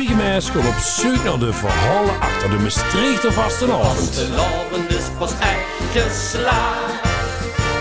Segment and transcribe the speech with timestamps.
[0.00, 3.98] Spiegelmeis gaat op zoek naar de verhalen achter de Maastrichter vastenavond.
[3.98, 7.02] Vastelavond is pas echt geslaagd.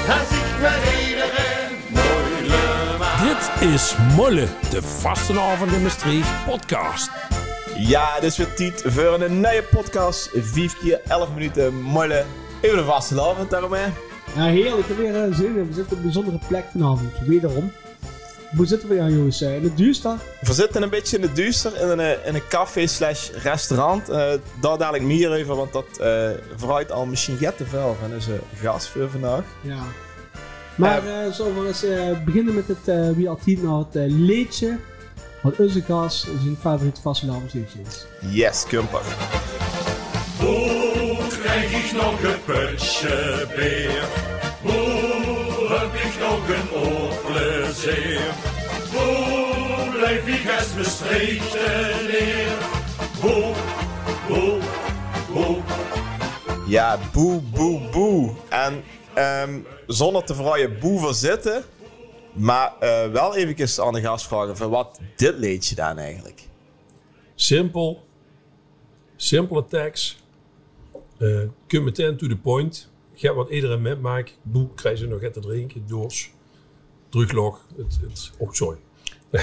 [0.10, 3.22] Als ik maar iedereen moeilijk maak.
[3.22, 7.10] Dit is Molle, de vastenavond in Maastricht podcast.
[7.78, 10.30] Ja, dit is weer tijd voor een nieuwe podcast.
[10.34, 12.26] 5 keer 11 minuten molle.
[12.62, 13.86] Even de vaste avond daarom hè.
[14.36, 14.88] Ja, heerlijk.
[14.88, 15.68] Weer zin in.
[15.68, 17.12] We zitten op een bijzondere plek vanavond.
[17.26, 17.72] Wederom.
[18.56, 19.42] Hoe zitten we aan, jongens?
[19.42, 20.16] In het duurste?
[20.42, 24.10] We zitten een beetje in het duister in een, eh, in een café slash restaurant.
[24.10, 28.14] Eh, daar dadelijk meer over, want dat eh vooruit al misschien get te veel van
[28.14, 29.44] onze gast voor vandaag.
[29.62, 29.84] Ja.
[30.76, 34.78] Maar eh zullen we eens eh, beginnen met het, eh, wie altijd nou het liedje.
[35.42, 38.06] Wat onze gast zijn favoriete vastelavondsliedje is.
[38.32, 39.02] Yes, kumper.
[40.40, 44.08] Hoe krijg ik nog een putje beer?
[45.70, 48.34] Heb ik nog een oorplezier?
[48.92, 52.58] Hoe blijf ik als Maastrichten neer?
[53.22, 53.54] Hoe,
[54.28, 54.62] hoe,
[55.32, 55.62] hoe?
[56.68, 58.34] Ja, boe, boe, boe.
[58.50, 61.64] En ehm, zonder te vrije boe voor zitten.
[62.34, 66.42] Maar eh, wel even aan de gast vragen van wat dit liedje dan eigenlijk.
[67.36, 68.04] Simpel.
[69.16, 70.18] Simpele tekst.
[71.18, 72.89] Eh kun meteen to the point.
[73.20, 74.38] Ga wat iedereen metmaakt.
[74.42, 75.84] Boe, krijg ze nog te drinken.
[75.88, 76.32] Doors.
[77.10, 77.66] Teruglog.
[77.78, 78.78] Het, het, oh, sorry.
[79.30, 79.40] dat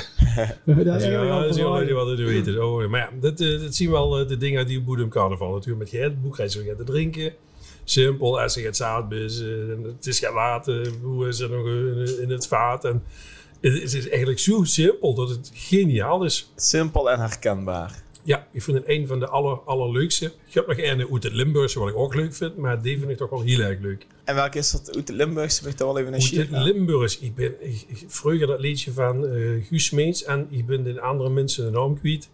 [0.66, 1.84] is Ja, heel dat is heel mooi.
[1.84, 2.64] leuk wat het weten.
[2.64, 5.52] Oh, maar ja, dat, eh, dat zien wel eh, de dingen uit die Boedem carnaval.
[5.52, 7.34] Natuurlijk met Gert, boek krijg je nog te drinken.
[7.84, 9.48] Simpel, als je het zaad is, eh,
[9.82, 12.84] het is gaan laten, hoe is er nog in, in het vaat.
[12.84, 13.02] En
[13.60, 16.52] het, het is eigenlijk zo simpel dat het geniaal is.
[16.56, 18.02] Simpel en herkenbaar.
[18.26, 20.26] Ja, ik vind het een van de aller, allerleukste.
[20.26, 23.10] Ik heb nog een uit het Limburgse, wat ik ook leuk vind, maar die vind
[23.10, 24.06] ik toch wel heel erg leuk.
[24.24, 24.96] En welke is dat?
[24.96, 25.62] Uit de Limburgse?
[25.62, 26.62] Heb ik daar wel even een Uit het naar?
[26.62, 30.82] Limburgs, ik ben ik, ik- vroeger dat liedje van eh Guus Meens en ik ben
[30.84, 32.28] de andere mensen de naam kwijt.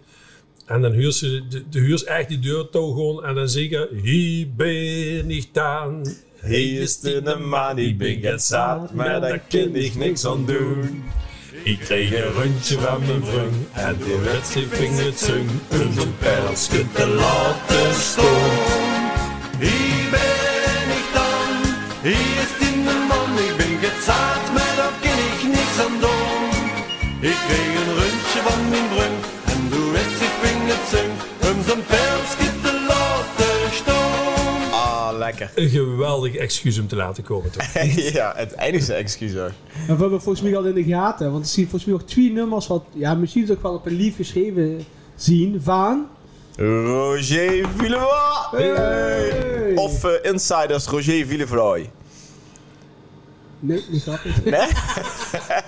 [0.66, 4.48] En dan huurt ze de, de huurs echt die deur gewoon en dan zeggen hier
[4.56, 6.06] ben ik dan.
[6.42, 11.02] Hier is de man, ik ben het zaad, maar daar kan ik niks aan doen.
[11.52, 15.50] Ik kreeg een rondje van mijn vriend en de wedstrijd ging het zung.
[15.94, 18.50] Zijn pijlsje te laten staan.
[19.58, 22.76] Hier ben ik dan, hier is die
[23.08, 24.51] man, ik ben gezaad,
[35.44, 35.62] lekker.
[35.62, 37.72] Een geweldig excuus om te laten komen toch?
[38.12, 39.52] ja, het enige excuus hoor.
[39.88, 41.32] En we hebben volgens mij al in de gaten.
[41.32, 42.84] Want er zien volgens mij nog twee nummers wat...
[42.92, 44.84] Ja, misschien is ook wel op een lief geschreven
[45.16, 46.06] zien van...
[46.56, 48.50] Roger Villeroy.
[48.50, 49.72] Hey!
[49.74, 51.90] Of eh, Insiders Roger Villefroy.
[53.58, 54.44] Nee, niet grappig.
[54.44, 54.68] Nee?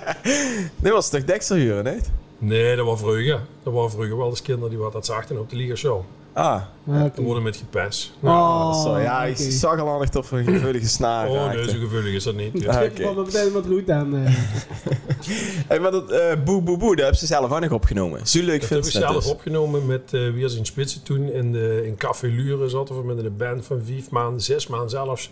[0.83, 2.11] nee, was toch Dexter huren, niet?
[2.39, 3.41] Nee, dat was vroeger.
[3.63, 6.05] Dat waren vroeger wel eens kinderen die wat dat zagen op de Liga Show.
[6.37, 7.11] Ah, Ah, oké.
[7.15, 8.13] Die worden met gepest.
[8.21, 8.99] Oh, zo.
[8.99, 9.51] Ja, ik oké.
[9.51, 11.57] zag al aan dat op een gevoelige snaar Oh, raakte.
[11.57, 12.69] nee, zo gevoelig is dat niet.
[12.69, 13.03] Ah, Ik oké.
[13.03, 14.17] vond het meteen wat goed aan.
[14.17, 14.35] eh.
[15.69, 18.27] Hey, maar dat eh, Boe Boe Boe, dat hebben ze zelf ook nog opgenomen.
[18.27, 19.33] Zo leuk Dat vind heb ik ik het zelf dus.
[19.33, 23.15] opgenomen met eh wie als in Spitsen toen in, de, in Café Lure zaten we
[23.15, 25.31] met een band van vijf maanden, zes maanden zelfs.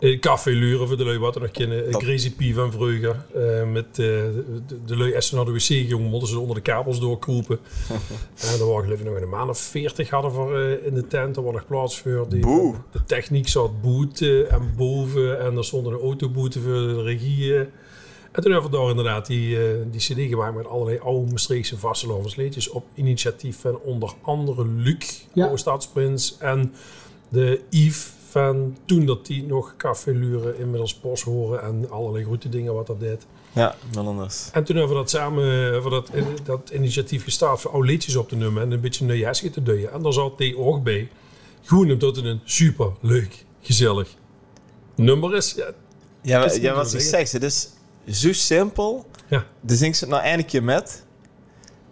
[0.00, 1.90] In Café Lure, voor de lui wat er nog kennen.
[1.90, 3.16] Dat- Crazy P van vroeger.
[3.34, 6.62] eh, met eh, de, de, de lui naar de wc gingen, moeten ze onder de
[6.62, 7.58] kabels doorkroepen.
[8.36, 11.36] en er waren ik nog een maand of veertig hadden we eh, in de tent.
[11.36, 12.28] Er was nog plaats voor.
[12.28, 12.74] Die, Boe.
[12.92, 15.40] De techniek zat boeten en boven.
[15.40, 17.54] En er stonden een autoboeten voor de regie.
[17.54, 17.60] eh.
[18.32, 21.78] En toen hebben we daar inderdaad die, eh, die cd gemaakt met allerlei oude Maastrichtse
[21.78, 25.46] vastelovensliedjes op initiatief van onder andere Luc, Ja.
[26.38, 26.72] en
[27.28, 32.48] de Yves van toen dat die nog Café Lure inmiddels Bos horen en allerlei grote
[32.48, 33.26] dingen wat dat deed.
[33.52, 34.48] Ja, wel anders.
[34.52, 36.10] En toen hebben we dat samen, hebben dat,
[36.44, 39.62] dat initiatief gestart voor oude liedjes op te nemen en een beetje een jasje te
[39.62, 39.92] duien.
[39.92, 41.08] En daar zat die ook bij.
[41.62, 44.14] Gewoon omdat het een super leuk, gezellig
[44.94, 45.54] nummer is.
[45.54, 45.72] Ja,
[46.22, 47.68] Ja, maar, wat ik zeg, het is
[48.10, 49.06] zo simpel.
[49.28, 49.46] Ja.
[49.60, 51.06] De zingt ze het nou eindelijk met.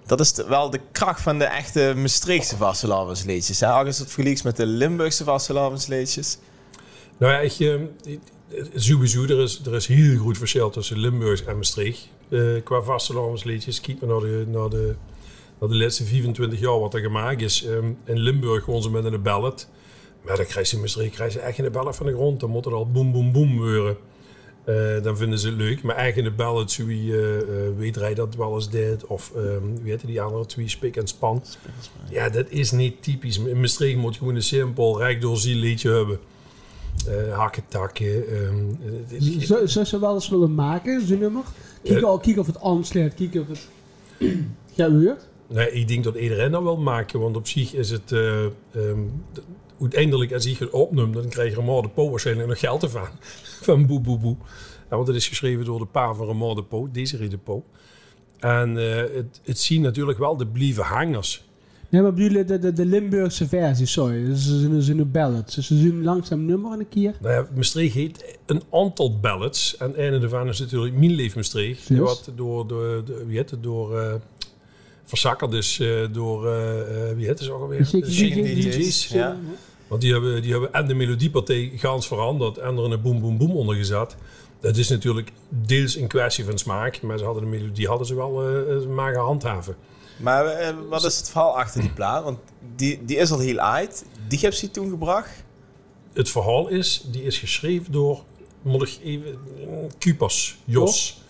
[0.06, 3.58] Dat is wel de kracht van de echte Maastrichtse vastelavondsliedjes.
[3.58, 6.38] je het vergelijkt met de Limburgse vastelavondsliedjes.
[7.16, 7.80] Nou ja, ik,
[8.74, 12.08] sowieso, er is, er is heel groot verschil tussen Limburg en Maastricht.
[12.28, 13.80] eh, qua vastelavondsliedjes.
[13.80, 14.94] Kijk maar naar de, naar, de,
[15.60, 17.64] naar de laatste 24 jaar wat er gemaakt is.
[17.64, 19.68] Ehm, in Limburg gewoon ze met een ballad.
[20.22, 22.40] Maar dan krijg je in Maastricht krijg je echt een ballad van de grond.
[22.40, 23.96] Dan moet het al boem boem boem worden.
[24.66, 25.82] Eh, dan vinden ze het leuk.
[25.82, 29.06] Maar eigen ballad, zo wie eh, eh, weet hij dat wel eens deed.
[29.06, 31.42] Of ehm wie heette die andere twee, Spik en Span.
[32.10, 33.38] Ja, dat is niet typisch.
[33.38, 36.18] In Maastricht moet je gewoon een simpel, rijk doorziel liedje hebben.
[37.08, 38.28] Eh hakken, takken.
[38.28, 38.64] ehm,
[39.08, 41.42] is- Zou ze wel eens willen maken, zo'n nummer?
[41.82, 43.68] Kijk, al, kijk of het aansluit, kijk of het
[44.76, 45.28] gebeurt.
[45.48, 48.12] Nee, ik denk dat iedereen dat wil maken, want op zich is het...
[48.12, 48.98] eh, ehm,
[49.80, 53.08] uiteindelijk, als ik het opneem, dan krijg je Ramon de Po waarschijnlijk nog geld ervan.
[53.62, 54.36] Van Boe Boe Boe.
[54.90, 57.64] Ja, want het is geschreven door de pa van Ramon de Po, Desiree de Po.
[58.38, 61.44] En eh, het, het zien natuurlijk wel de blieven hangers.
[61.88, 64.24] Nee, maar bedoel de, de, de Limburgse versie, sorry.
[64.24, 65.54] Dus ze zijn, een ballads.
[65.54, 67.14] Dus ze zien langzaam nummer een keer.
[67.20, 69.76] Nou ja, Maastricht heeft een aantal ballads.
[69.76, 71.88] En een daarvan is natuurlijk Mijn Leef Maastricht.
[71.88, 72.66] Wat door,
[73.26, 74.14] wie heet het, door eh
[75.06, 77.88] verzakkerd is eh, door, eh, eh, wie heet het ook alweer?
[77.90, 79.06] DJ's.
[79.06, 79.36] Ja.
[79.86, 83.38] Want die hebben, die hebben en de melodiepartij gaans veranderd en er een boem boem
[83.38, 84.16] boem onder gezet.
[84.60, 88.14] Dat is natuurlijk deels een kwestie van smaak, maar ze hadden de melodie hadden ze
[88.14, 89.76] wel eh, eh, maar gehandhaven.
[90.16, 92.24] Maar wat is het verhaal achter die plaat?
[92.24, 92.38] Want
[92.76, 94.04] die, die is al heel oud.
[94.28, 95.44] Die heb je toen gebracht.
[96.12, 98.24] Het verhaal is, die is geschreven door,
[98.62, 99.38] moet ik even,
[99.98, 101.22] Kupas, Jos.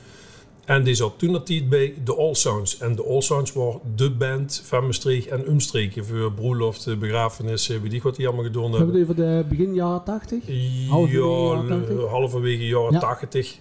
[0.66, 2.78] En die zat toen dat tijd bij de All Sounds.
[2.78, 6.04] En de All Sounds was de band van Maastricht en Umstreken.
[6.06, 9.16] Voor broerloft, begrafenissen, weet ik wat die allemaal gedaan We hebben hebben.
[9.16, 10.42] het over de begin jaren 80.
[10.88, 11.96] Halverwege Ja, jaren 80?
[12.04, 12.98] eh, halverwege jaren Ja.
[12.98, 13.58] 80.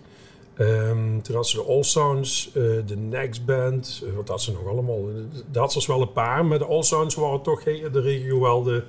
[0.56, 4.52] Ehm, toen had ze de All Sounds, eh, de Next Band, eh, wat had ze
[4.52, 5.06] nog allemaal?
[5.52, 8.02] Daar had ze dus wel een paar, maar de All Sounds waren toch hey, de
[8.02, 8.84] regio wel de,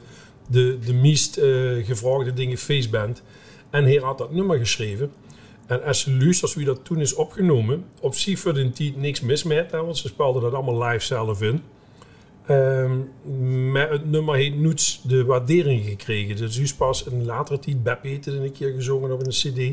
[0.49, 1.51] de, de meest eh,
[1.87, 3.23] gevraagde dingen feestband.
[3.71, 5.11] En hij had dat nummer geschreven.
[5.67, 9.21] En als je luistert wie dat toen is opgenomen, op zich voor de tijd niks
[9.21, 11.63] mis met, hè, want ze speelden dat allemaal live zelf in.
[13.73, 16.37] Maar het nummer heeft nooit de waardering gekregen.
[16.37, 19.73] Dus is pas een latere tijd, Beb het een keer gezongen op een cd.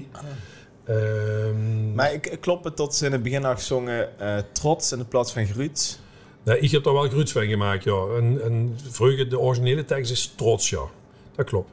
[0.85, 4.97] Ehm, Maar ik, klopt het tot ze in het begin had gezongen eh, Trots in
[4.97, 5.99] de plaats van Gruut.
[6.43, 8.05] nou, ik heb daar wel gruts van gemaakt, ja.
[8.17, 10.83] En, en vroeger, de originele tekst is trots, ja.
[11.35, 11.69] Dat klopt.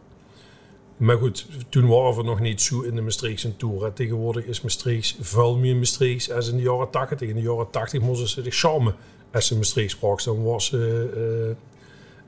[1.01, 3.85] Maar goed, toen waren we nog niet zo in de Maastrichtse tour.
[3.85, 3.91] hè.
[3.91, 7.29] Tegenwoordig is Maastrichts veel meer Maastrichts als in de jaren 80.
[7.29, 8.95] In de jaren 80 moesten ze de charme
[9.33, 10.25] als ze Maastricht sprak.
[10.25, 10.73] Dan was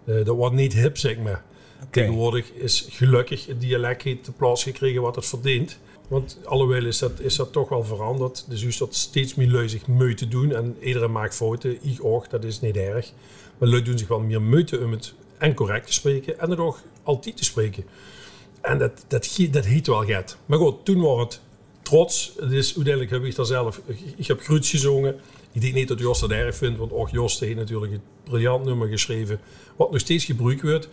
[0.04, 1.42] eh, dat was niet hip, zeg maar.
[1.90, 5.78] Tegenwoordig is gelukkig het dialect de plaats gekregen wat het verdient.
[6.08, 8.44] Want alhoewel is dat, is dat toch wel veranderd.
[8.48, 10.52] Dus is dat steeds meer zich mee te doen.
[10.52, 11.78] En iedereen maakt fouten.
[11.82, 13.12] Ik ook, dat is niet erg.
[13.58, 16.38] Maar lui doen zich wel meer moeite om het en correct te spreken.
[16.38, 17.84] En het ook altijd te spreken.
[18.62, 20.37] En dat, dat, dat heet wel get.
[20.47, 21.41] Maar goed, toen was het
[21.82, 22.32] trots.
[22.49, 23.81] Dus uiteindelijk heb ik daar zelf...
[24.17, 25.20] Ik heb Gruut gezongen.
[25.53, 26.79] Ik denk niet dat Jos dat erg vindt.
[26.79, 29.41] Want ook Jos heeft natuurlijk een briljant nummer geschreven.
[29.76, 30.88] Wat nog steeds gebruikt wordt.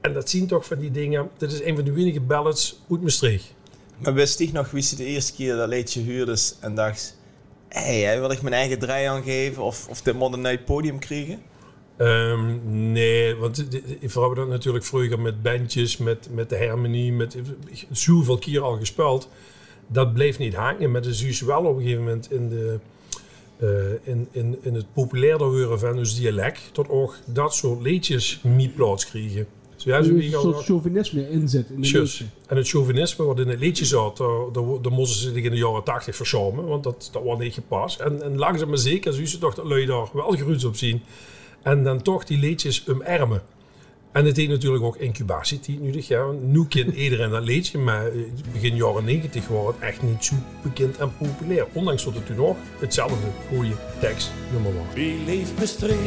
[0.00, 1.30] En dat zien toch van die dingen.
[1.38, 3.54] Dit is een van de weinige ballads uit Maastricht.
[3.98, 7.16] Maar wist ik nog wie ze de eerste keer dat liedje huurde en dacht...
[7.68, 11.42] Hé, hey, wil ik mijn eigen draai aangeven of, of dit moet een podium krijgen?
[11.96, 12.58] Ehm,
[12.92, 17.36] nee, want de- we dat natuurlijk vroeger met bandjes, met, met de harmonie, met
[17.90, 19.28] zoveel keer al gespeeld.
[19.86, 22.78] Dat bleef niet hangen, maar dus is wel op een gegeven moment in, de,
[23.56, 28.40] eh, in, in, in het populairder worden van ons dialect, tot ook dat soort liedjes
[28.42, 29.46] niet plaats kregen.
[29.76, 31.70] Ja, wie een soort chauvinisme in zit.
[31.70, 32.24] In de.
[32.46, 35.82] En het chauvinisme wat in het liedje zat, daar, moesten ze zich in de jaren
[35.84, 38.00] 80 verschomen, want dat, dat was niet gepast.
[38.00, 41.02] En, en langzaam maar zeker, zie je toch dat lui daar wel gruus op zien.
[41.64, 43.42] En dan toch die liedjes omarmen.
[44.12, 46.08] En het heeft natuurlijk ook incubatietijd nodig.
[46.08, 46.24] Ja.
[46.24, 48.18] Want Nu kent iedereen dat liedje, maar eh,
[48.52, 51.66] begin jaren 90 was het echt niet zo bekend en populair.
[51.72, 53.16] Ondanks dat het toen nog hetzelfde
[53.48, 54.94] goede tekstnummer was.
[54.94, 55.98] Wie leeft Maastricht?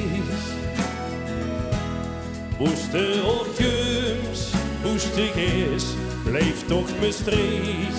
[2.58, 4.52] Woeste orkums,
[4.84, 5.86] woestig is,
[6.24, 7.98] blijft toch Maastricht.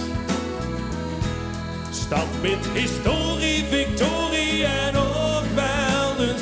[1.91, 6.39] Stad met historie, victorie en ook wel een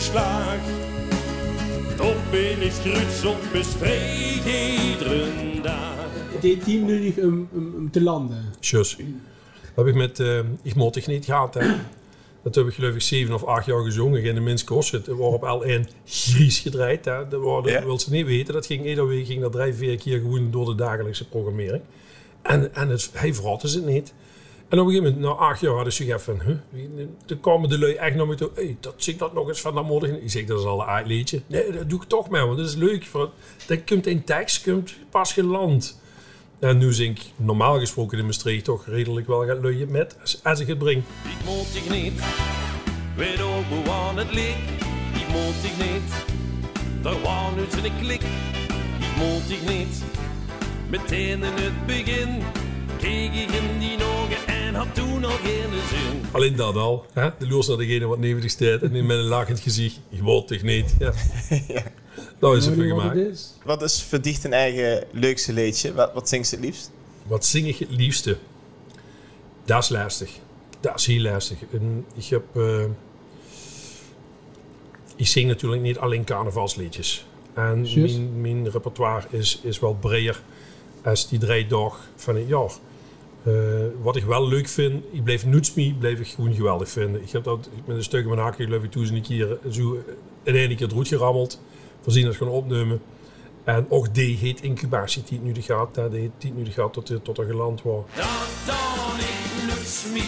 [0.00, 0.58] tegenslag.
[1.96, 3.38] Toch ben ik gruts op
[4.46, 5.26] iedere
[5.62, 5.94] dag.
[6.32, 8.44] Het deed team nodig om, om, om te landen.
[8.60, 8.96] Tjus.
[8.96, 9.06] Dat
[9.74, 11.54] heb ik met uh, Ik Moet Ik Niet gehad.
[11.54, 11.74] Hè.
[12.42, 15.06] Dat heb ik geloof ik zeven of acht jaar gezongen in de Minsk Kossert.
[15.06, 17.04] Er wordt op L1 Gries gedraaid.
[17.04, 17.28] Hè.
[17.28, 17.84] Dat, waren, Ja.
[17.84, 18.54] wil ze niet weten.
[18.54, 21.82] Dat ging iedere week ging dat drie, vier keer gewoon door de dagelijkse programmering.
[22.42, 24.12] En, en het, hij verraatte ze niet.
[24.70, 26.40] En op een gegeven moment, na acht jaar, hadden ze gezegd van...
[27.24, 28.50] Toen kwamen de lui echt naar me toe.
[28.54, 30.22] Hey, dat zie ik dat nog eens van dat morgen.
[30.22, 31.42] Ik zeg, dat is al een liedje.
[31.46, 33.06] Nee, dat doe ik toch maar, want dat is leuk.
[33.06, 33.30] Want
[33.66, 36.00] Dan komt in tekst, komt pas geland.
[36.58, 40.40] En nu zing ik normaal gesproken in Maastricht toch redelijk wel gaat luien met als,
[40.44, 41.02] als ik het breng.
[41.24, 42.20] Ik moet ik niet,
[43.16, 44.56] weet ook hoe aan het lik.
[45.14, 46.24] Ik moet ik niet,
[47.02, 48.22] daar was nu zijn klik.
[49.00, 50.02] Ik moet ik niet,
[50.90, 52.42] meteen in het begin.
[52.98, 56.22] Keek ik in die ogen en had toen al geen zin.
[56.32, 57.06] Alleen dat al.
[57.12, 57.30] Hè?
[57.38, 60.00] De loers naar degene wat nevendig staat en met een lachend gezicht.
[60.08, 60.94] Je wilt toch niet?
[60.98, 61.12] Ja.
[62.38, 63.16] Dat is wat gemaakt.
[63.16, 63.54] is?
[63.64, 65.94] Wat is verdicht een eigen leukste liedje?
[65.94, 66.90] Wat, wat zingt ze het liefst?
[67.26, 68.36] Wat zing ik het liefste?
[69.64, 70.30] Dat is lastig.
[70.80, 71.58] Dat is heel lastig.
[71.72, 72.42] En ik heb...
[72.54, 72.84] eh,
[75.16, 77.26] ik zing natuurlijk niet alleen carnavalsliedjes.
[77.54, 80.40] En mijn, mijn repertoire is, is wel breder
[81.04, 81.66] als die drie
[82.16, 82.70] van het jaar.
[83.44, 83.52] Eh,
[84.02, 87.22] wat ik wel leuk vind, ik bleef Nutsmi bleef ik gewoon geweldig vinden.
[87.22, 90.02] Ik heb dat met een stuk in mijn hakje, geloof ik, toen een keer zo
[90.42, 91.60] in één keer het roet gerammeld.
[92.00, 93.00] Voorzien dat gaan opnemen.
[93.64, 97.12] En ook die heet incubatie die het nu de gaat, die die nu gaat tot,
[97.22, 98.04] tot er geland was.
[98.16, 98.26] Dat
[98.66, 100.24] dan ik nuts me,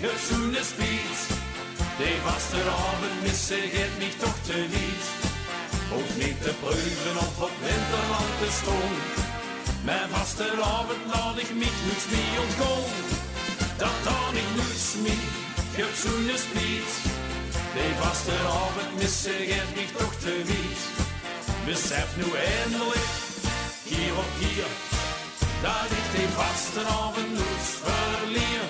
[0.00, 1.42] gezoene spiet.
[1.98, 5.04] De vasteravond missen gaat mich toch te niet.
[5.90, 9.23] Hoef niet te proeven of op winterland te stoon.
[9.84, 13.04] Mijn vasteravond laat ik mich nuts me ontkomen.
[13.82, 15.14] Dat dan ik nuts me,
[15.78, 16.90] gezoene spiet.
[17.76, 20.80] De vasteravond missen gaat mich toch te niet.
[21.66, 23.10] Besef nu eindelijk,
[23.90, 24.68] hier op hier,
[25.64, 28.62] dat ik de vastenavond nuts verlier.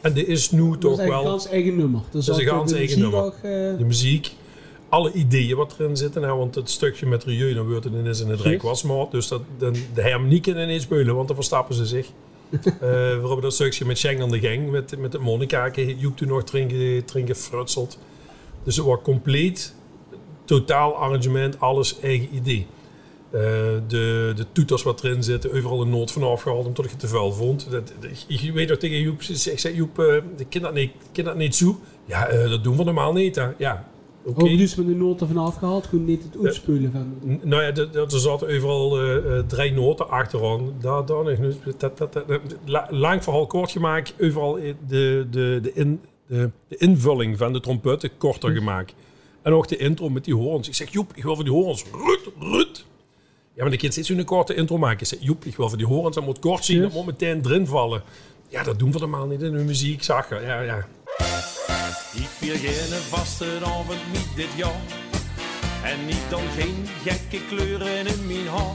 [0.00, 2.00] En dit is nu Dat is toch eigenlijk een wel gans eigen nummer.
[2.10, 3.22] Dat is een ook gans de eigen nummer.
[3.24, 4.30] ook, eh, de muziek,
[4.96, 6.22] alle ideeën wat erin zitten.
[6.22, 9.10] Nou, want het stukje met Rieu, dan wordt het ineens in het rijk wasmaat.
[9.10, 12.06] Dus dat, dan, de kan ineens spelen, want dan verstappen ze zich.
[12.66, 15.98] Eh, we hebben dat stukje met Schenk aan de gang, met, met het Monikaken.
[15.98, 17.98] Joep toen nog drinken, drinken frutseld.
[18.64, 19.74] Dus het wordt compleet,
[20.44, 22.66] totaal arrangement, alles eigen idee.
[23.30, 23.40] Eh,
[23.88, 27.08] de, de toeters wat erin zitten, overal een noot van afgehaald omdat ik het te
[27.08, 27.70] vuil vond.
[27.70, 30.92] Dat, dat- ik weet nog tegen Joep, ik zeg Joep, ik ken dat niet,
[31.24, 31.80] dat niet zo.
[32.04, 33.34] Ja, dat doen we normaal niet.
[33.36, 33.48] Hè.
[33.58, 33.88] Ja,
[34.26, 34.42] oké.
[34.42, 37.38] Ook dus met de noten van afgehaald, gewoon niet het uitspelen van.
[37.42, 40.72] Nou ja, er- zaten overal eh, eh, drie noten achteraan.
[40.80, 44.14] Daar, Dat, dat, dat, dat- la- lang verhaal kort gemaakt.
[44.20, 48.94] Overal i- de, de, de, in, de, de invulling van de trompetten korter gemaakt.
[49.42, 50.68] En ook de intro met die hoorns.
[50.68, 51.84] Ik zeg, Joep, ik wil voor die hoorns.
[52.06, 52.84] Rut, rut.
[53.54, 55.00] Ja, maar de kind steeds zo'n korte intro maken.
[55.00, 56.14] Ik zeg, Joep, ik wil voor die hoorns.
[56.14, 56.76] Dat moet kort zien.
[56.80, 56.96] Dat Yes.
[56.96, 58.02] moet meteen erin vallen.
[58.48, 60.02] Ja, dat doen we normaal niet in de muziek.
[60.02, 60.34] Zag je.
[60.34, 60.86] Ja, ja.
[62.16, 64.80] Ik vier geen vastenavond niet dit jaar.
[65.82, 68.74] En niet dan geen gekke kleuren in mijn haar.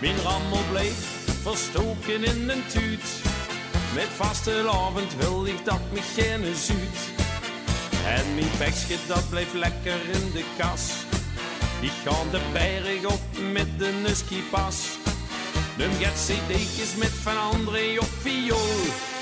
[0.00, 3.08] Mijn rammel bleef verstoken in een tuut.
[3.94, 6.98] Met vastenavond wil ik dat me geen zuut.
[8.06, 10.90] En mijn bekje dat blijft lekker in de kas.
[11.80, 14.76] Ik ga de berg op met de skipas.
[15.76, 19.18] Num get cd'tjes met Van André op viool.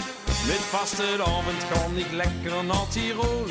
[0.47, 3.45] Met vastenavond ga ik lekker naar Tirol.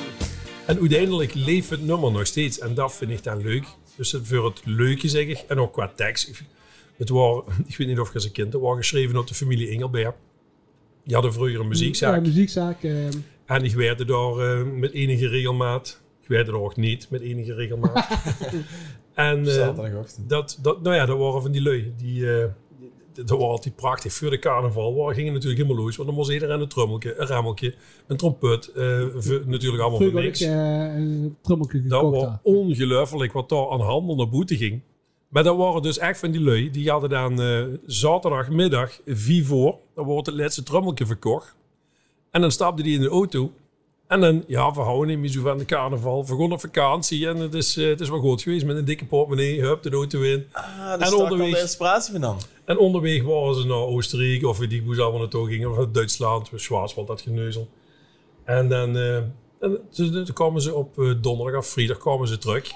[0.65, 2.59] En uiteindelijk leeft het nummer nog steeds.
[2.59, 3.65] En dat vind ik dan leuk.
[3.95, 5.43] Dus voor het leuke zeg ik.
[5.47, 6.27] En ook qua tekst.
[6.27, 6.43] Ik-
[6.97, 9.33] Het was, ik weet niet of je als een kind, het was geschreven op de
[9.33, 10.13] familie Engelberg.
[11.03, 12.15] Die hadden vroeger een muziekzaak.
[12.15, 12.83] Ja, muziekzaak.
[12.83, 13.05] eh,
[13.45, 16.01] En ik werkte daar eh, met enige regelmaat.
[16.21, 18.07] Ik werkte er ook niet met enige regelmaat.
[19.13, 20.29] en eh, Zaterdagochtend.
[20.29, 21.93] dat, dat, nou ja, dat waren van die lui.
[21.97, 22.66] Die, eh, die-
[23.25, 24.13] dat was altijd prachtig.
[24.13, 25.95] Voor de carnaval waar gingen natuurlijk helemaal los.
[25.95, 27.73] Want dan was iedereen een trommeltje, een rammeltje,
[28.07, 28.71] een trompet.
[28.71, 30.41] eh, natuurlijk allemaal voor niks.
[30.41, 34.81] ik eh, een trommeltje Dat was ongelooflijk wat daar aan handel naar boete ging.
[35.27, 36.71] Maar dat waren dus echt van die lui.
[36.71, 41.55] Die hadden dan eh, zaterdagmiddag, vier voor, dan wordt het laatste trommeltje verkocht.
[42.31, 43.51] En dan stapte die in de auto.
[44.07, 46.25] En dan, ja, we houden niet meer zo van de carnaval.
[46.25, 48.85] We gaan op vakantie en het is, eh, het is wel goed geweest met een
[48.85, 49.61] dikke portemonnee.
[49.61, 50.47] Hup, de auto in.
[50.51, 52.37] Ah, En daar komt onderweg- de inspiratie vandaan.
[52.65, 55.71] En onderweg waren ze naar Oostenrijk of ik hoe ze allemaal naartoe gingen.
[55.77, 57.67] Of Duitsland, Schwarzwald, dat geneuzel.
[58.45, 59.15] En dan, eh,
[59.59, 62.71] en toen, kwamen ze op eh, donderdag of vrijdag kwamen ze terug.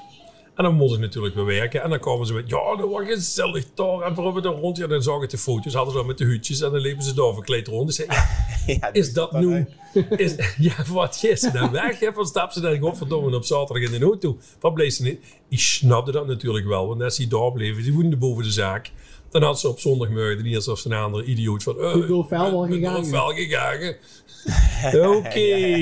[0.55, 1.81] En dan moesten ze natuurlijk weer werken.
[1.83, 4.01] En dan kwamen ze met, ja, dat was gezellig daar.
[4.01, 4.77] En we hebben er rond.
[4.77, 6.61] Ja, dan zag ik de foto's, hadden ze dan met de hutjes.
[6.61, 7.87] En dan liepen ze daar verkleed rond.
[7.87, 8.27] Dus zei, ja,
[8.81, 9.65] Ja, is dat nu...
[10.17, 11.99] Is, ja, wat is ze dan weg?
[11.99, 12.13] hè?
[12.13, 14.37] Van stap ze dan godverdomme op zaterdag in de auto?
[14.59, 15.19] Wat bleef ze niet?
[15.49, 16.87] Ik snapte dat natuurlijk wel.
[16.87, 18.91] Want als die daar bleven, die woonden boven de zaak.
[19.29, 21.75] Dan had ze op zondagmorgen niet alsof ze een andere idioot van...
[21.79, 23.11] Uh, Dolf Vel wel gegaan.
[23.11, 23.95] Wel gegaan.
[25.17, 25.39] Oké,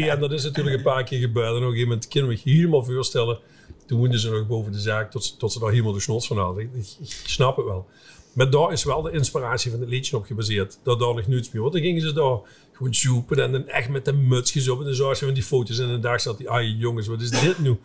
[0.10, 1.48] en dat is natuurlijk een paar keer gebeurd.
[1.48, 3.40] En op een gegeven moment kunnen we je helemaal voorstellen.
[3.86, 6.28] Toen woonden ze nog boven de zaak tot, ze- tot ze daar helemaal de snots
[6.28, 6.64] van hadden.
[6.64, 7.86] Ik, ik- ik snap het wel.
[8.34, 10.80] Maar daar is wel de inspiratie van het liedje op gebaseerd.
[10.84, 11.62] Dat daar nog niets meer.
[11.62, 12.38] Want dan gingen ze daar
[12.80, 14.80] gewoon zoepen en dan echt met de mutsjes op.
[14.80, 15.88] En dan zag je van die foto's en
[16.20, 17.70] ze dat die, ai jongens, wat is dit nu?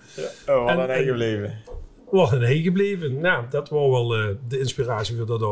[0.49, 1.55] Oh, wat En- een eigen gebleven.
[2.11, 3.21] Wat een heen gebleven.
[3.21, 5.43] Nou, dat was wel eh, de inspiratie voor dat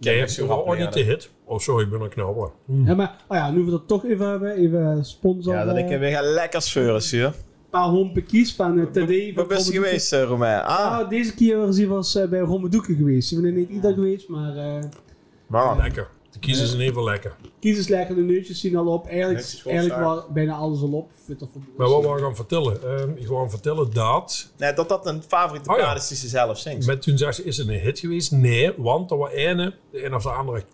[0.00, 1.30] Kijk, zo dat was grappig, ook niet de hit.
[1.44, 2.50] Oh, sorry, ik ben een knabber.
[2.84, 5.54] Ja, maar oh ja, nu we dat toch even hebben, even sponsor.
[5.54, 7.24] Ja, dat ik eh, weer ga lekkers veuren, zuur.
[7.26, 7.32] een
[7.70, 8.96] paar hompen kies van uh, TD.
[8.96, 10.62] Waar van ben je geweest, uh, Romein?
[10.62, 13.32] Ah, Ah, deze keer was hij was, eh, bij Rommeldoeken geweest.
[13.32, 14.84] Ik ben er niet ieder geweest, maar eh
[15.46, 15.78] waarom?
[15.78, 16.08] Lekker.
[16.44, 17.36] Kiezen zijn even lekker.
[17.60, 19.06] kies is lekker, de neutjes zien al op.
[19.06, 21.10] Eigenlijk, eigenlijk was bijna alles al op.
[21.76, 22.82] Maar wat wou ik gaan vertellen?
[22.82, 24.52] Ehm, ik wou gaan vertellen dat...
[24.56, 26.86] Nee, dat dat een favoriete Oh plaat is die ze zelf zingt.
[26.86, 28.32] Met toen zei ze, is het een hit geweest?
[28.32, 30.64] Nee, want er was ene, de een of de andere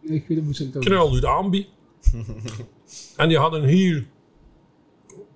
[0.00, 1.68] Ik weet het ze knul uit aanbie.
[3.16, 4.02] en die had een heel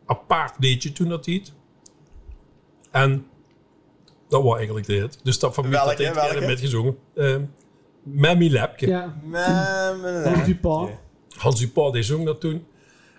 [0.06, 1.52] apart liedje toen dat heet.
[2.90, 3.26] En
[4.28, 5.18] dat was eigenlijk de hit.
[5.22, 6.96] Dus dat van mij dat heeft met gezongen.
[7.14, 7.42] Ehm
[8.12, 8.86] Mammy Lepke.
[8.86, 9.20] Ja.
[9.24, 10.90] Met Hans Dupont.
[11.36, 12.64] Hans Dupont die zong dat toen.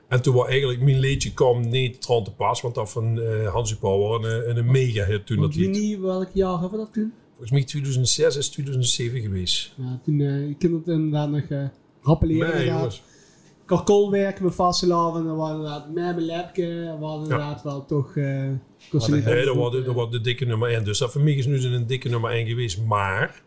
[0.07, 2.61] En toen was eigenlijk mijn liedje kwam niet tron te pas.
[2.61, 5.75] Want dat van eh, Hans Dupont was een, een mega hit toen dat lied.
[5.75, 7.13] juni, welk jaar hebben we dat toen?
[7.29, 9.73] Volgens mij 2006 is 2007 geweest.
[9.77, 11.65] Ja, toen, eh ik kan het inderdaad nog eh
[12.01, 12.55] rappeleren.
[12.55, 14.39] Nee inderdaad.
[14.41, 15.25] met vastelavond.
[15.25, 16.95] En we hadden inderdaad Memme Lepke.
[16.99, 18.15] We hadden inderdaad wel toch...
[18.15, 18.43] eh
[18.91, 20.83] een Nee, dat was, de, dat eh, was de dikke nummer 1.
[20.83, 22.81] Dus dat voor mij is nu een dikke nummer 1 geweest.
[22.81, 23.41] Maar,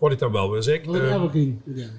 [0.00, 1.20] wat ik dan wel wil zeggen.
[1.20, 1.32] Wat.
[1.64, 1.90] Ja.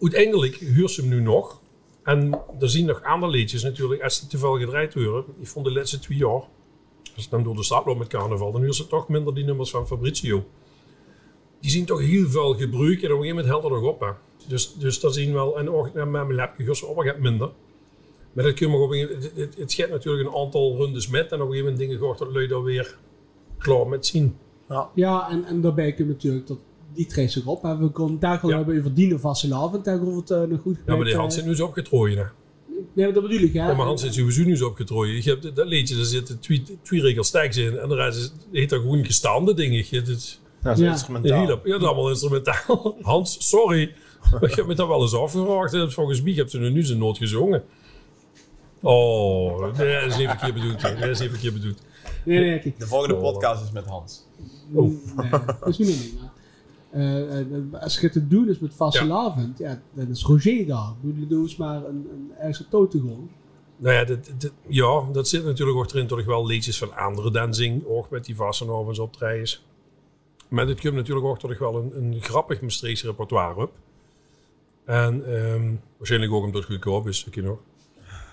[0.00, 1.60] uiteindelijk huurt ze hem nu nog.
[2.02, 5.24] En er zien nog andere liedjes natuurlijk, als die te veel gedraaid worden.
[5.40, 6.42] Ik vond de laatste twee jaar,
[7.16, 9.44] als ik dan door de stad loop met carnaval, dan huurt ze toch minder die
[9.44, 10.44] nummers van Fabrizio.
[11.60, 14.00] Die zien toch heel veel gebruik en op een gegeven moment helpt er nog op.
[14.00, 14.10] Hè.
[14.48, 15.58] Dus, dus dat zien we wel.
[15.58, 17.50] En ook met mijn lapje huurt ze op, gaat minder.
[18.32, 20.34] Maar dat kun je maar op een gegeven moment, het, het, het gaat natuurlijk een
[20.34, 22.98] aantal rundes met en op een gegeven moment dingen gaat dat lui daar weer
[23.58, 24.36] klaar met zien.
[24.94, 26.58] Ja, en, en daarbij kun je natuurlijk dat
[26.96, 27.62] die treedt zich op.
[27.62, 27.78] Hè.
[27.78, 28.56] We konden daar gewoon Ja.
[28.56, 29.18] hebben over Dino.
[29.82, 31.34] Daar gewoon het eh, nog goed Ja, maar die Hans eh.
[31.34, 32.18] zit nu eens opgetrooien.
[32.18, 32.24] Hè.
[32.94, 33.68] Nee, maar dat bedoel ik, hè.
[33.68, 35.14] Ja, maar Hans zit sowieso nu eens opgetrooien.
[35.22, 37.78] Je hebt dat liedje, daar zitten twee, twee regels tekst in.
[37.78, 40.02] En de rest is, heet dat gewoon gestaande dingetje.
[40.02, 40.90] Is Dat is Ja.
[40.90, 41.38] instrumentaal.
[41.46, 42.96] heel, ja, dat is allemaal instrumentaal.
[43.02, 43.82] Hans, sorry.
[44.40, 45.72] Ik heb me dat wel eens afgevraagd.
[45.74, 47.62] En Volgens mij heb ze nu, zijn nood gezongen.
[48.82, 50.82] Oh, nee, dat is niet verkeerd bedoeld.
[50.82, 50.94] hè.
[50.98, 51.78] Dat is niet verkeerd bedoeld.
[52.24, 52.78] Nee, nee, kijk.
[52.78, 54.24] De volgende podcast is met Hans.
[54.72, 54.92] Oh.
[55.16, 56.30] Nee, dat is niet meer.
[56.90, 57.46] Eh, eh,
[57.80, 59.82] als je het te doen is met vastelavond, ja.
[59.92, 60.92] dan is Roger daar.
[61.00, 63.30] Bedoel, doe eens maar een, een tote gewoon.
[63.76, 66.06] Nou ja, dit, dit- ja, dat zit natuurlijk ook erin.
[66.06, 67.86] Toch wel liedjes van andere dancing.
[67.86, 69.64] Ook met die Vassenovens optredens.
[70.48, 73.72] Maar dit komt natuurlijk ook toch wel een, een grappig Maastrichtse repertoire op.
[74.84, 77.58] En ehm, waarschijnlijk ook omdat het goedkoop is, ik nog.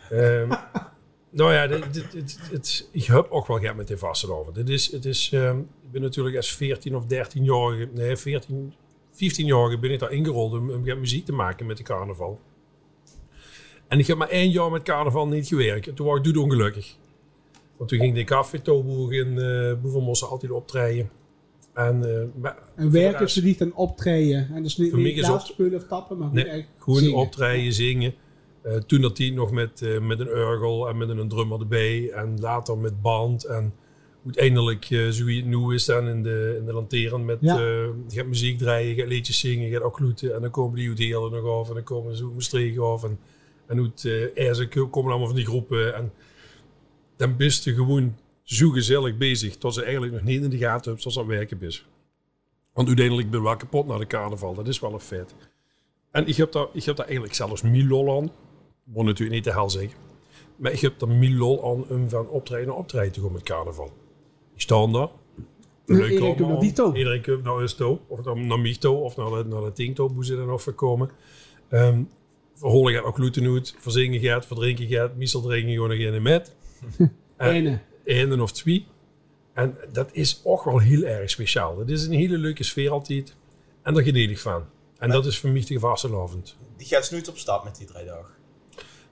[0.09, 0.47] Ehm
[1.29, 4.53] nou ja, dit, ik heb ook wel gehad met die Vassenhoven.
[4.53, 5.59] Dit is, het is, ehm,
[5.93, 8.73] ben natuurlijk als 14 of 13-jarige, nee 14,
[9.13, 12.39] 15-jarige ben ik daar ingerold om, om muziek te maken met de carnaval.
[13.87, 15.87] En ik heb maar één jaar met carnaval niet gewerkt.
[15.87, 16.95] En toen was ik ongelukkig.
[17.77, 21.09] Want toen ging de café-toboeg in uh, Boevermossen altijd optreden.
[21.73, 22.03] En,
[22.43, 24.49] eh, En werken ze niet aan optreden.
[24.53, 24.91] En dus niet,
[25.25, 27.15] Voor op- spelen of tappen, maar Nee, Gewoon zingen.
[27.17, 28.13] optreden, zingen.
[28.61, 32.09] Eh, toen dat die nog met, eh, met een orgel en met een drummer erbij.
[32.09, 33.45] En later met band.
[33.45, 33.73] En
[34.25, 37.55] uiteindelijk, eh zo wie het nu is, dan in de, in de lanteren met Ja.
[37.55, 37.61] eh,
[38.07, 40.35] je gaat muziek draaien, je gaat liedjes zingen, je gaat ook kloeten.
[40.35, 43.03] En dan komen die uit Heerlen nog af en dan komen ze uit Maastricht af.
[43.03, 43.19] En,
[43.67, 45.95] en uit uh, Erzen komen allemaal van die groepen.
[45.95, 46.11] En
[47.17, 49.57] dan bist je gewoon zo gezellig bezig.
[49.57, 51.85] Tot ze eigenlijk nog niet in de gaten hebben zoals dat werken is.
[52.73, 54.53] Want uiteindelijk ben ik wel kapot na de carnaval.
[54.53, 55.35] Dat is wel een feit.
[56.11, 58.31] En ik heb daar, ik heb daar eigenlijk zelfs Milol aan.
[58.83, 59.97] Moet natuurlijk niet te hel zeggen.
[60.55, 63.91] Maar ik heb daar Milol aan om van optreden naar optreden te gaan met carnaval.
[64.55, 65.09] Ik sta daar.
[65.85, 66.97] Iedereen komt naar die toe.
[66.97, 67.99] Iedereen komt naar ons toe.
[68.07, 68.95] Of dan naar mij toe.
[68.95, 70.11] Of naar de, naar de ting toe.
[70.11, 71.09] Hoe ze er nog voor komen.
[71.69, 72.09] Um,
[72.55, 73.75] verholen gaat ook gluten uit.
[73.79, 74.45] Verzingen gaat.
[74.45, 75.15] Verdrinken gaat.
[75.15, 76.55] Meestal drinken gewoon nog in met.
[77.37, 77.79] Ene.
[78.05, 78.85] Eén of twee.
[79.53, 81.79] En dat is ook wel heel erg speciaal.
[81.79, 83.35] Het is een hele leuke sfeer altijd.
[83.81, 84.63] En daar geniet ik van.
[84.97, 86.55] En dat is voor mij de vastelavond.
[86.77, 88.33] Die gaat nooit op stap met die drie dagen.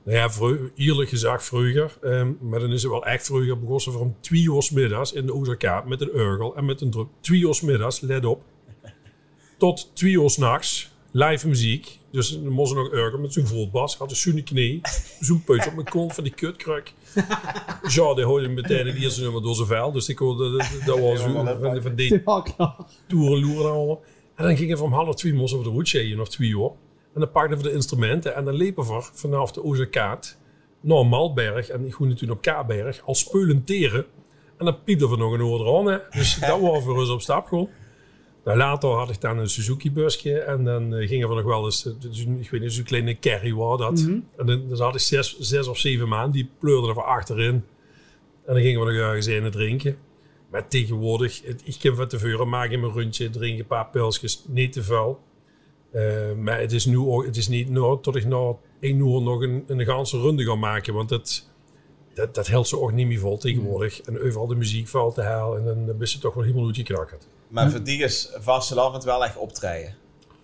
[0.04, 0.30] Nou ja,
[0.76, 1.98] eerlijk gezegd vroeger.
[2.02, 5.26] ehm, maar dan is het wel echt vroeger begonnen ze om twee uur middags in
[5.26, 7.08] de OZK met een urgel en met een druk.
[7.20, 8.42] Twee uur middags, let op.
[9.58, 10.92] Tot twee uur 's nachts.
[11.12, 12.00] Live muziek.
[12.12, 13.98] Dus dan moest nog urgel met zo'n voetbas.
[13.98, 14.82] Had een zo'n knie.
[15.20, 16.94] Zo'n op mijn kont van die kutkruk.
[17.88, 19.92] Ja, die hoorde meteen het eerste nummer door zijn vuil.
[19.92, 22.76] Dus ik hoorde, dat, dat was zo van, van die Ja, klaar.
[23.08, 24.02] toeren, loeren allemaal.
[24.36, 26.72] En dan gingen we om half twee moesten we de route of twee uur.
[27.14, 29.96] En dan pakten we de instrumenten en dan liepen we vanaf de OZK
[30.82, 34.06] naar Malberg en ik woonde toen op Kaberg als speulenteren.
[34.58, 35.86] En dan piepten we nog een oor aan.
[35.86, 35.98] Hè.
[36.12, 37.70] Dus dat was voor ons op stap gewoon.
[38.44, 41.86] Nou, later had ik dan een Suzuki-busje en dan eh, gingen we nog wel eens,
[41.86, 44.00] eh, zo'n- ik weet niet, zo'n kleine carry was dat.
[44.38, 47.54] En dan, dan had ik zes, zes of zeven maanden, die pleurden er van achterin.
[48.46, 49.98] En dan gingen we nog ergens in drinken.
[50.52, 54.74] Maar tegenwoordig, het, ik kan van tevoren maken mijn rondje, drink een paar pilsjes, niet
[54.74, 55.20] te veel.
[55.92, 59.22] Eh, maar het is nu ook, het is niet nou, tot ik na één uur
[59.22, 61.48] nog een, een ganse runde ga maken, want dat,
[62.14, 64.02] dat, dat helpt ze ook niet meer vol tegenwoordig.
[64.02, 67.28] En overal de muziek valt te halen en dan ben je toch wel helemaal uitgeknakkerd.
[67.48, 69.96] Maar voor die is vastelavond wel echt optreden.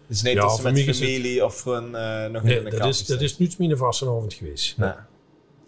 [0.08, 2.70] Dus niet Ja, dat ze met het- familie of gewoon eh, nog Nee, in de
[2.78, 4.78] dat is, dat is niet mijn vastenavond geweest.
[4.78, 4.92] Nee.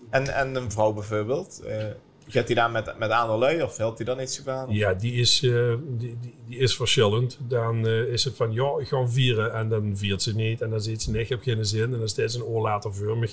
[0.09, 1.85] En, en een vrouw bijvoorbeeld, eh,
[2.31, 4.65] gaat hij daar met, met andere lui of helpt hij dan iets van?
[4.69, 7.37] Ja, die is, eh, die, die, die is verschillend.
[7.47, 9.53] Dan eh, is het van, ja, ik ga vieren.
[9.53, 10.61] En dan viert ze niet.
[10.61, 11.93] En dan zegt ze, nee, ik heb geen zin.
[11.93, 13.29] En dan staat ze een oor later voor me.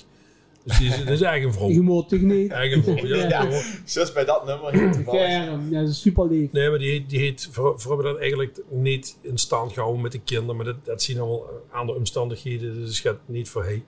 [0.63, 1.69] Dus die is, dat is eigen vrouw.
[1.69, 2.51] Je moet toch niet?
[2.51, 3.27] Eigen vrouw, ja.
[3.27, 3.61] Ja.
[3.85, 4.71] Zoals bij dat nummer.
[5.05, 6.51] Germ, ja, dat is super lief.
[6.51, 10.01] Nee, maar die, heet- die heet, voor, voor hebben dat eigenlijk niet in stand gehouden
[10.01, 10.55] met de kinderen.
[10.55, 12.73] Maar dat, dat zien allemaal andere omstandigheden.
[12.73, 13.83] Dus het gaat niet voor hij.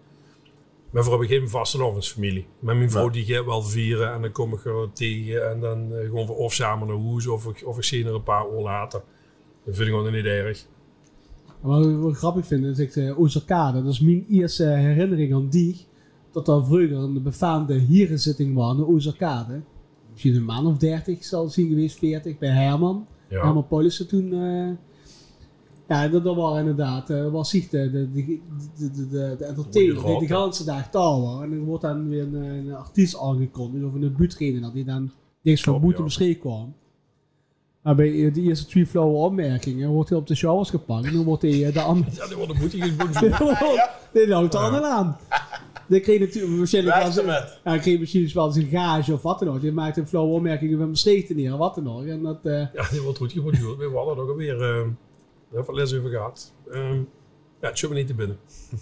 [0.92, 2.46] Maar voor hebben geen vastelovensfamilie.
[2.60, 5.50] Met mijn vrouw die gaat wel vieren en dan kom ik er tegen.
[5.52, 8.14] En dan eh, gewoon voor of samen naar huis of, ik- of ik zie er
[8.14, 9.02] een paar uur later.
[9.66, 10.66] Dat vind ik gewoon niet erg.
[11.62, 13.84] Wat ik wel grappig vind is ik uh, Oezakade.
[13.84, 15.86] Dat is mijn eerste herinnering aan die.
[16.32, 19.62] Dat er vroeger een befaamde hierenzitting was in Oezakade.
[20.12, 23.08] Misschien een man of 30 zal het zien geweest, 40 bij Herman.
[23.30, 23.44] Ja.
[23.44, 24.34] Herman Paulussen toen.
[24.34, 24.70] eh,
[25.90, 27.10] ja, dat, dat was inderdaad.
[27.10, 28.40] eh was de, de, de, de,
[28.78, 31.42] de, de, de entertainer die de ganse dag was.
[31.42, 35.12] En dan wordt dan weer een, een artiest aangekondigd of een buurtrainer dat die dan
[35.42, 36.04] niks van boete ja.
[36.04, 36.74] beschreven kwam.
[37.82, 41.06] Maar bij de eerste twee flauwe opmerkingen wordt hij op de showers gepakt.
[41.06, 42.12] En dan wordt hij eh, de andere.
[42.16, 42.84] Ja, die worden moet ik
[43.34, 43.80] gewoon
[44.14, 45.18] Dit houdt er allemaal aan.
[45.88, 49.62] Dan kreeg natuurlijk waarschijnlijk wel ja, kreeg misschien wel zijn gage of wat dan ook.
[49.62, 52.06] Je maakt een flauwe opmerkingen van Maastricht neer, wat dan ook.
[52.06, 53.78] En dat, eh, Ja, die wordt goed geborduurd.
[53.78, 54.88] We hadden er ook alweer uh,
[55.52, 56.54] heel veel les over gehad.
[56.72, 57.02] Ehm,
[57.62, 58.38] ja, het zit me niet te binnen.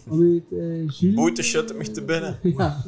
[1.10, 1.16] eh?
[1.16, 2.40] Boete shut me te binnen.
[2.58, 2.84] Ja?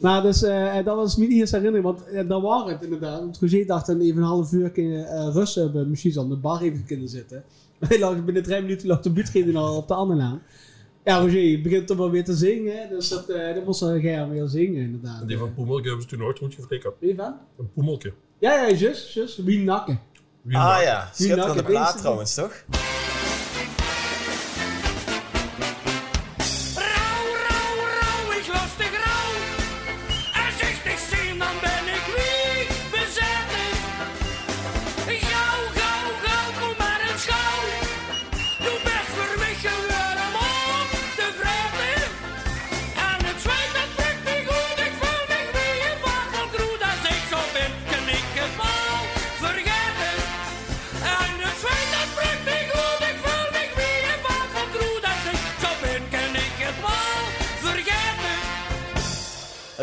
[0.00, 3.20] Maar dus, eh, dat was mijn eerste herinnering, want eh, dat was het inderdaad.
[3.20, 6.36] Want Roger dacht dan even een half uur kunnen uh, rusten bij misschien aan de
[6.36, 7.44] bar even kunnen zitten.
[7.88, 10.42] Hij lag binnen drie minuten lag de buurtgeden al op de andere naam.
[11.04, 14.30] Ja, Roger je begint toch wel weer te zingen, dus dat, uh, dat moest Germ
[14.30, 15.20] weer zingen inderdaad.
[15.20, 16.94] En die van Poemelke hebben ze toen nooit goed geflikkerd.
[16.98, 17.34] Wie van?
[17.58, 18.12] Een Poemelke.
[18.38, 20.00] Ja, ja, zus, zus, wie nakken.
[20.54, 22.50] Ah ja, schitterende plaat trouwens, toch?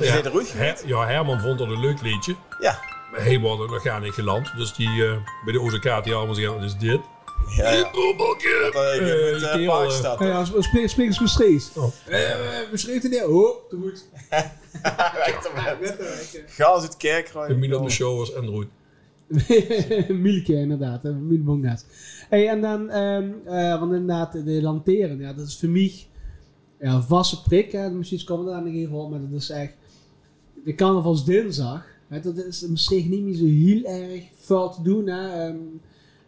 [0.08, 2.36] En de roet Her- ja, Herman vond dat een leuk liedje.
[2.60, 2.80] Ja.
[3.12, 4.52] Maar hij was er nog gar niet geland.
[4.58, 7.00] Dus die eh, bij de OZK die allemaal zeggen, wat is dit?
[7.58, 7.90] Ja, ja.
[7.90, 8.70] Poemelke!
[8.74, 10.20] Dat Eh, uh, kerel, park eh, staat.
[10.20, 11.78] Ja, ja, spreek, spreek eens Maastricht.
[11.78, 11.92] Oh.
[12.06, 14.06] Eh, Maastricht neer, oh, te goed.
[16.48, 18.68] Ga eens uit kerk De op de show was Android.
[20.08, 21.86] Mielke inderdaad, hè, Miel Bongaas.
[22.30, 25.94] Hey, en dan, ehm eh, want inderdaad, de lanteren, ja, dat is voor mij
[26.80, 27.72] ja, een vaste prik.
[27.72, 27.90] Hè.
[27.90, 29.74] Misschien komen we daar nog even op, maar dat is echt...
[30.64, 35.08] De carnavalsdinsdag, hè, dat is misschien niet meer zo heel erg veel te doen.
[35.08, 35.48] Hè.
[35.48, 35.58] Ehm,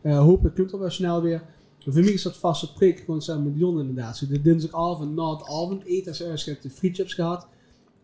[0.02, 1.41] eh, hopelijk komt het wel snel weer.
[1.86, 4.17] Maar voor mij is dat vaste prik, gewoon samen met inderdaad.
[4.17, 7.48] Zo de dinsdagavond na het avondeten, als je hebt de frietchips gehad.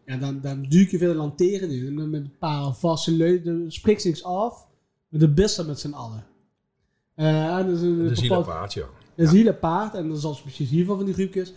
[0.06, 1.88] Ja, dan, dan duik je de lanteren in.
[1.88, 4.68] En dan met een paar vaste lui, dan spreekt niks af.
[5.10, 6.26] Maar de beste met z'n allen.
[7.16, 8.86] Eh, en dat is een Dat is heel apart, ja.
[9.16, 9.94] dat is heel apart.
[9.94, 11.54] En dat is als precies hiervan van die groepjes.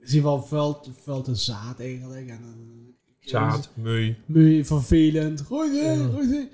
[0.00, 2.28] is hier wel veel, te- veel te zaad eigenlijk.
[2.28, 2.87] En, dan-
[3.28, 4.16] Zaad, mui.
[4.26, 5.40] Mui, vervelend.
[5.40, 5.70] Gooi
[6.12, 6.48] gooi.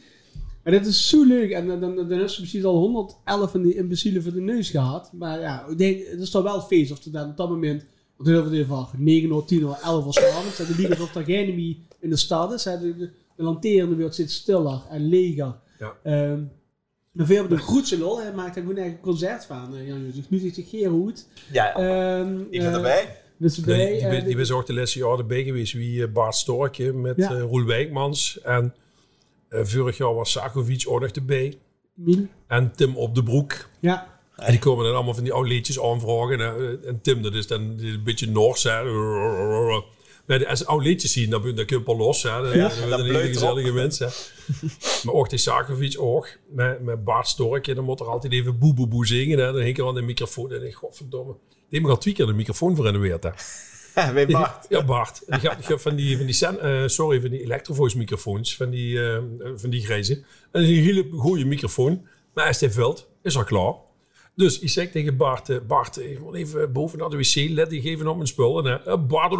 [0.62, 1.50] En dat is zo leuk.
[1.50, 4.70] En dan, dan, dan is ze precies al 111 van die imbecielen voor de neus
[4.70, 5.10] gehad.
[5.12, 6.92] Maar ja, ik denk, het is toch wel feest.
[6.92, 7.84] Of er dan op dat moment,
[8.16, 10.58] want heel veel van 9 uur, 10 uur, 11 uur s'avonds.
[10.60, 12.64] En de liegen alsof er geen meer in de stad is.
[12.64, 12.78] hè.
[12.80, 15.54] De, de, de lanterende wordt steeds stiller en leger.
[15.78, 15.92] Ja.
[16.02, 16.42] Ehm,
[17.12, 18.20] maar veel hebben de grootste lol.
[18.20, 19.76] Hij maakt er gewoon echt een concert van.
[19.76, 20.30] eh, Jan Jozef.
[20.30, 21.26] Nu zich geen goed.
[21.52, 21.74] Ja.
[21.74, 23.16] Ehm ik ben eh, erbij.
[23.44, 25.72] Dus Die, die, eh, die, die was ook de laatste jaren erbij geweest.
[25.72, 27.30] Wie eh, Bart Storkje met Ja.
[27.34, 28.40] eh, Roel Wijkmans.
[28.42, 28.74] En
[29.48, 31.58] eh, vorig jaar was Sakovic ook nog erbij.
[31.94, 32.26] Miel.
[32.48, 33.68] En Tim op de broek.
[33.80, 34.12] Ja.
[34.36, 36.40] En die komen dan allemaal van die oude liedjes aanvragen.
[36.40, 38.62] En, en Tim, dat is dan een beetje Noors.
[38.62, 38.82] Hè.
[40.26, 42.22] Maar als oude liedjes zien, dan, dan kun je pas los.
[42.22, 42.42] Hè.
[42.42, 44.10] Dan, Ja, dan dan worden bleut hele gezellige mensen.
[45.04, 46.28] maar ook die Sakovic ook.
[46.48, 49.38] Met, met Bart Storkje, dan moet er altijd even boe boe boe zingen.
[49.38, 49.52] Hè.
[49.52, 50.52] Dan hing er aan de microfoon.
[50.52, 51.34] En ik, godverdomme.
[51.68, 53.24] Die hebben al twee keer de microfoon verrenoveerd.
[54.12, 54.66] Weet Bart.
[54.68, 55.22] Ja, Bart.
[55.26, 58.70] En die gaat- van die, van die, sen- eh, sorry, van die Electrovoice microfoons, van
[58.70, 59.18] die, eh,
[59.56, 60.12] van die grijze.
[60.14, 62.06] En dat is een hele goede microfoon.
[62.34, 63.74] Maar als hij vult, is al klaar.
[64.36, 67.70] Dus ik zeg tegen Bart, eh, Bart, ik moet even boven naar de wc, let
[67.70, 68.80] die geven op mijn spullen.
[69.08, 69.34] Bart,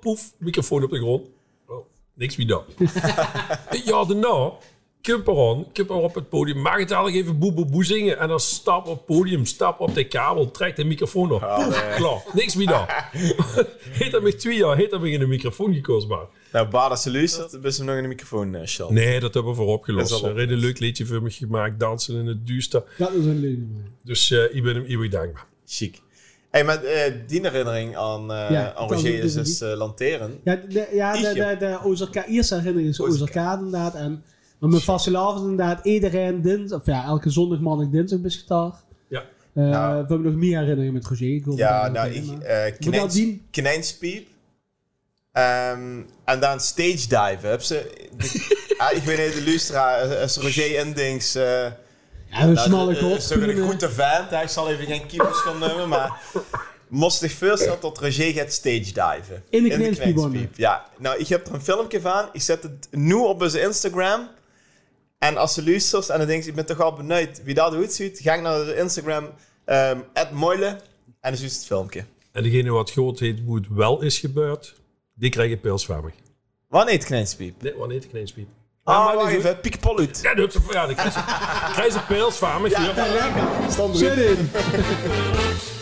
[0.00, 1.28] poef, microfoon op de grond.
[1.66, 2.64] Oh, niks meer dan.
[3.84, 4.52] ja, daarna,
[5.06, 8.18] Kumperon, Kumper op het podium, mag het eigenlijk even boe boe boe zingen.
[8.18, 11.40] En dan stap op het podium, stap op de kabel, trekt de microfoon op.
[11.40, 12.84] Poef, klaar, niks meer dan.
[14.00, 16.26] Heet dat met twee jaar, heet dat in de microfoon gekozen, maar.
[16.52, 18.86] Nou, luistert, dan is hem nog in de microfoon, uh, Shell.
[18.88, 20.10] Nee, dat hebben we voor opgelost.
[20.10, 22.82] Dat Er is een leuk liedje voor me gemaakt, dansen in het duister.
[22.98, 23.58] Dat is een leuk.
[24.04, 25.46] Dus eh, ik ben hem eeuwig dankbaar.
[25.66, 26.00] Chic.
[26.50, 30.40] Hey, maar eh, die herinnering aan, eh Ja, aan Roger me is dus eh, lanteren.
[30.44, 33.00] Ja, de, ja, de, de, de herinnering is.
[33.00, 33.94] Ozarkade inderdaad.
[33.94, 34.24] En
[34.58, 38.72] maar mijn vastelavond inderdaad iedereen dinsdag, of ja, elke zondag, maandag, dinsdag besgetaar.
[39.08, 39.20] Ja.
[39.54, 39.90] Eh Nou.
[39.92, 41.34] we hebben nog meer herinneringen met Roger.
[41.34, 43.46] Ik wil Ja, nou, ik, eh zien?
[43.50, 44.28] Knijnspiep.
[45.32, 47.50] Ehm, en dan stage diven.
[47.50, 51.34] Heb ze, de- ah, ik weet niet, de luisteraar, als Roger Indings...
[51.34, 51.62] eh
[52.30, 53.16] Ja, nou, smalle eh, kop.
[53.16, 54.32] is toch een goede vent.
[54.42, 56.20] Ik zal even geen kiepers gaan nemen, maar...
[56.88, 59.42] Moest zich voorstellen dat Roger gaat stage diven.
[59.50, 60.56] In de Knijnspiep.
[60.56, 62.28] Ja, nou, ik heb er een filmpje van.
[62.32, 64.28] Ik zet het nu op onze Instagram.
[65.26, 67.92] En als ze luistert en dan denkt, ik ben toch al benieuwd wie dat goed
[67.92, 69.28] ziet, ga ik naar de Instagram,
[69.64, 69.98] ehm
[70.32, 70.78] Moile, en
[71.20, 72.04] dan zie je het filmpje.
[72.32, 74.74] En degene wat gehoord heeft hoe het wel is gebeurd,
[75.14, 76.10] die krijgen pils van me.
[76.68, 77.62] Wanneer het Knijnspiep?
[77.62, 78.48] Nee, wanneer de kneenspiep.
[78.84, 80.18] Ah, maar wacht even, piek Paul uit.
[80.22, 81.20] Ja, dat is ja, dan krijg je,
[81.72, 82.08] krijg
[82.38, 82.68] je me.
[82.68, 83.72] Ja, lekker.
[83.72, 84.50] Stand Zit in.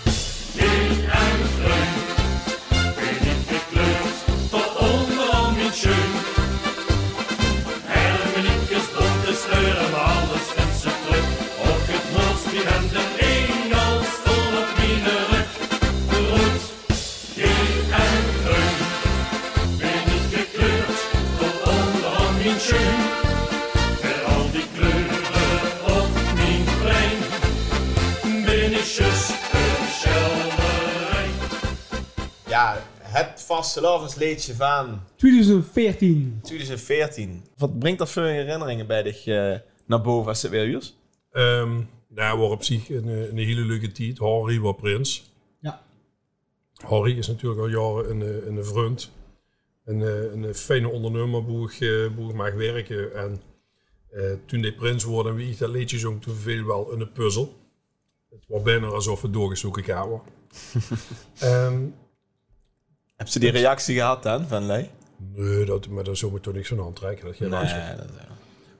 [33.44, 36.38] het vastelavondsleedje van 2014.
[36.42, 37.44] 2014.
[37.56, 39.54] Wat brengt dat voor herinneringen bij dich eh,
[39.86, 40.96] naar boven als het weer is?
[41.30, 44.18] Ehm nou, waar op zich een, een hele leuke tijd.
[44.18, 45.32] Harry was prins.
[45.60, 45.82] Ja.
[46.74, 49.10] Harry is natuurlijk al jaren een, een vriend.
[49.84, 53.14] Een, eh, een fijne ondernemer boeg, eh, boeg mag werken.
[53.14, 53.42] En
[54.10, 57.12] eh, toen hij prins wordt en wie ik dat liedje zong, toen viel wel een
[57.12, 57.56] puzzel.
[58.30, 60.20] Het was bijna alsof we doorgezoeken kamer.
[61.38, 61.86] Ehm
[63.16, 64.90] Heb ze die reactie gehad dan, van Lei?
[65.34, 67.26] nee, dat, maar daar zou me toch niks van aantrekken.
[67.26, 68.06] Dat je dat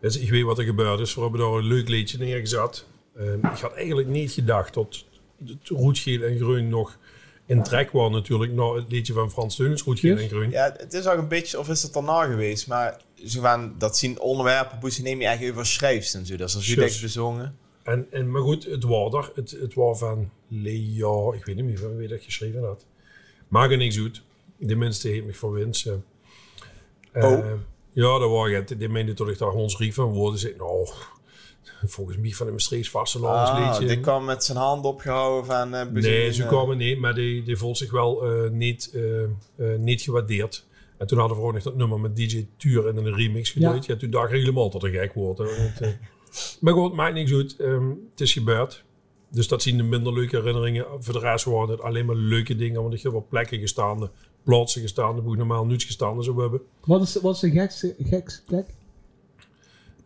[0.01, 1.15] Dus ik weet wat er gebeurd is.
[1.15, 2.87] We hebben daar een leuk liedje neergezet.
[3.17, 5.05] Ehm, ik had eigenlijk niet gedacht dat
[5.47, 6.99] het roetgeel en groen nog
[7.47, 8.53] in trek was natuurlijk.
[8.53, 10.51] Nou, het liedje van Frans Teunens, roetgeel en groen.
[10.51, 13.99] Ja, het is ook een beetje, of is het daarna geweest, maar zo van, dat
[13.99, 16.37] zien onderwerpen, boeien neem je echt over schrijfst en zo.
[16.37, 16.79] Dat is als Just.
[16.79, 17.57] direct bezongen.
[17.83, 19.31] En, en, maar goed, het was er.
[19.35, 22.87] Het, het was van Leo, ik weet niet meer van wie dat geschreven had.
[23.49, 24.23] Maak er niks uit.
[24.57, 25.87] De minste heeft me voor winst.
[25.87, 25.95] eh.
[27.25, 27.33] Oh.
[27.33, 27.53] Eh,
[27.93, 28.75] ja, dat was het.
[28.79, 30.55] Die meende dat ik daar Hans Rief van woorden zei.
[30.57, 30.89] Nou,
[31.87, 33.87] volgens mij van een Maastrichts vastelavonds Ah, liedje.
[33.95, 35.75] die kwam met zijn hand opgehouden van...
[35.75, 38.91] eh, bezingen, Nee, ze eh, kwamen niet, maar die, die voelt zich wel eh, niet,
[38.95, 40.67] eh, eh, niet gewaardeerd.
[40.99, 43.87] En toen hadden we ook nog dat nummer met DJ Tuur en een remix gedeeld.
[43.87, 43.97] Ja.
[43.97, 45.41] toen dacht ik helemaal tot een gek wordt.
[45.41, 45.89] eh,
[46.61, 47.57] maar goed, maakt niks uit.
[47.57, 48.85] Ehm, het is gebeurd.
[49.29, 50.87] Dus dat zien de minder leuke herinneringen.
[50.99, 52.83] Voor de rest waren het alleen maar leuke dingen.
[52.83, 54.11] Want ik heb op plekken gestaan,
[54.45, 56.61] plaatsen gestaan, waar ik normaal niets gestaan zou hebben.
[56.85, 58.67] Wat is, wat is de gekste, gekste plek?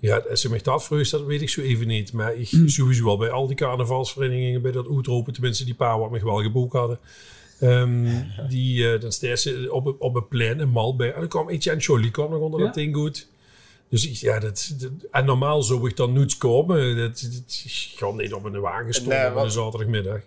[0.01, 2.13] Ja, als je mij dat vraagt, dat weet ik zo even niet.
[2.13, 2.69] Maar ik Hmm.
[2.69, 6.43] sowieso wel bij al die carnavalsverenigingen, bij dat Oetropen, tenminste die paar wat me wel
[6.43, 6.99] geboekt hadden.
[7.61, 8.07] Ehm,
[8.49, 11.13] die, eh, dan staan ze op, een- op een plein in Malbij.
[11.13, 12.67] En dan kwam Etienne Jolie kwam nog onder Ja.
[12.67, 13.29] dat ding goed.
[13.89, 16.97] Dus ik- ja, dat, dat- en normaal zou ik dan nooit komen.
[16.97, 20.21] Dat, dat, ik ga niet op een wagen stonden Nee, op een zaterdagmiddag.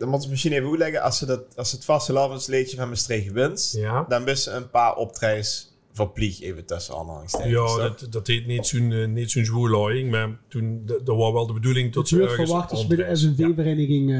[0.00, 3.72] Dan moet je misschien even uitleggen, als, ze dat, als het vastelavondsleedje van Maastricht wint,
[3.76, 4.04] Ja.
[4.08, 7.50] dan best een paar optredens verplicht, even tussen aanhalingstekens.
[7.52, 11.32] Ja, dat, dat heet niet zo'n eh, niet zo'n zwoerlaaiing, maar toen, dat dat was
[11.32, 13.02] wel de bedoeling tot ze ergens verwacht als bij de.
[13.02, 13.14] Ja.
[13.14, 14.10] SNV-vereniging.
[14.10, 14.16] eh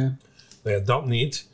[0.63, 1.49] Nou ja, dat niet.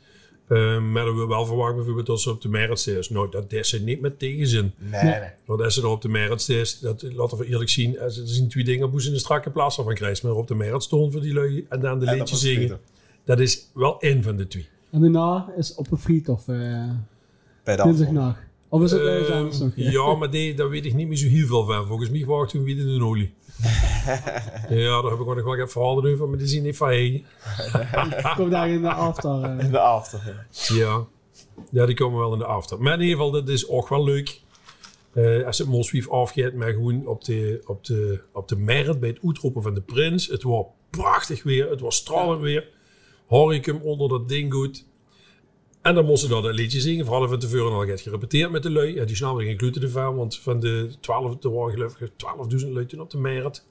[0.49, 3.09] Ehm, maar we wel verwacht bijvoorbeeld dat ze op de Merits is.
[3.09, 4.71] Nou, dat is ze niet met tegenzin.
[4.77, 5.19] Nee, Nee.
[5.19, 5.29] nee.
[5.45, 8.27] Want als ze er op de Merits is, dat, laten we eerlijk zien, als- er
[8.27, 10.27] zijn twee dingen hoe ze een strakke plaats van krijgen.
[10.27, 12.79] Maar op de Merits stonden voor die lui en dan de liedjes zingen.
[13.27, 14.67] Dat is wel één van de twee.
[14.91, 16.89] en daarna is op een friethof uh,
[17.63, 17.83] Bij de.
[18.69, 19.71] Of is het ergens Ehm, anders nog?
[19.75, 21.87] ja, maar die, daar weet ik niet meer zo heel veel van.
[21.87, 23.33] Volgens mij was ik toen weer in de olie.
[24.69, 26.87] ja, daar heb ik ook nog wel wat verhalen over, maar die zien niet van
[26.87, 27.25] hey.
[28.35, 29.43] Komt daar in de after.
[29.43, 29.65] eh.
[29.65, 30.45] In de after.
[30.51, 30.75] ja.
[30.75, 31.05] Ja.
[31.71, 32.81] ja, die komen wel in de after.
[32.81, 34.41] Maar in ieder geval, dat is ook wel leuk.
[35.13, 39.09] Eh, als het Moswief afgeeft, maar gewoon op de, op de, op de Merit bij
[39.09, 40.27] het uitroepen van de prins.
[40.27, 42.67] Het was prachtig weer, het was stralend weer.
[43.27, 44.85] Hoor ik hem onder dat ding goed.
[45.81, 47.05] En dan moesten ze dat liedje zingen.
[47.05, 48.93] Vooral van tevoren al get gerepeteerd met de lui.
[48.93, 52.09] Ja, die snappen geen gluten ervan, want van de 12, er waren geloof ik
[52.65, 53.65] 12.000 lui toen op de Merit.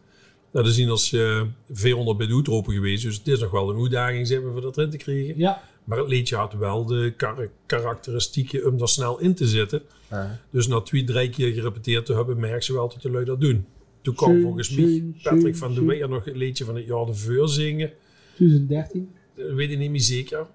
[0.53, 3.03] Nou, dat zien als eh 400 bij de uitroepen geweest.
[3.05, 5.38] Dus het is nog wel een uitdaging zeg maar, voor dat erin te krijgen.
[5.38, 9.83] Ja, Maar het liedje had wel de kar- karakteristieken om daar snel in te zetten.
[10.11, 10.40] Ja.
[10.51, 13.40] Dus na twee, drie keer gerepeteerd te hebben, merk ze wel dat de lui dat
[13.40, 13.64] doen.
[14.03, 15.85] Toen kwam volgens mij Patrick van de.
[15.85, 17.92] Weer nog een liedje van het jaar de Veur zingen.
[18.35, 19.11] 2013.
[19.37, 20.46] Dat weet ik niet meer zeker.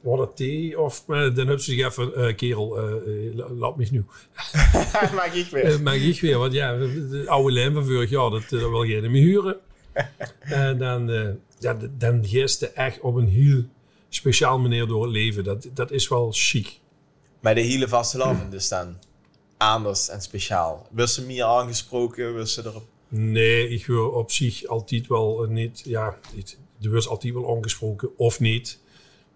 [0.00, 2.84] Wat dat thee of eh, dan hebben ze even, eh, kerel, eh,
[3.28, 4.04] eh, la- laat me nu.
[5.14, 5.64] Maak ik weer.
[5.64, 8.60] Eh, maar ik weer, want ja, de oude lijm van vorig jaar, dat, eh, dat
[8.70, 9.56] wil jij niet meer huren.
[10.40, 13.62] En dan, eh ja, dan geest je echt op een heel
[14.08, 15.44] speciaal manier door het leven.
[15.44, 16.78] Dat, dat is wel chic.
[17.40, 18.96] Maar de hele vastelavond dus dan
[19.56, 20.86] anders en speciaal.
[20.90, 22.34] Was ze meer aangesproken?
[22.36, 22.84] Was ze erop?
[23.08, 27.56] Nee, ik hoor op zich altijd wel eh, niet, ja, het- er was altijd wel
[27.56, 28.80] aangesproken of niet.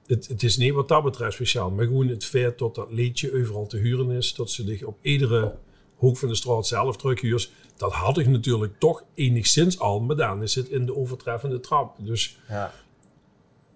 [0.06, 3.32] Het, het is niet wat dat betreft speciaal, maar gewoon het feit dat dat liedje
[3.32, 5.54] overal te huren is, dat ze zich op iedere
[5.94, 10.42] hoek van de straat zelf terughuurt, dat had ik natuurlijk toch enigszins al, maar dan
[10.42, 11.96] is het in de overtreffende trap.
[11.98, 12.72] Dus Ja.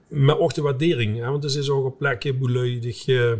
[0.08, 3.32] met ook de waardering, hè, want het is ook een plekje dich eh,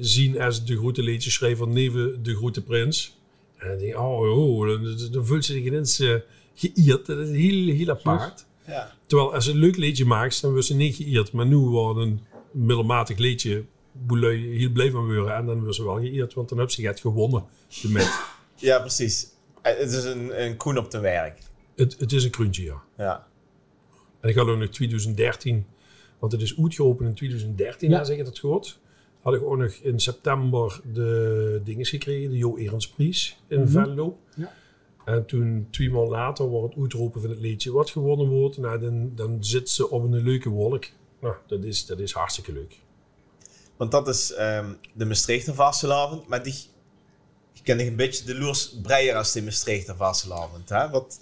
[0.00, 3.16] zien als de grote liedjeschrijver neven de grote prins.
[3.56, 6.14] En dan denk je, oh, oh dan, dan- dan voelt ze zich ineens eh,
[6.54, 7.06] geëerd.
[7.06, 8.46] Dat is heel, heel apart.
[8.66, 8.92] Ja.
[9.06, 11.32] Terwijl als ze een leuk liedje maakt, dan wordt ze niet geëerd.
[11.32, 12.20] Maar nu wordt een
[12.50, 13.64] middelmatig liedje
[14.08, 15.34] hoe lui heel blij van worden.
[15.36, 17.44] En dan wordt ze wel geëerd, want dan heb ze het gewonnen.
[17.82, 18.20] De met.
[18.56, 19.26] ja, precies.
[19.62, 21.38] Eh, Het is een, een koen op de werk.
[21.76, 22.82] Het, het is een kroontje, ja.
[22.96, 23.26] Ja.
[24.20, 25.66] En ik had ook nog 2013,
[26.18, 27.96] want het is uitgeopend in 2013, Ja.
[27.98, 28.04] ja.
[28.04, 28.78] zeg ik dat goed.
[29.22, 33.68] Had ik ook nog in september de dinges gekregen, de Jo Erensprijs in Mhm.
[33.68, 34.18] Venlo.
[34.36, 34.52] Ja.
[35.04, 38.56] En toen, twee maanden later, wordt het uitroepen van het liedje wat gewonnen wordt.
[38.56, 40.84] Nou, dan, dan zit ze op een leuke wolk.
[41.20, 42.80] Nou, dat is, dat is hartstikke leuk.
[43.76, 46.28] Want dat is ehm, de Maastrichter vastelavond.
[46.28, 46.54] Maar die,
[47.52, 50.68] je kent een beetje de Loers Breier als de Maastrichter vastelavond.
[50.68, 50.90] Hè?
[50.90, 51.20] Wat,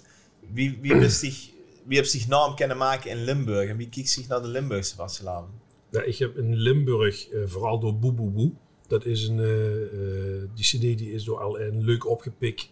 [0.53, 1.49] wie, wie, heeft zich,
[1.85, 3.69] wie heeft zich naam kunnen maken in Limburg?
[3.69, 5.51] En wie kijkt zich naar de Limburgse vastelavond?
[5.91, 8.51] Nou, ik heb in Limburg, eh, vooral door Boe Boe Boe.
[8.87, 12.69] Dat is een, eh, eh, die cd die is door al een leuk opgepikt.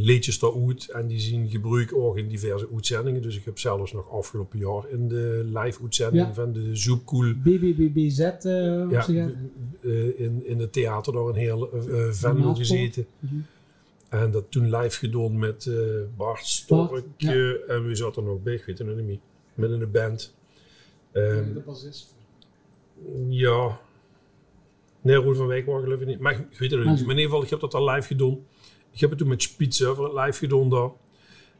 [0.00, 3.22] Liedjes daaruit en die zien gebruik ook in diverse uitzendingen.
[3.22, 6.34] Dus ik heb zelfs nog afgelopen jaar in de live uitzending Ja.
[6.34, 9.30] van de Zoepkoel BBBBZ, eh hoe ja,
[9.82, 13.06] eh, in, in het theater door een heel uh, Venlo gezeten.
[13.18, 13.34] Mhm.
[14.08, 15.74] En dat toen live gedaan met eh,
[16.16, 17.04] Bart Stork.
[17.16, 17.32] ja.
[17.32, 18.54] eh, en wie zat er nog bij?
[18.54, 19.18] Ik weet het nog niet meer.
[19.54, 20.34] Met de band.
[21.12, 22.14] Ehm, De bassist.
[23.28, 23.80] ja.
[25.00, 26.18] Nee, Roel van Wijk was geloof ik niet.
[26.18, 26.86] Maar ik weet het niet.
[26.86, 28.38] Maar in ieder geval, ik heb dat al live gedaan.
[28.96, 30.90] Ik heb het toen met over live gedaan daar.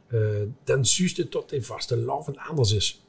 [0.07, 2.05] Eh, dan zuist het tot de vaste
[2.37, 3.01] anders is.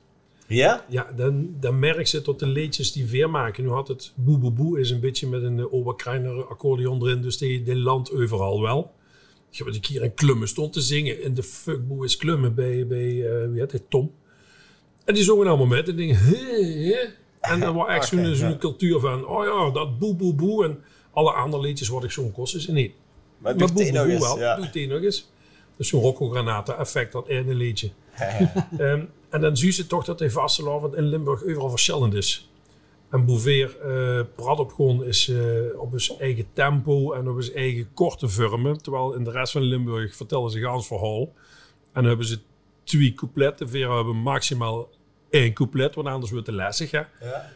[0.46, 0.84] Ja?
[0.88, 3.64] Ja, dan, dan merk je tot de liedjes die weer maken.
[3.64, 7.22] Nu had het Boe Boe Boe is een beetje met een uh, Oberkreiner accordeon erin.
[7.22, 8.92] Dus die, die landt overal wel.
[9.50, 11.22] Ik heb een keer een klummen stond te zingen.
[11.22, 14.12] In de fuck Boe is klummen bij, bij eh, wie heet het, Tom.
[15.04, 15.88] En die zongen allemaal met.
[15.88, 16.18] En dingen.
[17.40, 18.56] En dan was echt zo'n ja.
[18.56, 20.64] cultuur van, oh ja, dat Boe Boe Boe.
[20.64, 20.78] En
[21.12, 22.92] alle andere liedjes wat ik zo'n kosten ze niet.
[23.38, 24.20] Maar Maar doe Boe het nog eens.
[24.20, 24.56] wel, Ja.
[24.56, 25.30] doet nog eens.
[25.76, 27.90] Dus zo'n Rocco Granata effect, dat ene liedje.
[28.78, 32.50] Ehm, en dan zie je toch dat de vastelavond in Limburg overal verschillend is.
[33.10, 37.56] En Bouveer eh praat op gewoon is eh, op zijn eigen tempo en op zijn
[37.56, 38.82] eigen korte vormen.
[38.82, 41.20] Terwijl in de rest van Limburg vertellen ze gans verhaal.
[41.22, 41.30] En
[41.92, 42.38] dan hebben ze
[42.84, 43.68] twee coupletten.
[43.68, 44.88] Vera hebben maximaal
[45.30, 46.90] één couplet, want anders wordt het lastig.
[46.90, 46.98] Hè?
[47.20, 47.50] Ja.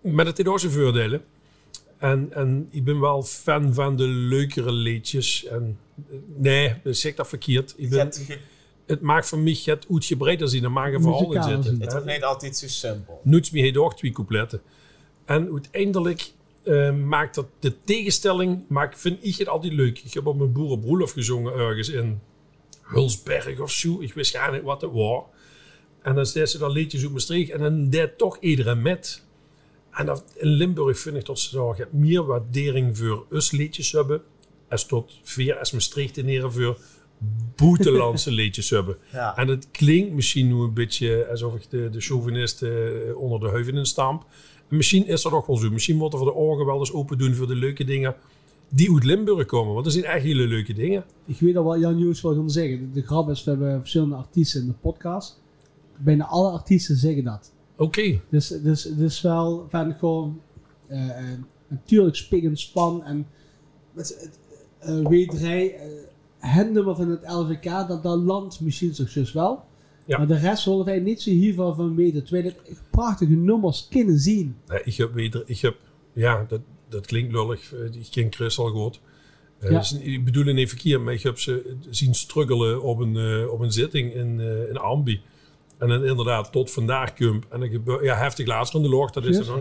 [0.00, 1.24] Maar het heeft ook zijn voordelen.
[1.98, 5.44] En, en ik ben wel fan van de leukere liedjes.
[5.44, 5.78] En,
[6.10, 7.74] eh, nee, zeg dat verkeerd.
[7.76, 8.38] Ik ben, Het, het
[8.86, 10.62] het maakt voor mij het uitgebreider zien.
[10.62, 11.80] Dan mag je vooral in zitten.
[11.80, 13.20] is ook niet altijd zo simpel.
[13.22, 14.60] Noets me heeft ook twee coupletten.
[15.24, 16.30] En uiteindelijk
[16.62, 19.98] eh, maakt dat de tegenstelling, maakt, vind ik het altijd leuk.
[20.04, 22.20] Ik heb op mijn boerenbroelof gezongen ergens in
[22.82, 24.00] Hulsberg of zo.
[24.00, 25.22] Ik wist gar niet wat het was.
[26.02, 29.24] En dan zei ze dat liedjes op Maastricht en dan deed toch iedereen met.
[29.96, 34.22] En dat, in Limburg vind ik dat ze daar meer waardering voor us liedjes hebben.
[34.68, 36.78] Als tot veer als Maastricht in ere voor
[37.56, 38.96] buitenlandse liedjes hebben.
[39.12, 39.36] Ja.
[39.36, 42.70] En het klinkt misschien nu een beetje alsof ik de, de chauvinist eh,
[43.16, 44.26] onder de huiven in stamp.
[44.68, 45.70] En misschien is dat ook wel zo.
[45.70, 48.14] Misschien moeten we de ogen wel eens open doen voor de leuke dingen
[48.68, 49.72] die uit Limburg komen.
[49.72, 51.04] Want dat zijn echt hele leuke dingen.
[51.24, 52.78] Ik weet al wat Jan Joos wil gaan zeggen.
[52.78, 55.40] De, de grap is, we hebben verschillende artiesten in de podcast.
[55.98, 57.52] Bijna alle artiesten zeggen dat.
[57.76, 58.20] Oké.
[58.28, 60.40] Dus, dus, dus wel van gewoon
[60.86, 63.26] eh, eh, natuurlijk spik en span en
[63.92, 64.38] met het
[64.90, 65.74] uh, weterij.
[65.74, 65.86] eh,
[66.38, 69.64] het nummer van het LVK, dat, dat landt misschien succes wel.
[70.04, 70.18] Ja.
[70.18, 72.24] Maar de rest willen wij niet zo hiervan van weten.
[72.24, 74.56] Terwijl het prachtige nummers kunnen zien.
[74.68, 75.76] Nee, ik heb weder, ik heb,
[76.12, 77.72] ja, dat, dat klinkt lullig.
[77.74, 79.00] Eh, Ik ken Chris al goed.
[79.58, 79.78] Eh, Ja.
[79.78, 83.52] dus ik bedoel het niet verkeerd, maar ik heb ze zien struggelen op een, eh,
[83.52, 85.20] op een zitting in, eh in Ambi.
[85.78, 87.46] En dan inderdaad tot vandaag kump.
[87.50, 89.60] En dan gebeurt, ja, heftig laatst in de loog, dat is er nog.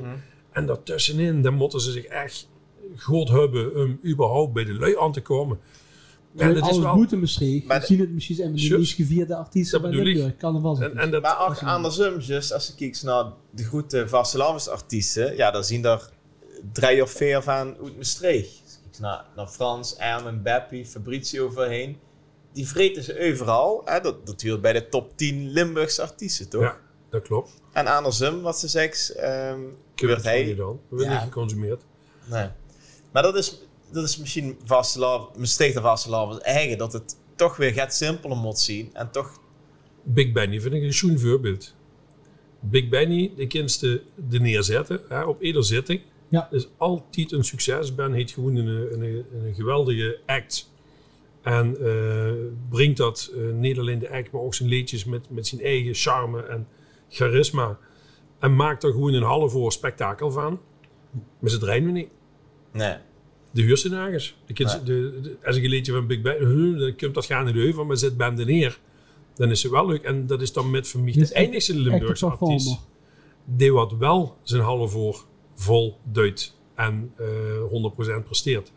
[0.52, 2.48] En daartussenin, dan moeten ze zich echt
[2.98, 5.60] goed hebben om überhaupt bij de lui aan te komen.
[6.32, 7.66] Ja, dat is wel- moet in Maastricht.
[7.66, 9.92] Maar We zien het misschien en de meest gevierde artiesten bij.
[9.92, 10.38] Limburg.
[10.38, 10.92] Kan er wel zijn.
[10.92, 15.36] En, en dat, Maar ook andersom, dus als je kijkt naar de grote Vastelavens artiesten,
[15.36, 16.10] ja, dan zien er
[16.74, 18.62] drie of vier van uit Maastricht.
[18.64, 21.98] Als je kijkt naar, naar Frans, Ermen, Beppie, Fabrizio voorheen.
[22.56, 23.82] Die vreten ze overal.
[23.86, 24.00] Hè?
[24.00, 26.62] Dat, dat hoort bij de top 10 Limburgse artiesten, toch?
[26.62, 26.78] ja,
[27.10, 27.62] dat klopt.
[27.74, 29.60] En andersom, wat ze zegt, ehm
[29.96, 30.56] wordt je hij...
[30.56, 30.72] dan?
[30.72, 31.14] We worden Ja.
[31.14, 31.82] niet geconsumeerd.
[32.26, 32.48] Nee.
[33.12, 34.58] Maar dat is, dat is misschien
[35.76, 38.90] en Vastelavens eigen, dat het toch weer gaat simpeler moet zien.
[38.94, 39.40] En toch,
[40.04, 41.74] Big Benny vind ik een schoen voorbeeld.
[42.60, 46.02] Big Benny, de kindste de neerzetten hè, op ieder zitting.
[46.28, 46.48] Ja.
[46.52, 47.96] is altijd een succes.
[47.96, 50.74] Ben heeft gewoon een, een, een geweldige act.
[51.46, 52.32] En eh,
[52.70, 55.94] brengt dat eh, niet alleen de act, maar ook zijn liedjes met, met zijn eigen
[55.94, 56.68] charme en
[57.10, 57.78] charisma.
[58.40, 60.60] En maakt er gewoon een half uur spektakel van.
[61.40, 62.10] Maar ze draaien me niet.
[62.72, 62.96] nee.
[63.52, 64.38] De huursenagers.
[64.46, 64.84] De kids, Nee.
[64.84, 67.54] de, de- als ik een liedje van Big Ben, huh, dan komt dat gaan in
[67.54, 68.80] de heuvel, maar zet band er neer.
[69.36, 70.04] Dan is het wel leuk.
[70.04, 71.22] En dat is dan met voor mij Dit
[71.54, 72.80] is de een Limburgse artiest.
[73.46, 75.16] Die wat wel zijn half uur
[75.56, 77.26] vol duidt en eh
[78.20, 78.72] 100% presteert.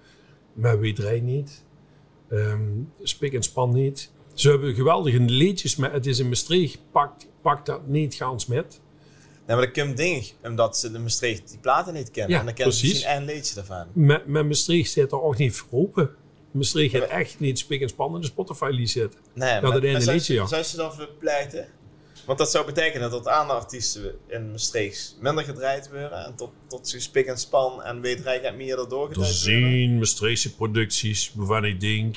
[0.53, 1.65] Maar weet rij niet.
[2.31, 2.61] Ehm
[3.03, 4.11] Spik en span niet.
[4.35, 8.81] Ze hebben geweldige liedjes, maar het is in Maastricht, pakt, pakt dat niet gans met.
[9.47, 12.33] Nee, maar dat komt ding, omdat ze de Maastricht die platen niet kennen.
[12.33, 13.05] Ja, en dan kennen ze precies.
[13.05, 13.87] misschien één liedje daarvan.
[13.93, 16.11] Met, met Maastricht zit er ook niet voor open.
[16.51, 19.21] Maastricht heeft echt niet spik en span in de Spotify-lied zitten.
[19.35, 20.47] Nee, dat ene liedje, ze- ja.
[20.47, 21.67] Zou ze dan verpleiten?
[22.29, 26.25] Want dat zou betekenen dat andere artiesten in Maastricht minder gedraaid worden.
[26.25, 29.35] En tot, tot zo'n spik en span en weet rijk en meer Er gedraaid worden.
[29.35, 32.17] zijn Maastrichtse producties waarvan ik denk,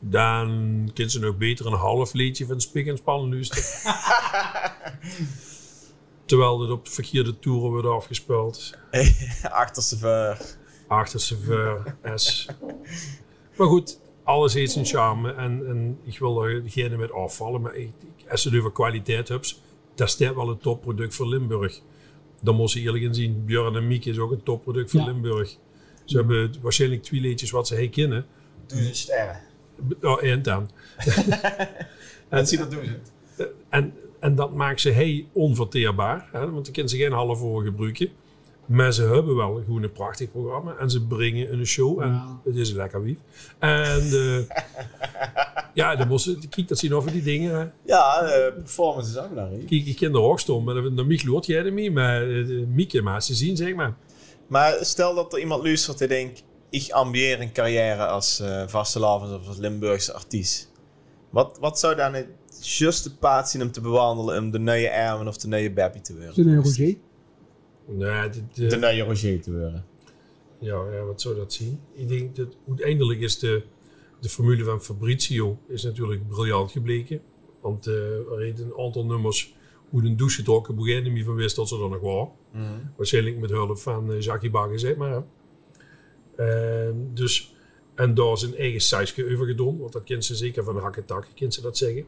[0.00, 0.46] dan
[0.94, 3.64] kunnen ze nog beter een half liedje van spik en span luisteren.
[6.26, 8.70] Terwijl het op de verkeerde toeren wordt afgespeeld.
[9.42, 10.40] Achterste ver.
[10.86, 12.46] Achterste ver, S.
[13.56, 13.98] Maar goed,
[14.28, 15.32] alles heeft zijn charme.
[15.32, 17.60] En, en ik wil er degene met afvallen.
[17.60, 19.60] Maar ik, ik- als je het over kwaliteit hebt,
[19.94, 21.80] dat staat wel een topproduct voor Limburg.
[22.42, 23.44] Dan moet je eerlijk in zien.
[23.44, 25.06] Björn en Miek is ook een topproduct voor Ja.
[25.06, 25.56] Limburg.
[26.04, 28.26] Ze hebben waarschijnlijk twee liedjes wat ze hij kennen.
[28.66, 29.40] Duizend sterren.
[30.02, 30.70] Oh, en dan.
[32.28, 33.12] En zie dat duizend.
[33.68, 36.28] En, en dat maakt ze heel onverteerbaar.
[36.32, 36.50] Hè?
[36.50, 38.08] Want dan kunnen ze geen half uur gebruiken.
[38.68, 40.76] Maar ze hebben wel gewoon een prachtig programma.
[40.76, 42.00] En ze brengen een show.
[42.00, 43.18] En het is lekker wief.
[43.58, 44.56] En eh,
[45.74, 47.58] ja, dan moest je, kijk, dat zien over die dingen.
[47.58, 47.66] Hè.
[47.84, 49.66] Ja, eh, performance is ook belangrijk.
[49.66, 50.64] Kijk, ik ken de hoogstond.
[50.64, 51.90] Maar dan Miek loort jij er mee.
[51.90, 53.96] Maar uh, Mieke maar ze zien, zeg maar.
[54.46, 56.44] Maar stel dat er iemand luistert die denkt...
[56.70, 60.70] Ik ambieer een carrière als eh vastelavond of als Limburgse artiest.
[61.30, 62.26] Wat, wat zou dan het
[62.60, 64.38] juiste paad zien om te bewandelen...
[64.38, 66.48] om de nieuwe Erwin of de nieuwe Beppie te worden?
[66.48, 66.96] Een Roger?
[67.88, 69.84] Nee, dit, De nieuwe Roger te worden.
[70.58, 71.80] ja, ja, wat zou dat zien?
[71.92, 73.62] Ik denk dat uiteindelijk is de,
[74.20, 77.20] de formule van Fabrizio is natuurlijk briljant gebleken.
[77.60, 77.94] Want eh
[78.32, 79.54] er heeft een aantal nummers
[79.90, 82.30] hoe een douche getrokken beginnen niet van wist dat ze er nog waren.
[82.96, 85.24] Waarschijnlijk met hulp van eh, Jackie Bagger, zeg maar.
[86.36, 87.54] Ehm, dus,
[87.94, 91.54] en daar zijn eigen size over gedaan, want dat kent ze zeker van hakketak, kent
[91.54, 92.06] ze dat zeggen.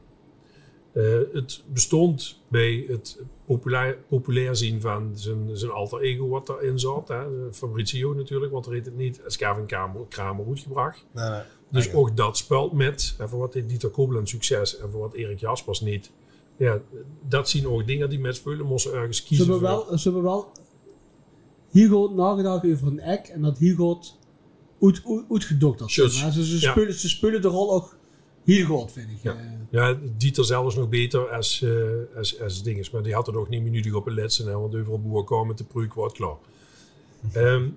[0.93, 6.79] Eh, het bestond bij het populair, populair zien van zijn, zijn alter ego wat erin
[6.79, 7.09] zat.
[7.09, 7.23] Hè.
[7.53, 11.07] Fabrizio natuurlijk, want er heeft het niet als Kevin Kramer, Kramer uitgebracht.
[11.13, 11.41] Nee, nee.
[11.71, 15.15] Dus ook dat speelt met, en voor wat heeft Dieter Koblenz succes en voor wat
[15.15, 16.11] Erik Jaspers niet.
[16.57, 16.81] Ja,
[17.29, 19.49] dat zien ook dingen die met spelen moesten ergens Ze kiezen.
[19.51, 19.87] hebben voor.
[19.89, 20.53] wel, ze hebben wel
[21.71, 24.17] hier goed nagedacht over een act en dat hier goed
[24.81, 25.95] uit, uit, uitgedokterd.
[25.95, 26.15] Juist.
[26.15, 26.33] zeg maar.
[26.33, 26.71] Ze, ze, Ja.
[26.71, 27.97] spelen, ze spelen de rol ook
[28.45, 29.17] hier goed, vind ik.
[29.23, 29.33] Ja.
[29.35, 32.91] Eh, Ja, Dieter zelf is nog beter als, eh als, als dinges.
[32.91, 34.47] Maar die had er nog niet minuten op het letsen.
[34.47, 36.37] Hè, want overal boeren komen te pruik wordt klaar.
[37.33, 37.69] Ehm,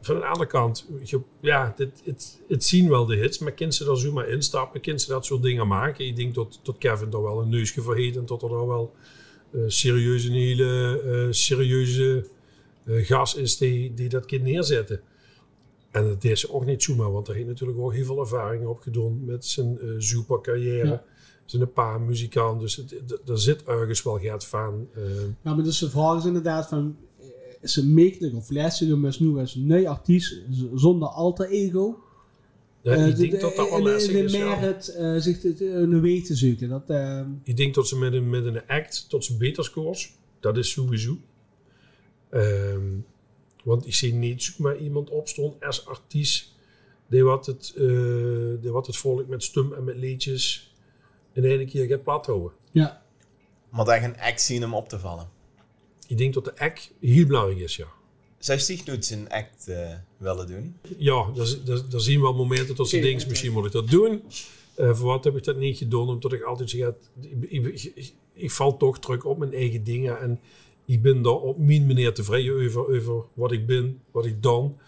[0.00, 3.38] van de andere kant, je- ja, dit, het, het zien wel de hits.
[3.38, 4.80] Maar kind ze daar zomaar instappen.
[4.80, 6.06] Kind ze dat soort dingen maken.
[6.06, 8.16] Ik denk dat, tot Kevin daar wel een neusje voor heeft.
[8.16, 8.94] En tot er daar wel
[9.66, 12.26] serieus een hele serieuze
[12.86, 15.00] gas is die, die dat kind neerzetten.
[15.96, 18.66] En dat deed ze ook niet zomaar, want hij heeft natuurlijk ook heel veel ervaring
[18.66, 20.86] opgedaan met zijn eh super carrière.
[20.88, 21.02] Ja.
[21.44, 24.88] Zijn een paar muzikant, dus het, d- er zit ergens wel gaat van.
[24.94, 25.02] eh,
[25.42, 27.26] Ja, maar dus de vraag is inderdaad van, eh,
[27.60, 30.40] is het mogelijk of lessen met nu als een nieuw artiest
[30.74, 31.98] zonder alter ego?
[32.80, 34.32] ja, Eh, ik de- denk dat dat wel is.
[34.32, 36.68] meer het, eh, zich het, eh, een weg te zoeken.
[36.68, 40.14] Dat, eh, Ik denk dat ze met een, met een act tot ze beter scores.
[40.40, 41.16] Dat is sowieso.
[42.30, 42.82] Ehm,
[43.66, 46.54] want ik zie niet zomaar iemand opstond als artiest.
[47.06, 47.82] Die wat het, eh,
[48.60, 50.74] die wat het volk met stum en met liedjes
[51.32, 52.52] in één keer gaat plat houden.
[52.70, 53.02] ja,
[53.68, 55.28] Maar daar geen act zien om op te vallen.
[56.06, 57.86] Ik denk dat de act heel belangrijk is, ja.
[58.38, 60.76] Zou Stieg nooit zijn act eh, willen doen?
[60.98, 61.26] Ja,
[61.64, 64.22] daar, zien we wel momenten dat ze Oké, denken, misschien moet ik dat doen.
[64.74, 66.08] Eh, voor wat heb ik dat niet gedaan?
[66.08, 66.88] Omdat ik altijd zeg,
[67.20, 70.20] ik, ik, ik, ik val toch terug op mijn eigen dingen.
[70.20, 70.40] En
[70.86, 74.78] ik ben daar op mijn manier tevreden over, over wat ik ben, wat ik dan.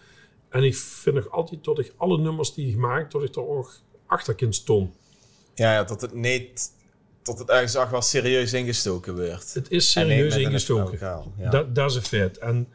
[0.49, 3.47] En ik vind nog altijd dat ik alle nummers die ik maak, dat ik er
[3.47, 4.93] ook achter kan staan.
[5.55, 6.77] Ja, ja, dat het niet...
[7.21, 9.53] Dat het ergens ook wel serieus ingestoken wordt.
[9.53, 10.99] Het is serieus ingestoken.
[11.37, 11.49] Ja.
[11.49, 12.37] Dat, dat is een feit.
[12.37, 12.67] En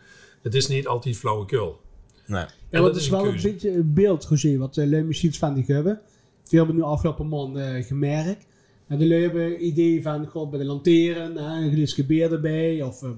[0.42, 1.80] het is niet altijd flauwekul.
[2.26, 2.40] nee.
[2.40, 5.38] Ja, En dat dat is wel een beetje een beeld, Roger, wat de lui machines
[5.38, 6.00] van die hebben.
[6.44, 8.46] Die hebben nu afgelopen maand eh, gemerkt.
[8.86, 12.82] En de lui hebben een idee van, god, bij de lanteren, hè, een beer erbij,
[12.82, 13.10] of uh,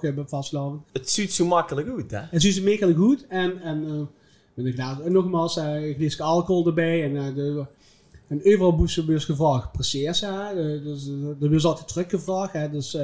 [0.00, 0.82] hebben vastlopen.
[0.92, 2.20] Het ziet zo makkelijk uit, hè?
[2.20, 3.26] Het is mega goed.
[3.26, 4.00] En, en, eh,
[4.54, 7.04] met een glaas- en nogmaals, eh, een alcohol erbij.
[7.04, 7.64] En, eh, de,
[8.28, 10.20] en overal moesten we dus gevraagd, precies.
[10.20, 11.06] Hè, dus,
[11.40, 12.52] er was altijd teruggevraagd.
[12.52, 12.96] Hè, dus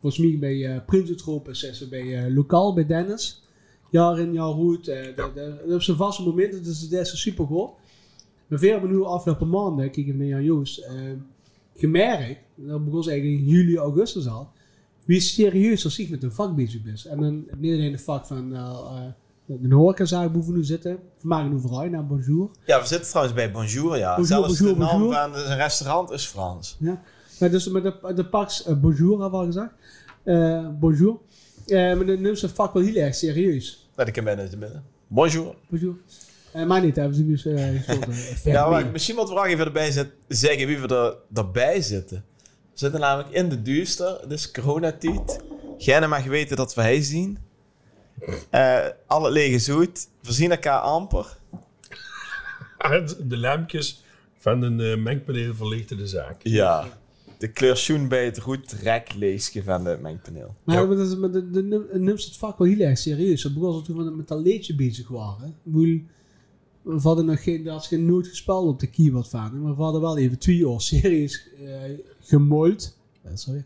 [0.00, 3.42] volgens mij bij uh, Prinsentroop is ze bij lokaal, bij Dennis.
[3.90, 4.52] Jaar in, jaar
[4.88, 7.70] eh, de- de- Dat op zijn vaste momenten, dus dat is super goed.
[8.48, 10.92] Maar veel hebben nu afgelopen maanden, kijk even naar Jan Joost, eh,
[11.76, 14.48] gemerkt, dat begon ze eigenlijk in juli, augustus al,
[15.04, 17.06] wie serieus als zich met een vak bezig is.
[17.06, 21.28] En dan niet alleen de vak van uh, uh, de horecazaak boven nu zitten, we
[21.28, 22.50] maken nu vooruit naar Bonjour.
[22.66, 24.16] Ja, we zitten trouwens bij Bonjour, ja.
[24.16, 25.14] Bonjour, Zelfs bonjour, de naam bonjour.
[25.14, 26.76] van een restaurant is Frans.
[26.78, 27.02] Ja.
[27.40, 30.78] Maar dus met de, de Pax eh, Bonjour, hebben we al gezegd.
[30.78, 31.18] Bonjour.
[31.66, 33.88] Eh, maar dan neemt ze vak wel heel erg serieus.
[33.94, 34.84] Dat ik hem te binnen.
[35.06, 35.54] Bonjour.
[35.68, 35.96] Bonjour.
[36.52, 37.88] Eh, maar niet, hebben ze dus eh.
[37.88, 41.80] Eh, Ja, maar misschien wat we nog even erbij zet, zeggen wie we er, erbij
[41.80, 42.24] zitten.
[42.42, 45.40] We zitten namelijk in de duister, het is coronatijd.
[45.78, 47.38] Jij mag weten dat we hij zien.
[48.50, 51.36] Eh alle lege zoet, voorzien elkaar amper.
[52.78, 54.04] En de lampjes
[54.38, 56.40] van een mengpaneel verlichten de zaak.
[56.42, 56.88] Ja.
[57.38, 60.54] De kleur bij het goed rekleesje van het mengpaneel.
[60.64, 60.86] Maar Ja.
[60.86, 63.42] de, de, de, het vak wel heel erg serieus.
[63.42, 65.56] Dat begon toen we met dat leedje bezig waren.
[66.88, 69.62] We hadden nog geen, dat is geen nooit gespeeld op de keyboard van.
[69.62, 72.98] Maar we hadden wel even twee eh gemold.
[73.22, 73.64] Eh, sorry.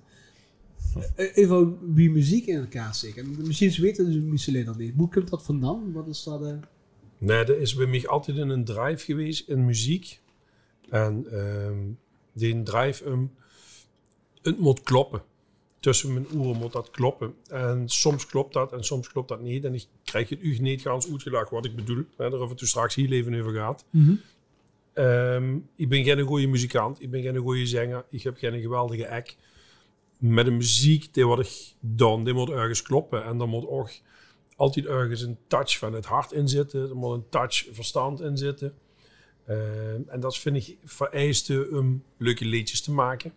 [1.14, 3.24] Eh, Even wie muziek in elkaar steken.
[3.24, 4.94] En Misschien weten ze misschien dat niet.
[4.96, 5.92] Hoe komt dat vandaan?
[5.92, 6.40] Wat is dat?
[7.18, 10.20] Nee, dat is bij mij altijd een drive geweest in muziek.
[10.90, 11.78] En ehm,
[12.32, 13.30] die drive, um,
[14.42, 15.22] het moet kloppen.
[15.82, 17.34] Tussen mijn oren moet dat kloppen.
[17.48, 19.64] En soms klopt dat en soms klopt dat niet.
[19.64, 21.96] En ik krijg het u niet gans uitgelegd wat ik bedoel.
[21.96, 23.84] Hè, daar hebben we het er straks hier even over gehad.
[24.92, 27.02] Ehm, ik ben geen goede muzikant.
[27.02, 28.04] Ik ben geen goede zanger.
[28.10, 29.36] Ik heb geen geweldige act.
[30.18, 33.24] Met de muziek, die wat ik dan, die moet ergens kloppen.
[33.24, 33.90] En dan moet ook
[34.56, 36.88] altijd ergens een touch van het hart in zitten.
[36.88, 38.74] Er moet een touch verstand in zitten.
[39.46, 43.32] Ehm, en dat vind ik vereiste om leuke liedjes te maken.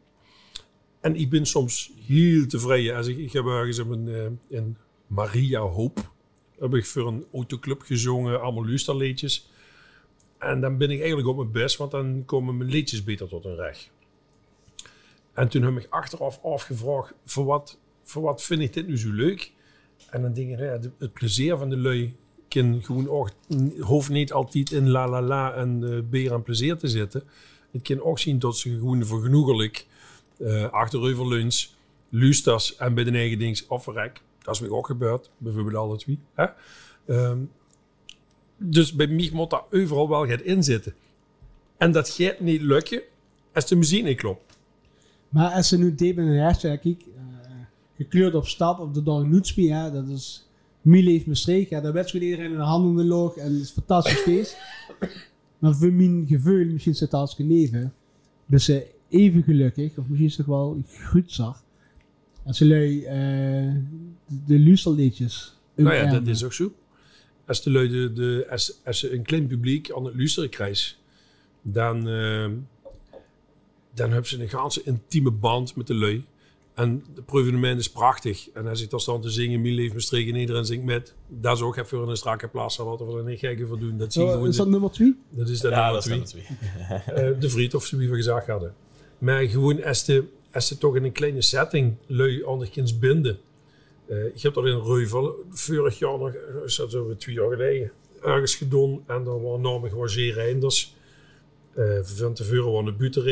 [1.06, 2.96] En ik ben soms heel tevreden.
[2.96, 4.62] Als ik, ik heb ergens een, eh,
[5.08, 6.12] Maria Hoop
[6.60, 9.50] heb ik voor een autoclub gezongen, allemaal luisterliedjes.
[10.38, 13.44] En dan ben ik eigenlijk op mijn best, want dan komen mijn liedjes beter tot
[13.44, 13.92] hun recht.
[15.34, 19.12] En toen heb ik achteraf afgevraagd, voor wat, voor wat vind ik dit nu zo
[19.12, 19.52] leuk?
[20.10, 22.16] En dan denk ik, nou het plezier van de lui
[22.48, 23.30] kan gewoon ook,
[23.80, 27.24] hoeft niet altijd in la la la en uh, beer en plezier te zitten.
[27.72, 29.86] Het kan ook zien dat ze gewoon vergenoegelijk
[30.38, 31.66] uh, achterover lunch,
[32.78, 34.22] en bij de eigen dings afrek.
[34.42, 36.20] Dat is me ook gebeurd, bijvoorbeeld alle twee.
[36.34, 36.46] Hè?
[37.06, 37.52] Um,
[38.58, 40.94] dus bij mij moet dat overal wel gaat inzitten.
[41.78, 43.02] En dat gaat niet lukken
[43.54, 44.58] als de muziek niet klopt.
[45.30, 46.28] Maar als ze nu deed een
[47.08, 47.16] uh,
[47.98, 50.50] gekleurd op stap op de dag Noetspie, ja, dat is
[50.82, 53.54] Miele heeft mijn streek, ja, daar werd iedereen in de handen in de loog en
[53.54, 54.58] het is fantastisch feest.
[55.60, 57.94] maar voor mijn gevoel, misschien zit het als geneven,
[58.60, 61.64] ze even gelukkig, of misschien is het toch wel goed zag,
[62.46, 63.74] als ze lui uh,
[64.28, 66.74] de, de luisterliedjes Nou ja, dat is ook zo.
[67.46, 70.98] Als, de lui de, de, als, als ze een klein publiek aan het luisteren krijgt,
[71.62, 72.50] dan, uh,
[73.94, 76.26] dan hebben ze een ganse intieme band met de lui.
[76.74, 78.50] En de proevenement is prachtig.
[78.54, 81.14] En als ik dan sta te zingen, mijn leven streken en iedereen zingt met.
[81.28, 83.98] Dat is ook even voor een strakke plaats wat we er niet gekken voor doen.
[83.98, 85.16] Dat zie je oh, is dat de, nummer 2?
[85.30, 86.44] Dat is dat ja, nummer 2.
[86.44, 88.74] uh, de vriend of zo wie we gezegd hadden.
[89.18, 93.38] Maar gewoon als ze, als ze toch in een kleine setting lui anders binden.
[94.08, 96.34] Uh, ik heb dat in Reuvel vorig jaar nog,
[96.66, 97.92] is dat zo twee jaar geleden,
[98.24, 99.04] ergens gedaan.
[99.08, 100.96] En dan waren namelijk gewoon zeer reinders.
[101.78, 103.24] Uh, van tevoren waren de buurten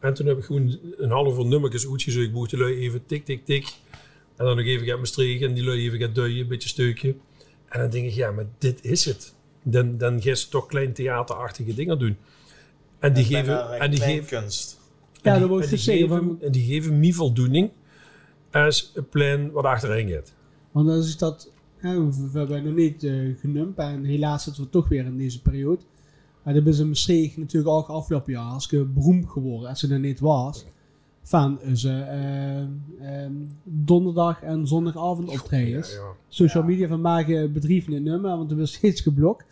[0.00, 2.26] En toen heb ik gewoon een halve nummertjes uitgezocht.
[2.26, 3.74] Ik de lui even tik, tik, tik.
[4.36, 7.14] En dan nog even gaan streken en die lui even gaan duien, een beetje steukje.
[7.68, 9.34] En dan denk ik, ja, maar dit is het.
[9.62, 12.16] Dan, dan gaan ze toch klein theaterachtige dingen doen.
[12.98, 13.78] En die geven...
[13.78, 14.78] En die geven kunst.
[15.26, 16.08] Ja, dat ik en die, zeggen.
[16.08, 17.70] geven, Van, en die geven me voldoening
[18.52, 20.34] als een plan wat achterin gaat.
[20.72, 21.50] want als ik dat
[21.82, 25.16] Ja, we, we hebben nog niet eh genumpt en helaas zitten we toch weer in
[25.16, 25.82] deze periode.
[26.42, 29.92] Maar dat is in Maastricht natuurlijk ook afgelopen jaar als ik beroemd geworden, als ze
[29.92, 30.66] er niet was,
[31.22, 33.32] van onze eh, ehm,
[33.64, 35.92] donderdag en zondagavond optredens.
[35.92, 36.12] Ja, ja.
[36.28, 39.44] Social media van maken bedrijven niet nummer, want er was steeds geblokt.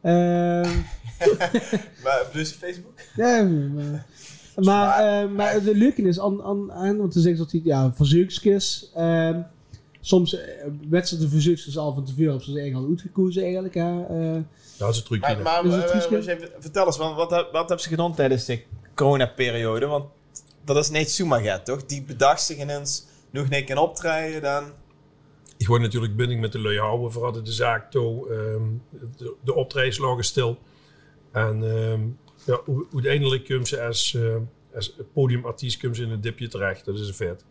[0.00, 0.70] Ehm,
[2.04, 2.92] Maar dus Facebook?
[3.16, 3.42] ja,
[3.74, 4.06] maar,
[4.64, 7.92] maar, eh, maar de leuke is aan, aan, aan want dan zeggen dat hij, ja,
[7.94, 8.90] verzoekjes.
[8.94, 9.40] ehm
[10.00, 10.40] soms uh,
[10.88, 13.74] wedstrijden verzoekjes al van tevoren op zijn eigen al uitgekozen eigenlijk.
[13.74, 14.02] Hè.
[14.04, 14.42] eh.
[14.78, 15.34] Dat is een trucje.
[15.34, 17.80] Maar, maar Dus het eh, is- wacht even, vertel eens, want wat, heb- wat hebben
[17.80, 18.62] ze gedaan tijdens de
[18.94, 19.86] coronaperiode?
[19.86, 20.04] Want
[20.64, 21.10] dat is niet
[21.42, 21.86] gaat, toch?
[21.86, 24.64] Die bedacht zich ineens nog niet kan optreden, dan...
[25.56, 27.12] Ik word natuurlijk binnen met de lui houden.
[27.12, 28.28] Vooral de zaak toe.
[28.30, 28.62] ehm,
[29.16, 30.58] de, de optredens lagen stil.
[31.32, 32.00] En ehm,
[32.46, 32.60] ja,
[32.94, 34.36] uiteindelijk komen ze als, eh,
[34.74, 36.84] als podiumartiest ze in een dipje terecht.
[36.84, 37.44] Dat is een vet.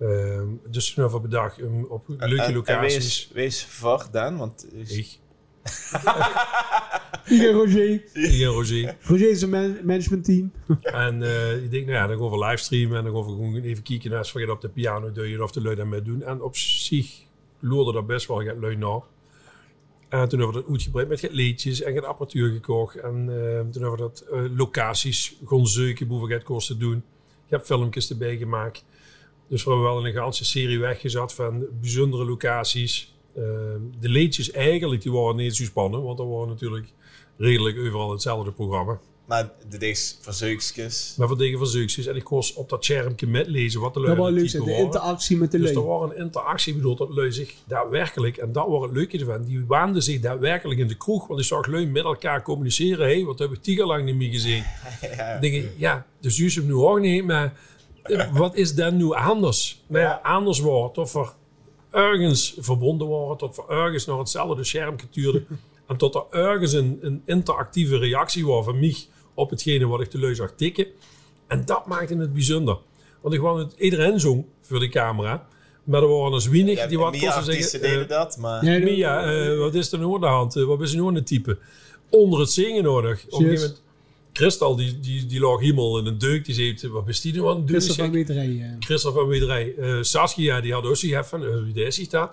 [0.00, 2.94] Ehm, dus hebben we bedacht om op leuke En- en locaties.
[2.94, 4.66] wees, wees voor dan, want...
[4.72, 5.18] is- Ik,
[7.52, 7.92] Roger.
[8.12, 8.96] ik en Roger.
[9.00, 10.52] Roger is een man managementteam.
[10.82, 13.62] En eh, ik denk, nou ja, dan gaan we livestreamen en dan gaan we gewoon
[13.62, 16.22] even kijken naar als we op de piano doen of de lui daarmee doen.
[16.22, 17.20] En op zich
[17.58, 19.00] loerde dat best wel gaat lui naar.
[20.12, 22.96] En toen hebben we dat uitgebreid met het liedjes en apparatuur gekocht.
[22.96, 25.66] En eh, toen hebben we dat eh, locaties gewoon
[26.30, 27.04] het kost te doen.
[27.46, 28.84] Je hebt filmpjes erbij gemaakt.
[29.48, 33.14] Dus we hebben wel een ganse serie weggezet van bijzondere locaties.
[33.34, 33.42] Eh,
[34.00, 36.88] de liedjes eigenlijk, die waren niet zo spannend, want dat waren natuurlijk
[37.36, 39.00] redelijk overal hetzelfde programma.
[39.32, 41.14] Maar dit is verzoekjes.
[41.18, 42.06] Maar wat dingen van.
[42.06, 45.36] En ik kost op dat schermpje met lezen wat de lui Dat was de interactie
[45.36, 45.84] met de Dus er leuk.
[45.84, 49.64] was een interactie, bedoel dat lui zich daadwerkelijk, en dat was het leuke ervan, die
[49.66, 53.06] waanden zich daadwerkelijk in de kroeg, want ik zag lui met elkaar communiceren.
[53.06, 54.64] Hé, hey, wat heb ik tien jaar lang niet meer gezien.
[55.16, 55.32] Ja.
[55.32, 57.54] Dan denk ik, ja, de zus hem nu ook niet, maar
[58.02, 59.82] eh, wat is dan nu anders?
[59.86, 61.32] Nou ja, anders wordt of er
[61.90, 65.44] ergens verbonden wordt, of er ergens naar hetzelfde schermpje tuurde,
[65.88, 68.96] en tot er ergens een, een interactieve reactie was van mij
[69.34, 70.86] op hetgene wat ik de lui zag tikken.
[71.46, 72.78] En dat maakte het bijzonder.
[73.20, 75.46] Want ik wou het iedereen zong voor de camera,
[75.84, 77.80] maar er waren dus weinig Ja, die wat kosten zeggen.
[77.80, 78.64] deden eh, dat, maar...
[78.64, 80.56] Ja, Mia, eh, wat is er nu aan de hand?
[80.56, 81.58] Eh, wat is er nu aan het typen?
[82.10, 83.24] Onder het zingen nodig.
[83.24, 83.82] Op een gegeven moment,
[84.32, 86.44] Christel, die, die, die lag helemaal in een deuk.
[86.44, 87.68] Die zei, wat is die nu aan het doen?
[87.68, 88.76] Christophe Ik van Wederij.
[88.80, 89.74] Christel van Wederij.
[89.74, 92.30] Eh, Saskia, die had ook zoiets van, wie is dat?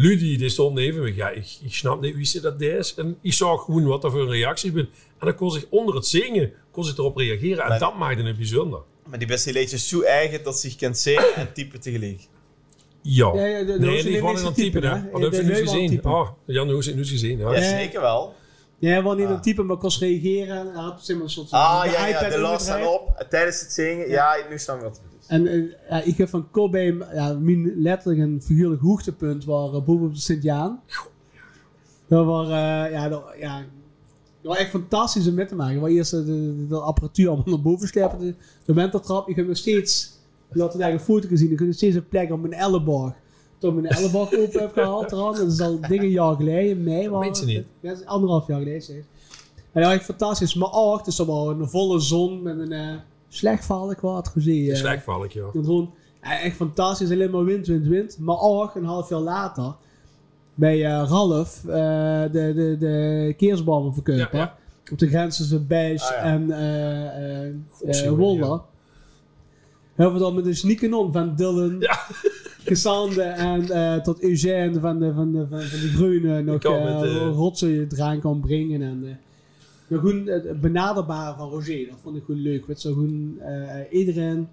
[0.00, 1.14] Ludi, die stond neven me.
[1.14, 2.94] Ja, ik, ik snap niet wie ze dat is.
[2.94, 4.88] En ik zag gewoon wat er voor een reactie ben.
[5.18, 7.62] En dan kon zich onder het zingen, kon zich erop reageren.
[7.62, 8.80] En Maar- dat maakte het bijzonder.
[9.08, 12.20] Maar die beste liedjes zo eigen dat ze zich kan zingen en typen tegelijk.
[13.02, 13.32] Ja.
[13.34, 14.94] Ja, ja, de- nee, die gewoon in het typen, hè.
[14.96, 15.10] hè.
[15.10, 16.04] Wat heb je nu gezien?
[16.04, 17.38] Oh, Jan, hoe is het nu gezien?
[17.38, 17.60] Ja.
[17.62, 18.34] Zeker wel.
[18.78, 19.30] Ja, hij was niet Ah.
[19.32, 20.56] een type, maar kost reageren.
[20.72, 23.00] Hij had zeg maar een soort Ah, de ja, de las dan omgedraaid.
[23.00, 24.08] op tijdens het zingen.
[24.08, 25.00] Ja, nu staan we wat.
[25.28, 29.88] En eh, ja, ik heb van Cobain, ja, mijn letterlijk een figuurlijk hoogtepunt waar uh,
[29.88, 30.80] op de Sint-Jaan.
[32.06, 32.52] Dat was, eh,
[32.90, 33.58] ja, dat, ja,
[34.40, 35.80] dat was echt fantastisch om met te maken.
[35.80, 39.28] Waar eerst de, de, de apparatuur allemaal naar boven slepen, de, de wenteltrap.
[39.28, 40.12] Ik heb nog steeds,
[40.52, 42.52] je had het eigenlijk een foto gezien, ik heb nog steeds een plek op mijn
[42.52, 43.12] elleboog.
[43.58, 45.34] Toen ik mijn elleboog open heb gehaald eraan.
[45.34, 47.08] Dat is al dingen een jaar geleden, in mei.
[47.08, 47.54] was ze het.
[47.54, 47.64] niet.
[47.80, 48.82] Ja, dat is anderhalf jaar geleden.
[48.82, 48.96] zeg.
[48.96, 49.04] En
[49.72, 50.54] dat was echt fantastisch.
[50.54, 54.70] Maar ook, dus dat was een volle zon met een slecht verhaal kwaad gezien.
[54.70, 54.76] eh.
[54.76, 55.44] Slecht ik, ja.
[55.54, 58.18] En gewoon echt fantastisch, alleen maar wind, wind, wind.
[58.18, 59.74] Maar ook een half jaar later
[60.54, 61.72] bij eh, Ralf uh,
[62.22, 63.34] de, de, de.
[64.16, 64.56] Ja, ja.
[64.92, 68.60] Op de grens tussen Bijs Ah, en uh, uh, Wolder.
[69.94, 71.98] Hebben we dan met een sneakenon van Dylan, Ja.
[72.64, 76.84] Gesande en uh, tot Eugène van de, van de, van, van de Groene nog uh,
[76.84, 78.82] met, eh, rotzooi eraan kan brengen.
[78.82, 79.18] En,
[79.96, 82.66] gewoon het benaderbare van Roger, dat vond ik gewoon leuk.
[82.66, 84.48] Weet zo gewoon uh, iedereen,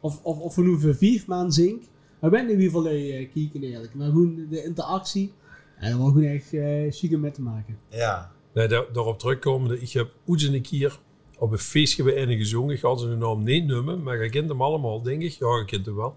[0.00, 1.82] of, of, of we nu voor vier maanden zink,
[2.20, 3.94] maar ben in ieder geval uh, kijken eigenlijk.
[3.94, 5.32] Maar gewoon de interactie,
[5.80, 7.78] ja, dat was gewoon echt uh, chic om met te maken.
[7.88, 8.32] Ja.
[8.54, 10.98] Nee, daar, daarop terugkomende, ik heb ooit een keer
[11.38, 12.74] op een feestje bij een gezongen.
[12.74, 15.32] Ik had zijn naam niet nummer, maar je kent hem allemaal, denk ik.
[15.32, 16.16] Ja, je kent hem wel.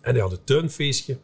[0.00, 1.18] En die had een tuinfeestje.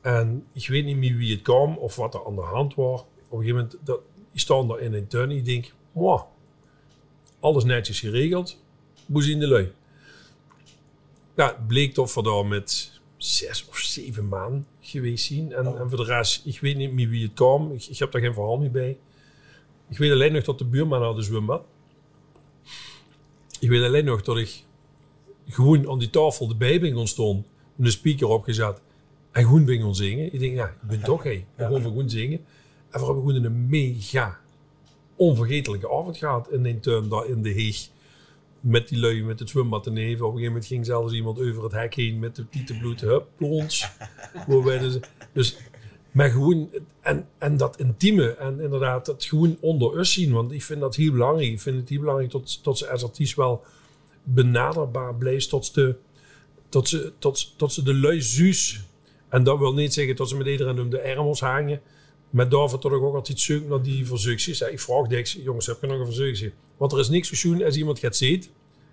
[0.00, 3.00] En ik weet niet meer wie het kwam of wat er aan de hand was.
[3.00, 4.00] Op een gegeven moment, dat,
[4.32, 6.22] ik sta daar in een tuin en ik denk, wow,
[7.40, 8.62] alles netjes geregeld.
[9.06, 9.72] Hoe zien de lui?
[11.34, 15.52] Nou, het bleek toch voor daar met zes of zeven maanden geweest zien.
[15.52, 17.72] En, en voor de rest, ik weet niet meer wie het kwam.
[17.72, 18.98] Ik, ik heb daar geen verhaal meer bij.
[19.88, 21.62] Ik weet alleen nog dat de buurman had een zwembad.
[23.60, 24.64] Ik weet alleen nog dat ik
[25.46, 27.44] gewoon aan die tafel erbij ben staan.
[27.74, 28.80] Met een speaker opgezet.
[29.30, 30.32] En gewoon ben gaan zingen.
[30.32, 31.44] Ik denk, ja, ik ben toch hé.
[31.54, 32.38] We gaan gewoon zingen.
[32.90, 34.40] En we hebben gewoon een mega
[35.20, 37.88] onvergetelijke avond gehad in een tuin daar in de Heeg.
[38.60, 40.26] Met die lui met het zwembad te neven.
[40.26, 43.00] Op een gegeven moment ging zelfs iemand over het hek heen met de tietenbloed.
[43.00, 43.88] Hup, plons.
[44.46, 44.98] Dus,
[45.32, 45.56] dus
[46.10, 50.32] Maar gewoon, en, en dat intieme en inderdaad dat gewoon onder us zien.
[50.32, 51.50] Want ik vind dat heel belangrijk.
[51.50, 53.64] Ik vind het heel belangrijk tot, tot ze artiest wel
[54.22, 55.48] benaderbaar blijft.
[55.48, 55.96] Tot, de,
[56.68, 58.84] tot, ze, tot, tot ze de lui zuus.
[59.28, 61.80] En dat wil niet zeggen dat ze met iedereen om de ermels hangen.
[62.30, 64.60] Maar daarvoor toch ook altijd zoeken naar die verzuchtjes.
[64.60, 66.52] Ik vraag niks, jongens, heb je nog een verzuchtje?
[66.76, 68.44] Want er is niks zo schoon als iemand gaat zien.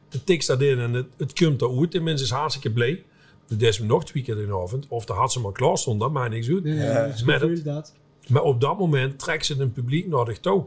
[0.10, 1.96] De tekst staat in en het, het komt eruit.
[1.96, 3.04] En mensen is hartstikke blij.
[3.48, 4.86] Dus is nog twee keer in de avond.
[4.88, 6.64] Of de had ze maar klaar stond, dat maakt niks uit.
[6.64, 7.06] Ja.
[7.06, 7.94] dat is Met het- dat.
[8.28, 10.66] Maar op dat moment trekt ze een publiek naar zich toe.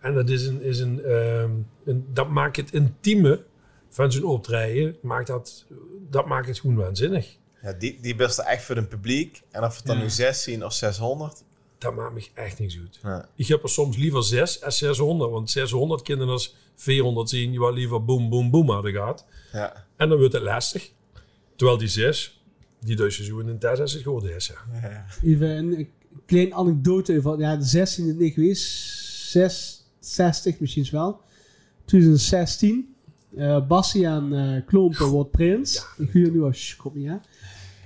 [0.00, 1.50] En dat, is een, is een, ehm,
[1.84, 3.42] een- dat maakt het intieme
[3.90, 5.64] van zo'n optreden, maakt dat,
[6.10, 7.36] dat maakt het gewoon waanzinnig.
[7.62, 9.42] Ja, die, die best echt voor het publiek.
[9.50, 10.02] En of het dan Ja.
[10.02, 11.43] nu 16 of 600.
[11.84, 12.98] Dat maakt me echt niks uit.
[13.02, 13.28] Ja.
[13.36, 15.30] Ik heb er soms liever 6 als 600.
[15.30, 19.26] Want 600 kinderen als 400 zien, je wel liever boem, boem, boem hadden gehad.
[19.52, 19.86] Ja.
[19.96, 20.90] En dan wordt het lastig.
[21.56, 22.42] Terwijl die 6,
[22.80, 24.52] die dus zo in test is het geworden is.
[24.72, 24.88] Ja.
[24.88, 25.06] Ja.
[25.22, 25.88] Even een,
[26.26, 28.64] kleine anekdote van ja, de 16 is niet geweest.
[29.30, 31.20] 6, 60 misschien wel.
[31.84, 32.94] 2016.
[33.36, 35.86] eh Bastiaan eh Klompen wordt prins.
[35.98, 37.16] ik huur nu als kom niet hè.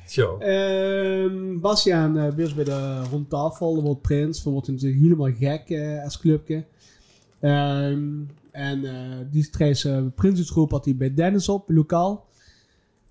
[0.08, 0.36] Zo.
[0.38, 4.44] Ehm Bastiaan eh weer bij de rondtafel wordt prins.
[4.44, 6.64] We worden natuurlijk helemaal gek eh, als clubje.
[7.40, 8.08] Ehm,
[8.50, 12.26] en eh die treedt uh, Prinsensgroep had hij bij Dennis op, lokaal.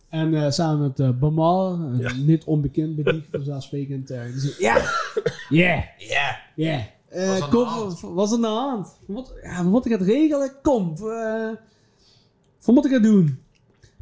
[0.10, 2.14] En eh, samen met uh, Bamal, Ja.
[2.14, 4.10] niet onbekend bij die, vanzelfsprekend.
[4.12, 4.82] eh, die zei, ja,
[6.56, 6.86] Ja.
[7.10, 8.00] Eh, Wat is aan kom, de hand?
[8.02, 8.98] wat was aan de hand?
[9.08, 10.52] Wat, ja, wat moet ik het regelen?
[10.62, 11.50] Kom, eh,
[12.66, 13.40] wat moet ik het doen?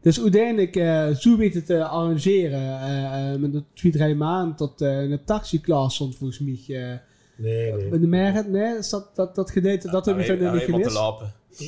[0.05, 2.59] Dus uiteindelijk eh, zo weet het te arrangeren.
[2.81, 6.59] eh, eh, met de twee, maanden tot eh een taxiklas stond volgens mij.
[6.67, 6.97] eh
[7.37, 7.89] Nee, nee.
[7.89, 10.93] bij de merken, nee, is dat, dat, dat gedate, dat heb ik verder niet gemist.
[10.95, 11.23] Nou,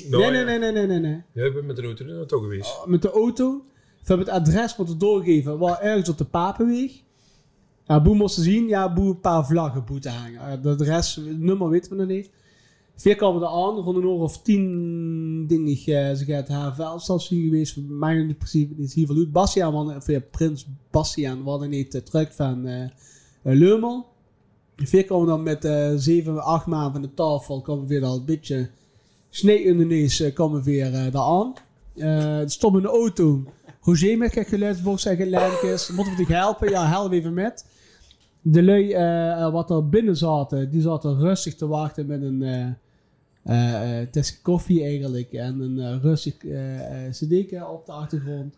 [0.10, 0.44] Nee, nee, ja.
[0.46, 1.22] nee, nee, nee, nee, nee.
[1.32, 2.78] Ja, ik ben met de auto naartoe geweest.
[2.86, 3.66] Met de auto.
[4.02, 5.58] We hebben het adres moeten doorgeven.
[5.58, 6.92] Waar ergens op de Papenweg.
[7.88, 8.68] Ja, Boe moest zien.
[8.68, 10.40] Ja, Boe een paar vlaggen boete hangen.
[10.42, 12.30] Eh, De adres, het nummer weten we nog niet.
[12.98, 13.76] Vier kwamen er aan.
[13.76, 15.68] Rond een uur of tien dingen.
[15.72, 16.74] eh, Ze gaat haar
[17.18, 17.78] geweest.
[17.88, 19.32] Mij in principe heel veel uit.
[19.32, 22.90] Bastiaan, was- of ja, Prins Bastiaan, was er niet uh, terug van eh uh,
[23.60, 24.06] Leumel.
[24.76, 27.62] Vier kwamen dan met eh zeven, acht maanden van de tafel.
[27.62, 28.70] Kwamen weer al een beetje
[29.30, 30.20] snee in de neus.
[30.20, 31.54] eh, kwamen weer eh, daar aan.
[31.96, 33.44] Eh stond in de auto.
[33.82, 35.90] Roger met kijk geluidsbox en gelijkjes.
[35.92, 36.70] Moeten we dich helpen?
[36.70, 37.66] Ja, help even met.
[38.42, 42.42] De lui eh, wat er binnen zaten, die zaten rustig te wachten met een
[43.48, 45.32] eh eh, eh, tasje koffie eigenlijk.
[45.32, 46.38] En een eh, rustig
[47.10, 48.56] cd'tje op de achtergrond.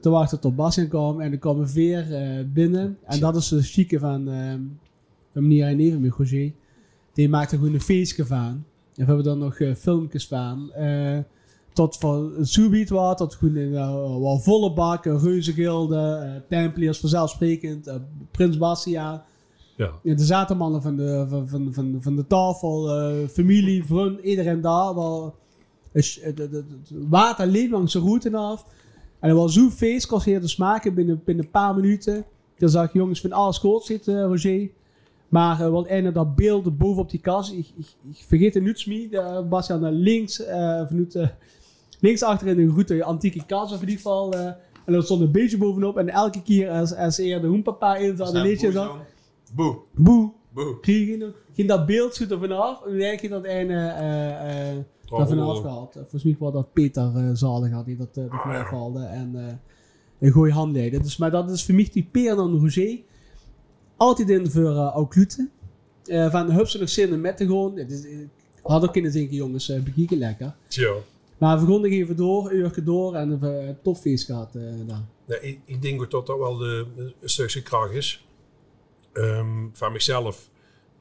[0.00, 1.20] Te wachten tot Bas in kwam.
[1.20, 2.98] En een veer eh, binnen.
[3.04, 4.24] En dat is de chique van,
[5.32, 6.52] van meneer en even met Roger.
[7.12, 8.38] Die maakte gewoon een feestje van.
[8.38, 10.72] En we hebben dan nog filmpjes van.
[11.72, 16.98] tot van Subiet wat, tot gewoon in uh, wel volle bak, uh, Reuzegilde, uh, Templiers
[16.98, 17.94] vanzelfsprekend, uh,
[18.30, 19.22] Prins Bastiaan.
[19.76, 19.90] Ja.
[20.02, 24.60] Ja, de zatermannen van de, van, van, van, van de tafel, uh, familie, vriend, iedereen
[24.60, 24.94] daar.
[24.94, 25.34] Wel,
[25.92, 26.20] het
[27.08, 28.66] water liep langs de route af.
[29.18, 32.24] En er was zo'n feest, kost hier te smaken binnen, binnen een paar minuten.
[32.58, 34.70] Dan zag ik jongens van alles goed zitten, Roger.
[35.28, 38.86] Maar uh, wat en dat beeld bovenop die kast, ik, ik, ik vergeet het niet
[38.86, 39.48] meer.
[39.48, 40.46] Bastiaan naar links, uh,
[40.86, 41.28] vanuit, uh,
[42.00, 44.34] links achter in de route, antieke kast of in ieder geval.
[44.34, 44.46] Uh,
[44.84, 45.96] en er stond een beetje bovenop.
[45.96, 48.98] En elke keer als, als er de hoenpapa in zat, dan lees je dan.
[49.52, 49.76] Boe.
[49.94, 50.32] Boe.
[50.52, 50.78] Boe.
[50.80, 52.84] Ging, ging dat beeld goed er vanaf.
[52.84, 54.76] En dan ging dat einde uh, uh,
[55.20, 55.92] er vanaf gehaald.
[55.92, 59.12] Volgens mij was dat Peter uh, Zalig had die dat uh, oh.
[59.12, 59.52] En uh,
[60.18, 61.02] een goede handleiden.
[61.02, 62.98] Dus, maar dat is voor mij die Peer dan Roger.
[63.96, 65.48] Altijd in voor uh, Oklute.
[66.06, 67.76] Uh, van ze nog zin met te gewoon.
[67.76, 68.28] Het is, ik
[68.62, 70.54] had ook kunnen denken, jongens, uh, bekijken lekker.
[70.66, 70.92] Tja.
[71.38, 74.56] Maar we begonnen even door, een door en een uh, topfeest gehad.
[75.26, 78.23] Ja, ik, ik, denk dat dat wel de, een stukje kracht is.
[79.14, 80.48] Um, van mezelf.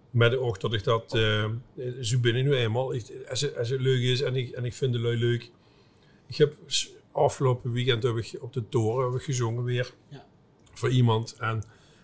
[0.09, 1.45] Met de oog dat ik dat uh,
[2.01, 2.93] zo binnen nu eenmaal.
[2.93, 5.51] Ik, als, het, als het leuk is en ik, en ik vind de lui leuk.
[6.27, 6.55] Ik heb
[7.11, 9.93] afgelopen weekend heb ik op de toren heb ik gezongen weer.
[10.09, 10.25] Ja.
[10.73, 11.35] Voor iemand.
[11.39, 11.63] En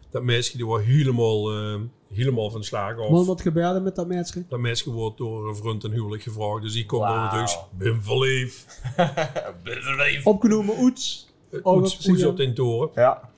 [0.09, 1.81] dat meisje die was helemaal, uh,
[2.13, 3.09] helemaal van slag af.
[3.09, 4.45] Wat, wat gebeurde met dat meisje?
[4.47, 6.61] Dat meisje wordt door een vriend en huwelijk gevraagd.
[6.61, 7.15] Dus die komt wow.
[7.15, 7.57] er natuurlijk.
[7.71, 8.81] Ben verliefd.
[9.63, 10.25] ben verliefd.
[10.25, 11.27] Opgenomen Oets.
[11.63, 12.89] Oets, Oets op de toren.
[12.95, 13.28] Ja.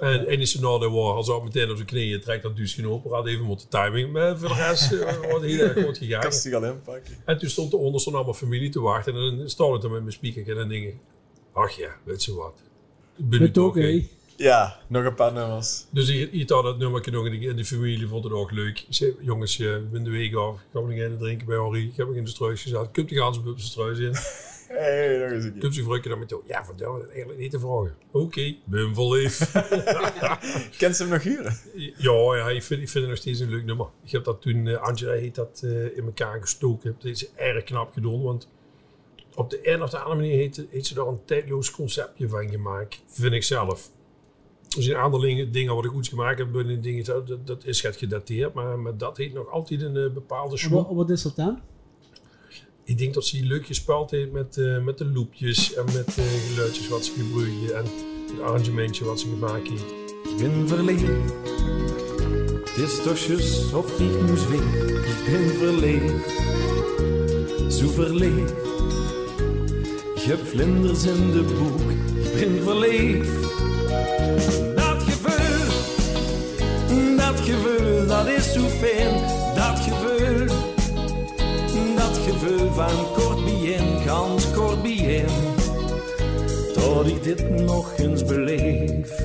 [0.00, 2.88] En in is nou waar, als ook meteen op zijn knieën trekt dat dus geen
[2.88, 3.10] open.
[3.10, 4.12] Had even moeten timing.
[4.12, 6.54] Maar voor de rest uh, wordt heel erg goed gegaan.
[6.54, 7.14] Al inpakken.
[7.24, 9.14] En toen stond eronder stond allemaal familie te wachten.
[9.14, 10.96] En dan stond het er met mijn speaker en dan denk ik,
[11.52, 12.62] ach ja, weet je wat.
[13.16, 14.08] Ben het ook, hé.
[14.36, 15.84] Ja, nog een paar nummers.
[15.90, 18.78] Dus ik, ik had dat nummertje nog in de, de familie, vond het ook leuk.
[18.78, 21.56] Ik zei, jongens, uh, ik ben de week af, ik ga nog even drinken bij
[21.56, 21.84] Henri.
[21.84, 22.90] Ik heb nog in de struis gezet.
[22.90, 24.14] Kunt de ganse op de struis in.
[24.72, 25.60] Hey, nog eens een keer.
[25.60, 26.42] Kun je dan met jou?
[26.46, 27.96] Ja, vertel me dat eigenlijk niet te vragen.
[28.10, 29.50] Oké, ben verliefd.
[30.78, 31.56] Kent ze hem nog huren?
[31.96, 33.86] ja, ja ik, vind, ik vind het nog steeds een leuk nummer.
[34.04, 36.94] Ik heb dat toen, uh, Angela heet dat, eh, in elkaar gestoken.
[36.98, 38.48] Dat is erg knap gedaan, want
[39.34, 42.48] op de een of de andere manier heeft, heeft ze daar een tijdloos conceptje van
[42.50, 43.02] gemaakt.
[43.06, 43.90] Vind ik zelf.
[44.76, 46.52] Er zijn aantal dingen, dingen wat ik goed gemaakt heb,
[46.82, 50.68] dingen, dat, dat is het gedateerd, maar, maar dat heeft nog altijd een eh, bepaalde
[50.70, 51.60] wat- wat is dat dan?
[52.90, 56.46] Ik denk dat ze leuk gespeeld heeft met, eh, met de loopjes en met de
[56.48, 57.84] geluidjes wat ze gebruikte en
[58.30, 59.84] het arrangementje wat ze gemaakt heeft.
[60.30, 61.32] Ik ben verleefd.
[62.74, 64.88] Het is juist of ik moest weten.
[64.88, 66.30] Ik ben verleefd.
[67.72, 68.52] Zo verleefd.
[70.14, 71.90] Ik vlinders in de boek.
[72.24, 73.42] Ik ben verleefd.
[74.76, 75.66] Dat gevoel.
[77.16, 79.14] Dat gevoel, dat is zo fijn.
[79.54, 80.29] Dat gevoel.
[82.40, 84.78] Van kort bijeen, gans kort.
[86.74, 89.18] Tot ik dit nog eens beleef.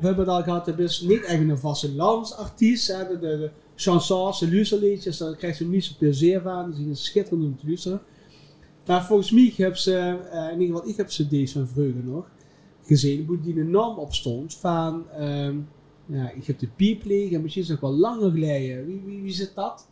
[0.00, 2.88] We hebben het al gehad, het is niet echt een vastelandsartiest.
[2.88, 3.08] hè.
[3.08, 6.74] De, de, chansons, de luisterliedjes, daar krijgt ze niet zoveel zeer van.
[6.74, 8.00] Ze zijn schitterend om te luisteren.
[8.86, 12.04] Maar volgens mij heb ze, eh, in ieder geval ik heb ze deze van vroeger
[12.04, 12.30] nog,
[12.84, 15.56] gezien hoe die enorm op stond van, ehm,
[16.36, 18.86] ik heb de piep liggen, en misschien is nog wel langer geleden.
[18.86, 19.90] Wie, wie, wie zit dat?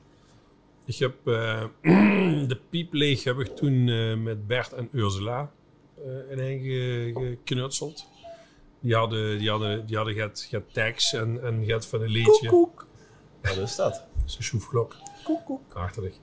[0.91, 1.65] Ik heb eh,
[2.53, 5.51] de piepleeg heb ik toen eh, met Bert en Ursula
[5.97, 8.07] eh in ge, geknutseld.
[8.81, 12.49] Die hadden, die hadden, die hadden get, get tags en, en get van een liedje.
[12.49, 12.87] Koek.
[13.43, 13.93] Wat is dat?
[13.93, 14.97] Dat is een schroefklok.
[15.25, 15.75] Koek, koek.
[15.75, 16.15] Achterlijk.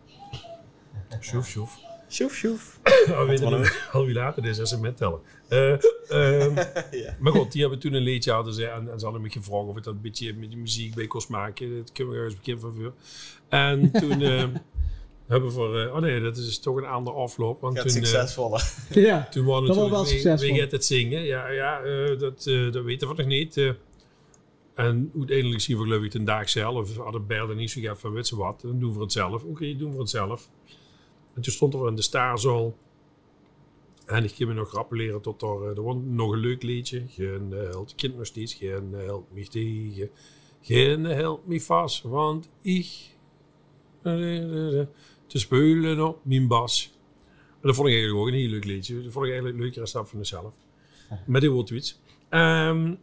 [1.19, 1.86] Schoef, schoef.
[2.09, 2.79] Sjoef, sjoef.
[3.07, 5.19] Nou, we weten niet al wie later is als ze mettellen.
[5.47, 5.71] Eh,
[6.09, 6.55] ehm,
[6.91, 7.15] Ja.
[7.19, 9.67] Maar goed, die hebben toen een liedje hadden ze, en, en ze hadden me gevraagd
[9.67, 11.77] of ik dat een beetje met die muziek bij kon maken.
[11.77, 12.93] Dat kunnen we eens bekend van voor.
[13.49, 14.43] En toen eh,
[15.27, 15.79] hebben we voor...
[15.79, 17.61] eh, oh nee, dat is toch een andere afloop.
[17.61, 18.71] Want toen, succesvoller.
[18.89, 20.49] Ja, toen waren Dat was natuurlijk wel succesvol.
[20.51, 21.23] Wie gaat het zingen?
[21.23, 23.57] Ja, ja eh, dat, eh, dat weten we nog niet.
[23.57, 23.71] eh.
[24.75, 26.95] en uiteindelijk zien we geloof ik de dag zelf.
[26.95, 28.61] We hadden Bert niet zo gehad van weet ze wat.
[28.61, 29.43] Dan doen we het zelf.
[29.43, 30.49] Oké, doen we het zelf.
[31.37, 32.77] En toen stond er in de staarzaal.
[34.05, 37.03] En ik kan me nog rappeleren tot er, eh, er was nog een leuk liedje.
[37.07, 38.53] Geen eh, helpt kind nog steeds.
[38.53, 40.09] Geen eh, helpt me tegen.
[40.61, 42.01] Geen helpt me vast.
[42.01, 43.15] Want ik
[45.27, 46.97] te spelen op mijn bas.
[47.61, 49.03] En dat vond ik eigenlijk ook een heel leuk liedje.
[49.03, 50.53] Dat vond ik eigenlijk leuker dan dat van mezelf.
[51.25, 51.99] Met die woordtweets.
[52.29, 52.93] Ehm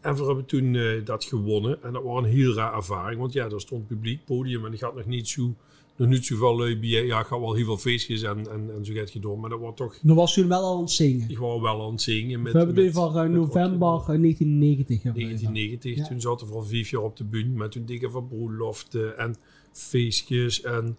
[0.00, 1.82] en we hebben toen dat gewonnen.
[1.82, 3.20] En dat was een heel raar ervaring.
[3.20, 5.54] Want ja, er stond publiek podium en ik had nog niet zo...
[5.96, 6.76] Nog niet zoveel bij.
[6.80, 9.38] Ja, ik had wel heel veel feestjes en, en, en zo gaat het door.
[9.38, 9.98] Maar dat was toch...
[10.02, 11.28] dan was toen wel al aan het zingen.
[11.30, 12.42] Ik was wel aan het zingen.
[12.42, 15.02] Met, We hebben het met- over eh, met november eh, 1990.
[15.02, 15.52] hebben we het over.
[15.54, 15.96] 1990.
[15.96, 16.06] Ja.
[16.06, 17.56] Toen zaten we al vijf jaar op de bühne.
[17.56, 19.36] Met toen dingen van broeloften en
[19.72, 20.60] feestjes.
[20.62, 20.96] En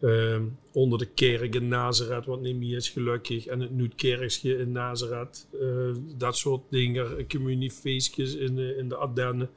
[0.00, 0.42] ehm,
[0.72, 3.46] onder de kerk in Nazareth, wat niet meer is gelukkig.
[3.46, 5.46] En het Noetkerkje in Nazareth.
[5.60, 5.68] eh,
[6.16, 7.26] dat soort dingen.
[7.28, 9.50] Communiefeestjes in, de- in de Ardennen.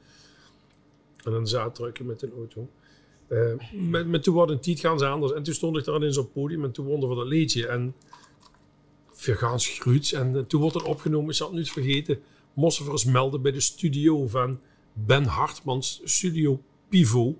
[1.24, 2.68] En dan zaterdag met een auto.
[3.32, 5.32] Eh, met, met toen was een tijd gaan ze anders.
[5.32, 7.66] En toen stond ik daar in zo'n podium en toen wonnen we dat liedje.
[7.66, 7.94] En
[9.10, 10.12] Vergaans Gruuts.
[10.12, 12.18] En eh, toen wordt het opgenomen, ik zal het niet vergeten.
[12.56, 14.60] Eens melden bij de studio van
[14.92, 17.36] Ben Hartmans, Studio Pivo.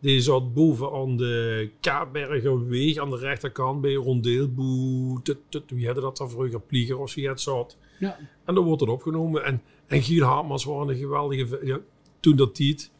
[0.00, 5.20] Die zat boven aan de Kaapbergerweg aan de rechterkant bij Rondeelboe.
[5.66, 6.60] Wie hadden dat dan vroeger?
[6.60, 7.76] Plieger of het zat.
[7.98, 8.18] Ja.
[8.44, 9.44] En dan wordt het opgenomen.
[9.44, 11.60] En, en Giel Hartmans waren een geweldige...
[11.62, 11.80] Ja,
[12.20, 12.90] toen dat tijd.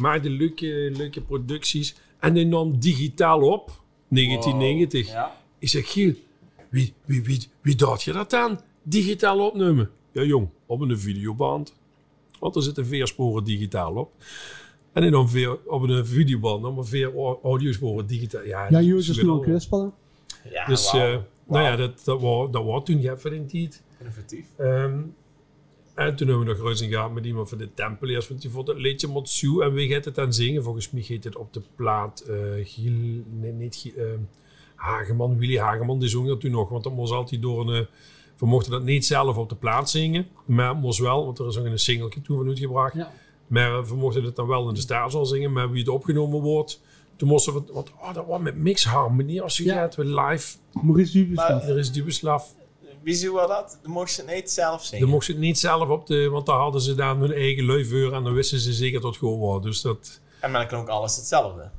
[0.00, 1.94] Maakte leuke, leuke producties.
[2.18, 3.82] En die nam digitaal op.
[4.08, 5.08] 1990.
[5.08, 5.36] Ja.
[5.58, 6.14] Ik zeg, Giel,
[6.68, 8.60] wie, wie, wie, wie dacht je dat aan?
[8.82, 9.90] Digitaal opnemen.
[10.12, 11.74] Ja, jong, op een videoband.
[12.38, 14.12] Want er zitten veer sporen digitaal op.
[14.92, 18.42] En dan veer, op een videoband, dan maar veer au- audiosporen digitaal.
[18.44, 19.72] Ja, Ja, nu geweldig.
[19.72, 19.92] ook.
[20.50, 23.82] Ja, Dus, eh, nou ja, dat, dat, was, dat was toen, ja, voor die tijd.
[23.98, 24.46] Innovatief.
[24.56, 24.98] Ehm,
[25.94, 28.68] en toen hebben we nog ruzie gehad met iemand van de Tempeliers, want die vond
[28.68, 30.62] het liedje Motsu en wie gaat het dan zingen?
[30.62, 34.18] Volgens mij heet het op de plaat eh Giel, nee, niet Giel, ehm,
[34.74, 37.86] Hageman, Willy Hageman, die zong dat toen nog, want dat moest altijd door een, eh,
[38.38, 41.46] we mochten dat niet zelf op de plaat zingen, maar het moest wel, want er
[41.46, 43.12] is ook een singeltje toen van uitgebracht, Ja.
[43.46, 46.40] maar eh, we mochten het dan wel in de staatsal zingen, maar wie het opgenomen
[46.40, 46.80] wordt,
[47.16, 49.74] toen moesten we, want oh, dat was met mixharmonie, als je Ja.
[49.74, 51.62] gaat, we live, Maurice Dubeslav.
[51.68, 52.44] er is Dubeslav,
[53.02, 53.78] Wie zou wel dat?
[53.82, 55.00] Dan mocht ze het niet zelf zingen.
[55.00, 57.64] dan mocht ze het niet zelf op de, want daar hadden ze dan hun eigen
[57.64, 59.62] luifeur en dan wisten ze zeker dat het gewoon was.
[59.62, 61.70] Dus dat, En dan klonk alles hetzelfde.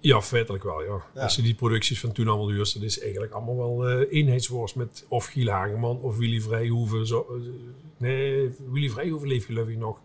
[0.00, 1.04] ja, feitelijk wel, ja.
[1.14, 1.22] Ja.
[1.22, 4.74] Als je die producties van toen allemaal huurt, dat is eigenlijk allemaal wel eh eenheidsworst
[4.74, 7.06] met of Giel Hageman of Willy Vrijhoeven.
[7.06, 7.48] Zo, eh,
[7.96, 10.00] nee, Willy Vrijhoeven leeft geloof ik nog.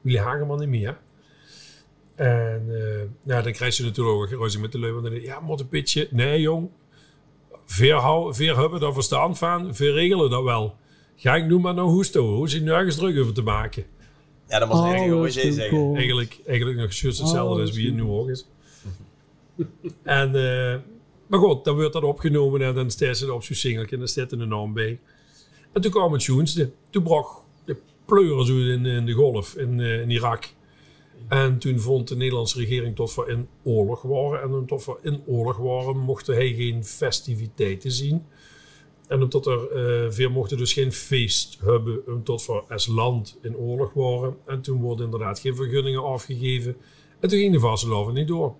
[0.00, 0.98] Willy Hageman niet meer.
[2.14, 4.78] En eh, ja, dan krijg je natuurlijk ook een met de.
[4.78, 6.08] Want dan denk je, ja, moet een pitje.
[6.10, 6.68] Nee, jong.
[7.74, 10.74] Veer, hou, veer hebben daar verstand van, veer regelen dat wel.
[11.16, 13.84] Ga ik nu maar naar Hoesto, hoe is hij nergens druk over te maken.
[14.48, 15.68] Ja, dat was Oh, eigenlijk zeggen.
[15.68, 15.94] cool.
[15.94, 18.02] Eigenlijk, eigenlijk nog juist hetzelfde Oh, als wie in zie.
[18.04, 18.46] New York is.
[20.02, 20.78] en, eh,
[21.26, 24.08] maar goed, dan werd dat opgenomen en dan staat ze op zo'n singeltje en dan
[24.08, 24.98] staat er een naam bij.
[25.72, 26.70] En toen kwam het schoenste.
[26.90, 27.26] Toen brak
[27.64, 30.48] de pleuren zo in, in de golf in, eh, in Irak.
[31.28, 34.42] En toen vond de Nederlandse regering tot we in oorlog waren.
[34.42, 38.24] En omdat we in oorlog waren, mochten hij geen festiviteiten zien.
[39.08, 43.56] En omdat er eh veel mochten dus geen feest hebben, omdat we als land in
[43.56, 44.36] oorlog waren.
[44.46, 46.76] En toen worden inderdaad geen vergunningen afgegeven.
[47.20, 48.54] En toen ging de Vastelavond niet door.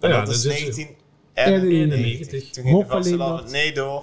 [0.00, 0.86] En Nou dat is dan zit ze-
[1.34, 2.50] 1991.
[2.50, 4.02] Toen ging de Hof nee door.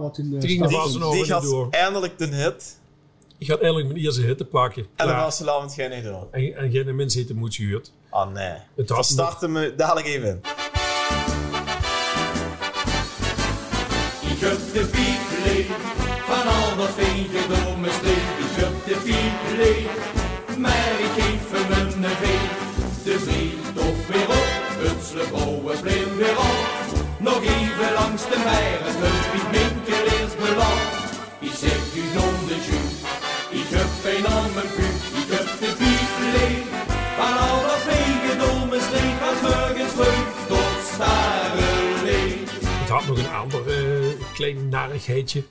[0.00, 1.68] Wat in de Toen ging de stad- vaste- Die, nog die niet door.
[1.70, 2.79] eindelijk de hit.
[3.40, 4.82] Ik ga eigenlijk mijn eerste hitte pakken.
[4.82, 5.22] En de Klaar.
[5.22, 6.28] vastelavond gaat niet door.
[6.30, 7.92] En, en geen mens heeft de moed gehuurd.
[8.10, 8.52] Oh nee.
[8.76, 10.40] Het We had starten me dadelijk even in.
[14.30, 15.66] Ik heb de piep leeg
[16.30, 18.28] van al dat veengedomme steek.
[18.46, 19.90] Ik heb de piep leeg,
[20.58, 22.50] maar ik geef hem een veeg.
[23.04, 24.52] De zee toch weer op,
[24.86, 26.66] het slebouwen plein weer op.
[27.20, 30.88] Nog even langs de meiren, het Piet Minker is beland.
[31.40, 32.58] Ik zeg u non de
[33.50, 34.82] ik heb een mijn pu.
[35.22, 36.64] Ik heb de piep leeg
[37.18, 39.14] van al dat veengedomme steek.
[39.22, 42.50] Van morgens vroeg tot stare leeg.
[42.80, 45.42] Het had nog een ander eh, klein narigheidje.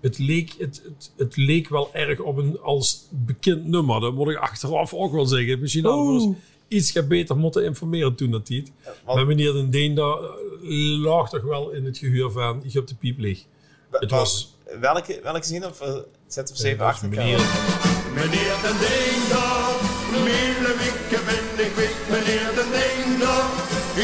[0.00, 4.00] Het leek, het, het, het leek wel erg op een als bekend nummer.
[4.00, 5.60] Dat moet ik achteraf ook wel zeggen.
[5.60, 6.36] Misschien hadden we ons
[6.68, 8.72] iets beter moeten informeren toen dat niet.
[9.04, 12.72] want- Maar meneer Den Deen, daar eh, lag toch wel in het gehuur van ik
[12.72, 13.44] heb de piep leeg.
[13.90, 14.56] Het was...
[14.80, 15.80] Welke, welke zin of
[16.28, 17.46] zetten we ze even achter meneer, elkaar?
[18.14, 19.70] Meneer de Deender,
[20.24, 23.44] Miele Wikke ben ik weet, meneer de Deender.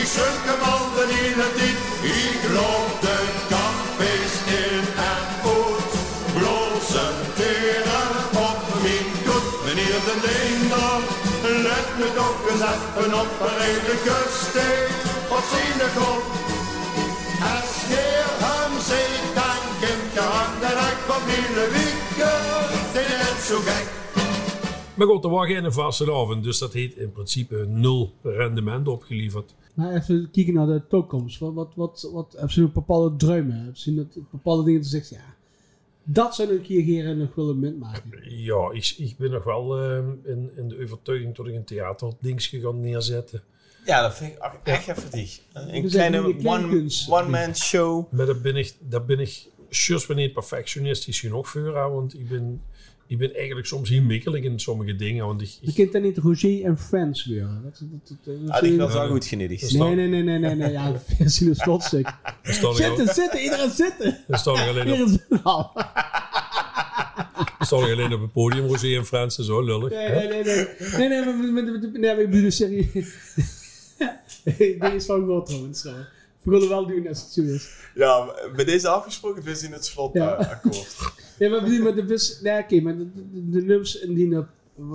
[0.00, 1.78] Ik zunk hem al de hele tijd,
[2.22, 3.16] ik loop de
[3.52, 5.92] cafés in en uit.
[6.36, 8.12] Blozen teren
[8.48, 11.00] op mijn goed, meneer de Deender.
[11.66, 14.88] Let me toch eens even op een redelijke steek,
[15.36, 16.24] op zijn kop.
[17.52, 22.03] Als heer hem zegt, dan komt je hand en ik van Miele Wikke,
[22.92, 24.02] dit is net zo gek.
[24.96, 26.44] Maar goed, er was geen vaste avond.
[26.44, 29.54] Dus dat heet in principe nul rendement opgeleverd.
[29.74, 31.38] Maar even kijken naar de toekomst.
[31.38, 33.56] Wat, wat, wat, wat hebben ze nog bepaalde dromen?
[33.56, 35.16] Hebben ze nog bepaalde dingen te zeggen?
[35.16, 35.34] Ja,
[36.04, 38.10] dat zou ik hier nog willen maken.
[38.28, 42.60] Ja, ik, ik ben nog wel eh, in, in de overtuiging dat ik een theaterdingsje
[42.60, 43.42] ga neerzetten.
[43.84, 45.30] Ja, dat vind ik echt even die.
[45.52, 48.12] Een kleine one- one-man show.
[48.12, 49.46] Maar daar ben ik, daar ben ik
[49.76, 51.76] juist wanneer perfectionistisch genoeg voor.
[51.76, 52.60] hè, Want ik ben,
[53.06, 55.26] ik ben eigenlijk soms heel mikkelig in sommige dingen.
[55.26, 57.48] Want ik, Je ik, kent dan niet Roger en Friends weer.
[57.62, 59.30] Dat, dat, dat, dat- Ah, die was wel goed.
[59.60, 60.70] Dat Nee, nee, nee, nee, nee, nee.
[60.72, 62.12] Ja, versie een slotstuk.
[62.42, 64.18] Zitten, zitten, iedereen zitten.
[64.26, 65.08] daar sta ik alleen op,
[67.84, 69.90] ik alleen op het podium, Roger en Frans, zo lullig.
[69.90, 70.66] Nee, nee, nee, nee.
[70.96, 73.12] Nee, nee, maar, maar, maar, nee, maar ik bedoel serieus.
[74.44, 75.80] Dit is van God trouwens.
[75.80, 75.92] zo.
[76.44, 77.68] We willen wel doen als het zo is.
[77.94, 80.36] Ja, bij deze afgesproken we in het slot Ja.
[80.36, 80.96] eh, akkoord.
[81.38, 82.40] Ja, maar maar de bus...
[82.42, 84.00] Nee, oké, maar de, de, de nummers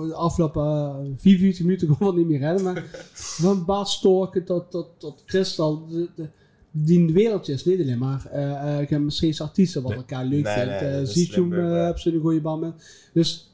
[0.08, 0.62] de afgelopen
[1.06, 2.84] uh, 44 minuten kon wel niet meer redden, maar
[3.42, 6.28] van Bart Storken tot, tot, tot Christel, de, de,
[6.70, 8.26] die wereldjes, niet alleen maar.
[8.26, 10.80] eh eh, ik heb misschien artiesten wat elkaar leuk Nee, vindt.
[10.80, 11.06] nee, Eh
[11.52, 11.84] uh, ja.
[11.86, 13.08] heb ze een goede band met.
[13.12, 13.50] Dus,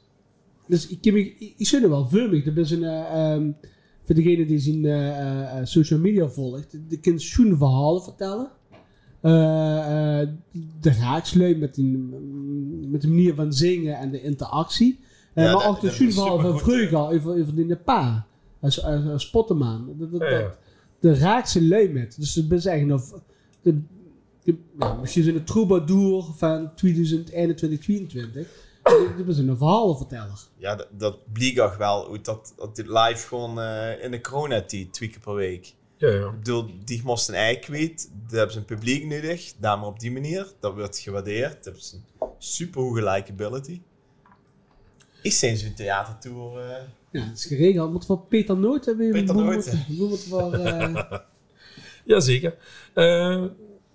[0.67, 2.43] dus ik, ik, ik er wel vurig.
[2.43, 2.83] Dat is een...
[2.83, 3.51] eh, ehm,
[4.07, 8.49] voor degene die zijn eh, eh, social media volgt, de kind schoen verhalen vertellen.
[9.21, 10.27] Eh, eh,
[10.81, 11.97] de raakslui met, die,
[12.87, 14.99] met de manier van zingen en de interactie.
[15.33, 18.25] Eh, Ja, maar ook de schoen verhaal van vroeger over, over die pa.
[18.59, 19.85] Als, als, als spottenmaan.
[19.97, 20.55] Dat, dat, Ja, dat, ja.
[20.99, 22.15] de raakse lui met.
[22.19, 23.21] Dus dat is eigenlijk nog...
[23.61, 23.79] De,
[24.43, 28.47] de, ja, misschien zo'n troubadour van 2021, 2022.
[29.17, 30.39] Dat is een verhalenverteller.
[30.57, 31.17] Ja, dat, dat
[31.77, 35.73] wel hoe dat, dat dit live gewoon eh, in de coronatijd twee keer per week.
[35.97, 36.25] Ja, ja.
[36.27, 38.09] Ik bedoel, die moesten een ei kwijt.
[38.27, 39.53] Daar hebben ze een publiek nodig.
[39.59, 40.47] Daarom op die manier.
[40.59, 41.53] Dat wordt gewaardeerd.
[41.55, 43.81] Dat hebben ze een super hoge likability.
[45.21, 46.59] Is sinds een theatertour...
[46.59, 46.81] eh,
[47.11, 47.91] Ja, dat is geregeld.
[47.91, 49.11] Moet voor Peter Nooit hebben.
[49.11, 49.55] Peter we Nooit.
[49.55, 50.53] moeten- We moeten voor...
[50.53, 51.03] eh,
[52.05, 52.55] Jazeker.
[52.93, 53.43] Eh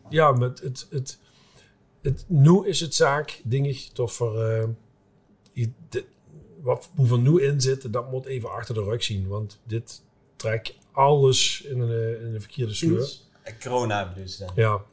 [0.09, 1.19] ja, met het, het,
[2.03, 4.43] het, nu is het zaak, denk ik, toch voor...
[4.45, 4.65] eh,
[5.53, 6.05] je- dit-
[6.63, 9.29] wat er nu in zit, dat moet even achter de rug zien.
[9.29, 10.03] Want dit
[10.37, 13.11] trekt alles in een, eh, in een verkeerde sleur.
[13.43, 14.51] eh, corona bedoel je dan.
[14.55, 14.85] Ja,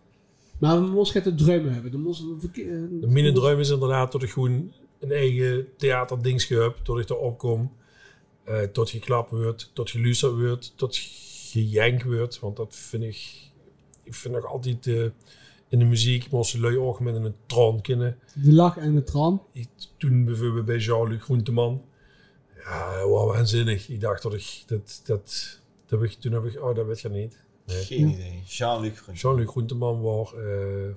[0.59, 2.15] maar we moesten het drummen hebben.
[2.39, 6.77] Verke- de mijn droom is inderdaad dat ik gewoon een eigen theaterdingetje heb.
[6.83, 7.77] Tot ik erop kom.
[8.43, 10.97] eh, tot geklapt wordt, tot geluisterd wordt, tot
[11.51, 12.39] gejank wordt.
[12.39, 13.33] Want dat vind ik...
[14.03, 14.87] Ik vind nog altijd...
[14.87, 15.05] eh,
[15.69, 18.17] in de muziek moesten lui ook met een tron kunnen.
[18.33, 19.43] De lach en de tran.
[19.51, 19.67] Ik,
[19.97, 21.81] toen bijvoorbeeld bij Jean-Luc Groenteman.
[22.55, 23.89] Ja, wow, waanzinnig.
[23.89, 27.01] Ik dacht dat ik, dat, dat, dat heb ik, toen heb ik, oh, dat weet
[27.01, 27.37] je niet.
[27.65, 27.83] Nee.
[27.83, 28.43] Geen idee.
[28.45, 29.15] Jean-Luc Groen.
[29.15, 30.93] Jean-Luc Groenteman was eh, eh,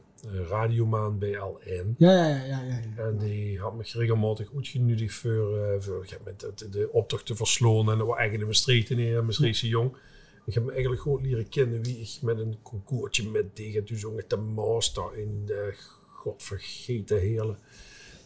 [0.48, 1.94] radiomaan bij LN.
[1.98, 2.62] Ja, ja, ja, ja.
[2.62, 3.02] ja, ja.
[3.02, 7.26] En die had me regelmatig uitgenodigd voor, eh, voor ik heb met de, de optocht
[7.26, 7.90] te versloon.
[7.90, 9.96] En dat was eigenlijk in Maastricht en een Maastrichtse jong.
[10.46, 13.84] Ik heb me eigenlijk gewoon leren kennen wie ik met een concoursje met tegen.
[13.84, 15.74] Toen zong ik de master in de
[16.08, 17.58] godvergeten heerlen.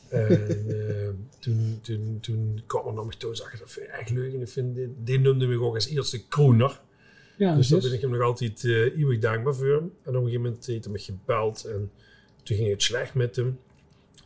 [0.08, 0.48] En
[0.78, 1.08] eh,
[1.38, 4.10] toen, toen, toen kwam er naar me toe en zag ik dat vind ik echt
[4.10, 4.34] leuk.
[4.34, 6.80] En ik vind, dit, die noemde me ook als eerste kroner.
[7.36, 9.66] Ja, Dus daar ben ik hem nog altijd eh eeuwig dankbaar voor.
[9.66, 11.90] En op een gegeven moment heeft hij me gebeld en
[12.42, 13.58] toen ging het slecht met hem.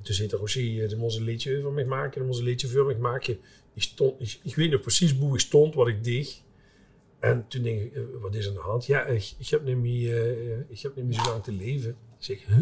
[0.03, 2.69] Toen zei hij, Rosie, de moest een liedje over me maken, de moest een liedje
[2.69, 3.39] voor me maken.
[3.75, 6.43] Ik, stond, ik, ik weet nog precies hoe ik stond, wat ik deed.
[7.21, 8.87] En toen denk ik, eh, wat is aan de hand?
[8.87, 11.91] Ja, ik, ik heb niet meer, eh, ik heb niet meer zo lang te leven.
[11.91, 12.59] Ik zeg, huh?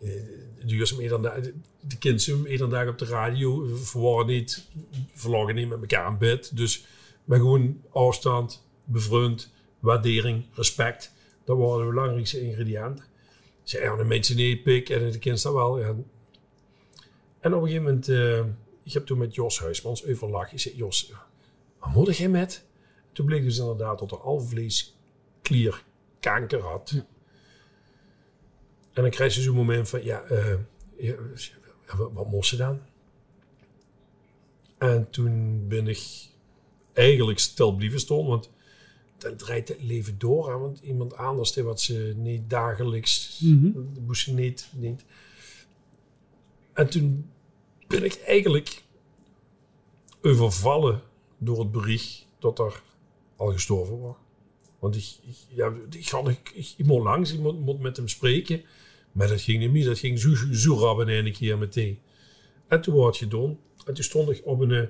[0.00, 0.22] Eh,
[0.64, 3.66] Duurzaam dan de, de kinderen meer dan daar op de radio.
[3.66, 4.68] We waren niet,
[5.12, 6.56] verlagen niet met elkaar in bed.
[6.56, 6.86] Dus
[7.24, 11.12] maar gewoon afstand, bevriend, waardering, respect.
[11.44, 13.04] Dat waren de belangrijkste ingrediënten.
[13.62, 15.78] Ik zei, ja, de mensen niet pik en de kind dat wel.
[15.78, 15.94] Ja.
[17.40, 18.38] En op een gegeven moment, eh,
[18.82, 20.52] ik heb toen met Jos Huismans overlag.
[20.52, 21.12] Ik zei, Jos,
[21.78, 22.64] wat moet jij met?
[23.14, 26.90] Toen bleek dus inderdaad dat er alvleesklierkanker had.
[26.94, 27.06] Ja.
[28.92, 30.54] En dan krijg je zo'n moment van, ja, eh,
[30.96, 31.14] ja,
[31.96, 32.80] wat, wat moest ze dan?
[34.78, 36.28] En toen ben ik
[36.92, 38.50] eigenlijk stil blijven staan, want
[39.18, 40.50] dan draait het leven door.
[40.50, 43.70] Hè, want iemand anders, die wat ze niet dagelijks, Mhm.
[44.06, 45.04] moest ze niet, niet.
[46.72, 47.30] En toen
[47.86, 48.82] ben ik eigenlijk
[50.22, 51.02] overvallen
[51.38, 52.82] door het bericht dat er
[53.36, 54.16] al gestorven was.
[54.78, 56.22] Want ik, ik, ja, ik, ga,
[56.54, 58.62] ik, moet langs, moet met hem spreken.
[59.12, 61.98] Maar dat ging niet meer, dat ging zo, zo rap in één keer meteen.
[62.68, 63.58] En toen was het gedaan.
[63.86, 64.70] En toen stond ik op een...
[64.70, 64.86] eh,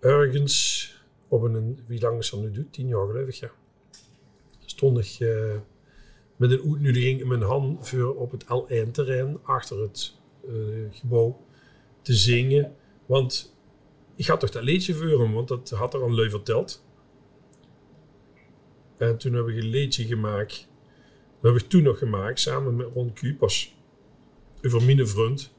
[0.00, 0.90] ergens
[1.28, 1.78] op een...
[1.86, 2.72] Wie lang is dat nu doet?
[2.72, 3.50] Tien jaar geloof ja.
[4.64, 5.56] Stond ik eh,
[6.36, 10.54] met een uitnodiging in mijn hand voor op het L1-terrein achter het eh,
[10.90, 11.46] gebouw
[12.02, 12.74] te zingen.
[13.06, 13.51] Want
[14.16, 16.84] ik had toch dat liedje voor hem, want dat had er aan lui verteld.
[18.96, 20.68] En toen heb ik een liedje gemaakt.
[21.40, 23.76] Dat heb ik toen nog gemaakt, samen met Ron Kupers.
[24.62, 25.54] Over mijn vriend.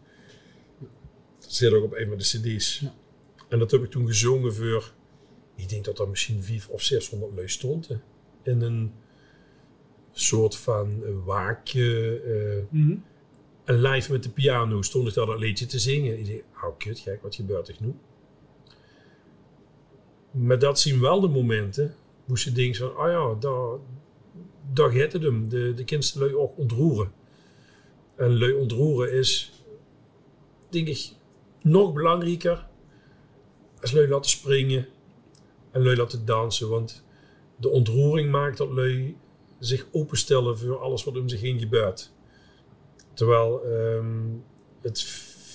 [1.40, 2.80] Dat zit ook op een van de cd's.
[2.80, 2.94] Ja.
[3.50, 4.94] En dat heb ik toen gezongen voor...
[5.56, 7.88] Ik denk dat er misschien 500 of 600 lui stond.
[7.88, 7.96] hè.
[8.44, 8.94] In een
[10.12, 12.22] soort van waakje.
[13.64, 16.20] en live met de piano stond ik daar dat liedje te zingen.
[16.20, 17.94] Ik dacht, oh kut gek, wat gebeurt er nu?
[20.34, 23.78] Maar dat zien wel de momenten hoe ze denken van, oh ja, daar,
[24.74, 25.50] daar gaat het hem.
[25.50, 27.12] De, de kinderen ook ontroeren.
[28.16, 29.64] En lui ontroeren is,
[30.70, 31.12] denk ik,
[31.62, 32.68] nog belangrijker
[33.82, 34.88] als lui laten springen
[35.72, 36.70] en lui laten dansen.
[36.70, 37.04] Want
[37.56, 39.18] de ontroering maakt dat lui
[39.60, 42.12] zich openstellen voor alles wat om zich heen gebeurt.
[43.14, 44.30] Terwijl ehm,
[44.82, 45.02] het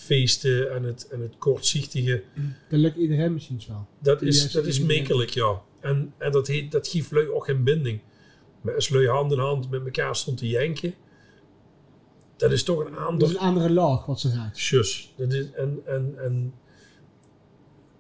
[0.08, 2.22] feesten en het, en het kortzichtige,
[2.68, 3.86] Dat lukt iedereen misschien wel.
[3.98, 5.62] dat is, dat is mekelijk, ja.
[5.80, 8.00] En, en dat, heet, dat geeft lui ook geen binding.
[8.60, 10.94] Maar als lui hand in hand met elkaar stond te janken,
[12.36, 14.56] dat is toch een Dat is een andere laag wat ze raakt.
[14.56, 15.14] Tjus.
[15.16, 16.54] Dat is, en, en, en,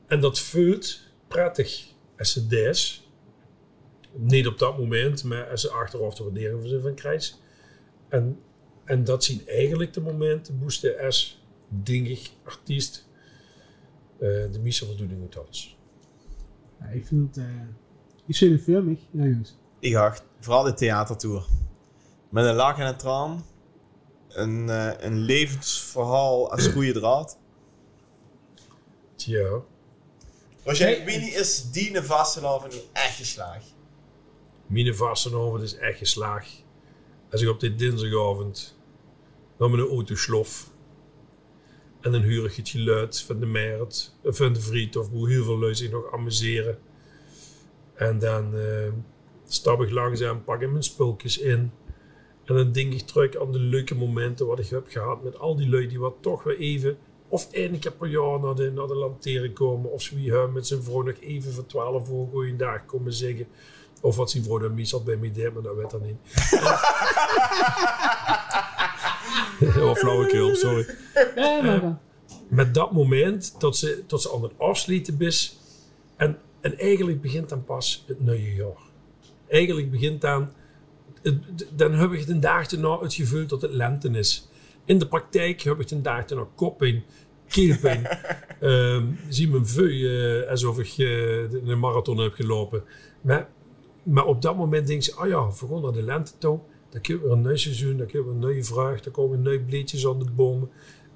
[0.06, 1.86] en dat voelt prettig
[2.18, 3.08] als ze des.
[4.12, 7.40] Niet op dat moment, maar als ze achteraf de waardering van ze van krijgt.
[8.08, 8.38] En,
[8.84, 11.37] en dat zien eigenlijk de momenten boesten als,
[11.68, 13.08] denk ik, artiest
[14.18, 15.78] eh, de meeste voldoening alles.
[16.80, 17.44] Ja, ik vind het...
[17.44, 17.66] eh
[18.26, 18.98] ik zie het filmig.
[19.10, 19.56] Ja, jongens.
[19.78, 21.46] Ik dacht, vooral de theatertour.
[22.28, 23.44] Met een lach en een traan.
[24.28, 27.38] Een, eh, een levensverhaal als goede draad.
[29.16, 29.62] Tja,
[30.64, 33.74] Roger, wie is die Vastenhoven nu echt geslaagd?
[34.66, 36.64] Mine Vastenhoven is echt geslaagd.
[37.30, 38.78] Als ik op dit dinsdagavond
[39.58, 40.70] naar mijn auto slof
[42.00, 45.30] en dan huur ik het geluid van de meert, of van de vriend of hoe
[45.30, 46.78] heel veel lui zich nog amuseren.
[47.94, 48.92] En dan eh,
[49.46, 51.72] stap ik langzaam, pak ik mijn spulkjes in.
[52.44, 55.56] En dan denk ik terug aan de leuke momenten wat ik heb gehad met al
[55.56, 56.98] die lui die wat toch weer even,
[57.28, 59.90] of één keer per jaar naar de, naar de lanteren komen.
[59.90, 63.46] Of wie met zijn vrouw nog even voor 12 uur goeiedag komen zeggen.
[64.00, 66.16] Of wat zijn vrouw dan meestal bij mij deed, maar dat weet dan niet.
[69.90, 70.86] oh, flauwekul, sorry.
[71.36, 71.98] Ja, maar dan.
[72.48, 75.58] Met dat moment dat ze, dat ze aan het afsluiten is.
[76.16, 78.82] En, en eigenlijk begint dan pas het nieuwe jaar.
[79.48, 80.50] Eigenlijk begint dan
[81.22, 84.48] het- dan heb ik een dag erna het gevoel dat het lente is.
[84.84, 87.04] In de praktijk heb ik een dag erna koppijn,
[87.48, 88.06] keelpijn.
[88.60, 90.06] Ehm zie mijn veu
[90.42, 92.82] eh, alsof ik eh, een marathon heb gelopen.
[93.20, 93.48] Maar,
[94.02, 96.58] maar op dat moment denk je, oh ja, vooral naar de lente toe.
[96.88, 99.00] Dan kun je weer een nieuw seizoen, dan kun je weer een nieuwe vraag.
[99.00, 100.70] Dan komen nieuwe bleetjes aan de bomen.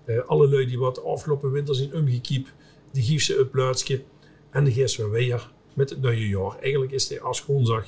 [0.05, 2.53] Eh, alle lui die wat de afgelopen winter zijn omgekiept,
[2.91, 4.05] die geeft ze een plaatsje.
[4.51, 6.59] En dan gaan ze weer weer met het nieuwe jaar.
[6.59, 7.87] Eigenlijk is het als grondslag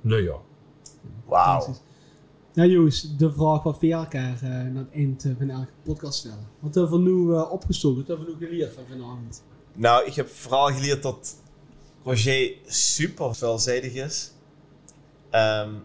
[0.00, 0.40] nieuwjaar.
[1.24, 1.74] Wauw.
[2.52, 6.48] Ja, Joost, de vraag wat we elkaar eh, naar het eind van elke podcast stellen.
[6.58, 7.98] Wat hebben we nu uh, opgestoken?
[7.98, 9.42] Wat hebben we nu geleerd van vanavond?
[9.74, 11.36] Nou, ik heb vooral geleerd dat
[12.04, 14.32] Roger super veelzijdig is.
[15.30, 15.84] Ehm, en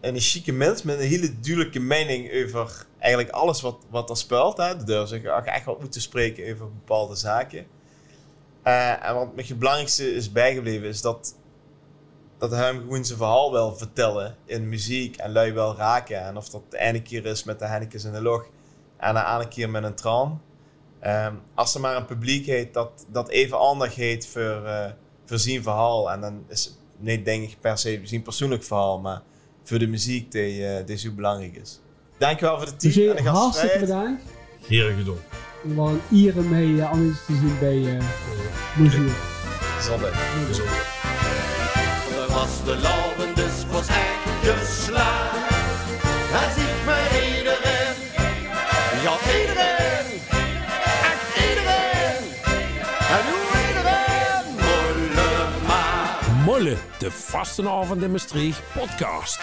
[0.00, 4.56] een chique mens met een hele duidelijke mening over eigenlijk alles wat, wat er speelt.
[4.56, 4.84] Hè.
[4.84, 7.66] Dus ook echt wat moeten spreken over bepaalde zaken.
[8.62, 11.34] Eh, en wat me het belangrijkste is bijgebleven is dat,
[12.38, 16.20] dat hij hem gewoon zijn verhaal wil vertellen in muziek en lui wel raken.
[16.20, 18.46] En of dat de ene keer is met de Hennekes in de log
[18.96, 20.42] en de andere keer met een traan.
[21.00, 24.90] Ehm, als er maar een publiek heeft dat, dat even aandacht heeft voor, eh,
[25.24, 26.10] voor zijn verhaal.
[26.10, 29.22] En dan is het niet denk ik per se zijn persoonlijk verhaal, maar
[29.70, 31.80] voor de muziek die, eh, die zo belangrijk is.
[32.18, 33.80] Dankjewel voor de tijd en Dus de hartstikke gastvrijheid.
[33.80, 34.22] bedankt.
[34.66, 35.16] Heerlijk gedaan.
[35.62, 38.02] We waren hier mee uh, aanwezig te zien bij uh,
[38.76, 39.10] Bonjour.
[39.80, 40.12] Zondag.
[42.28, 45.38] Was de lauwen, dus was echt geslaagd.
[56.98, 59.40] De Vastenavond in Maastricht podcast.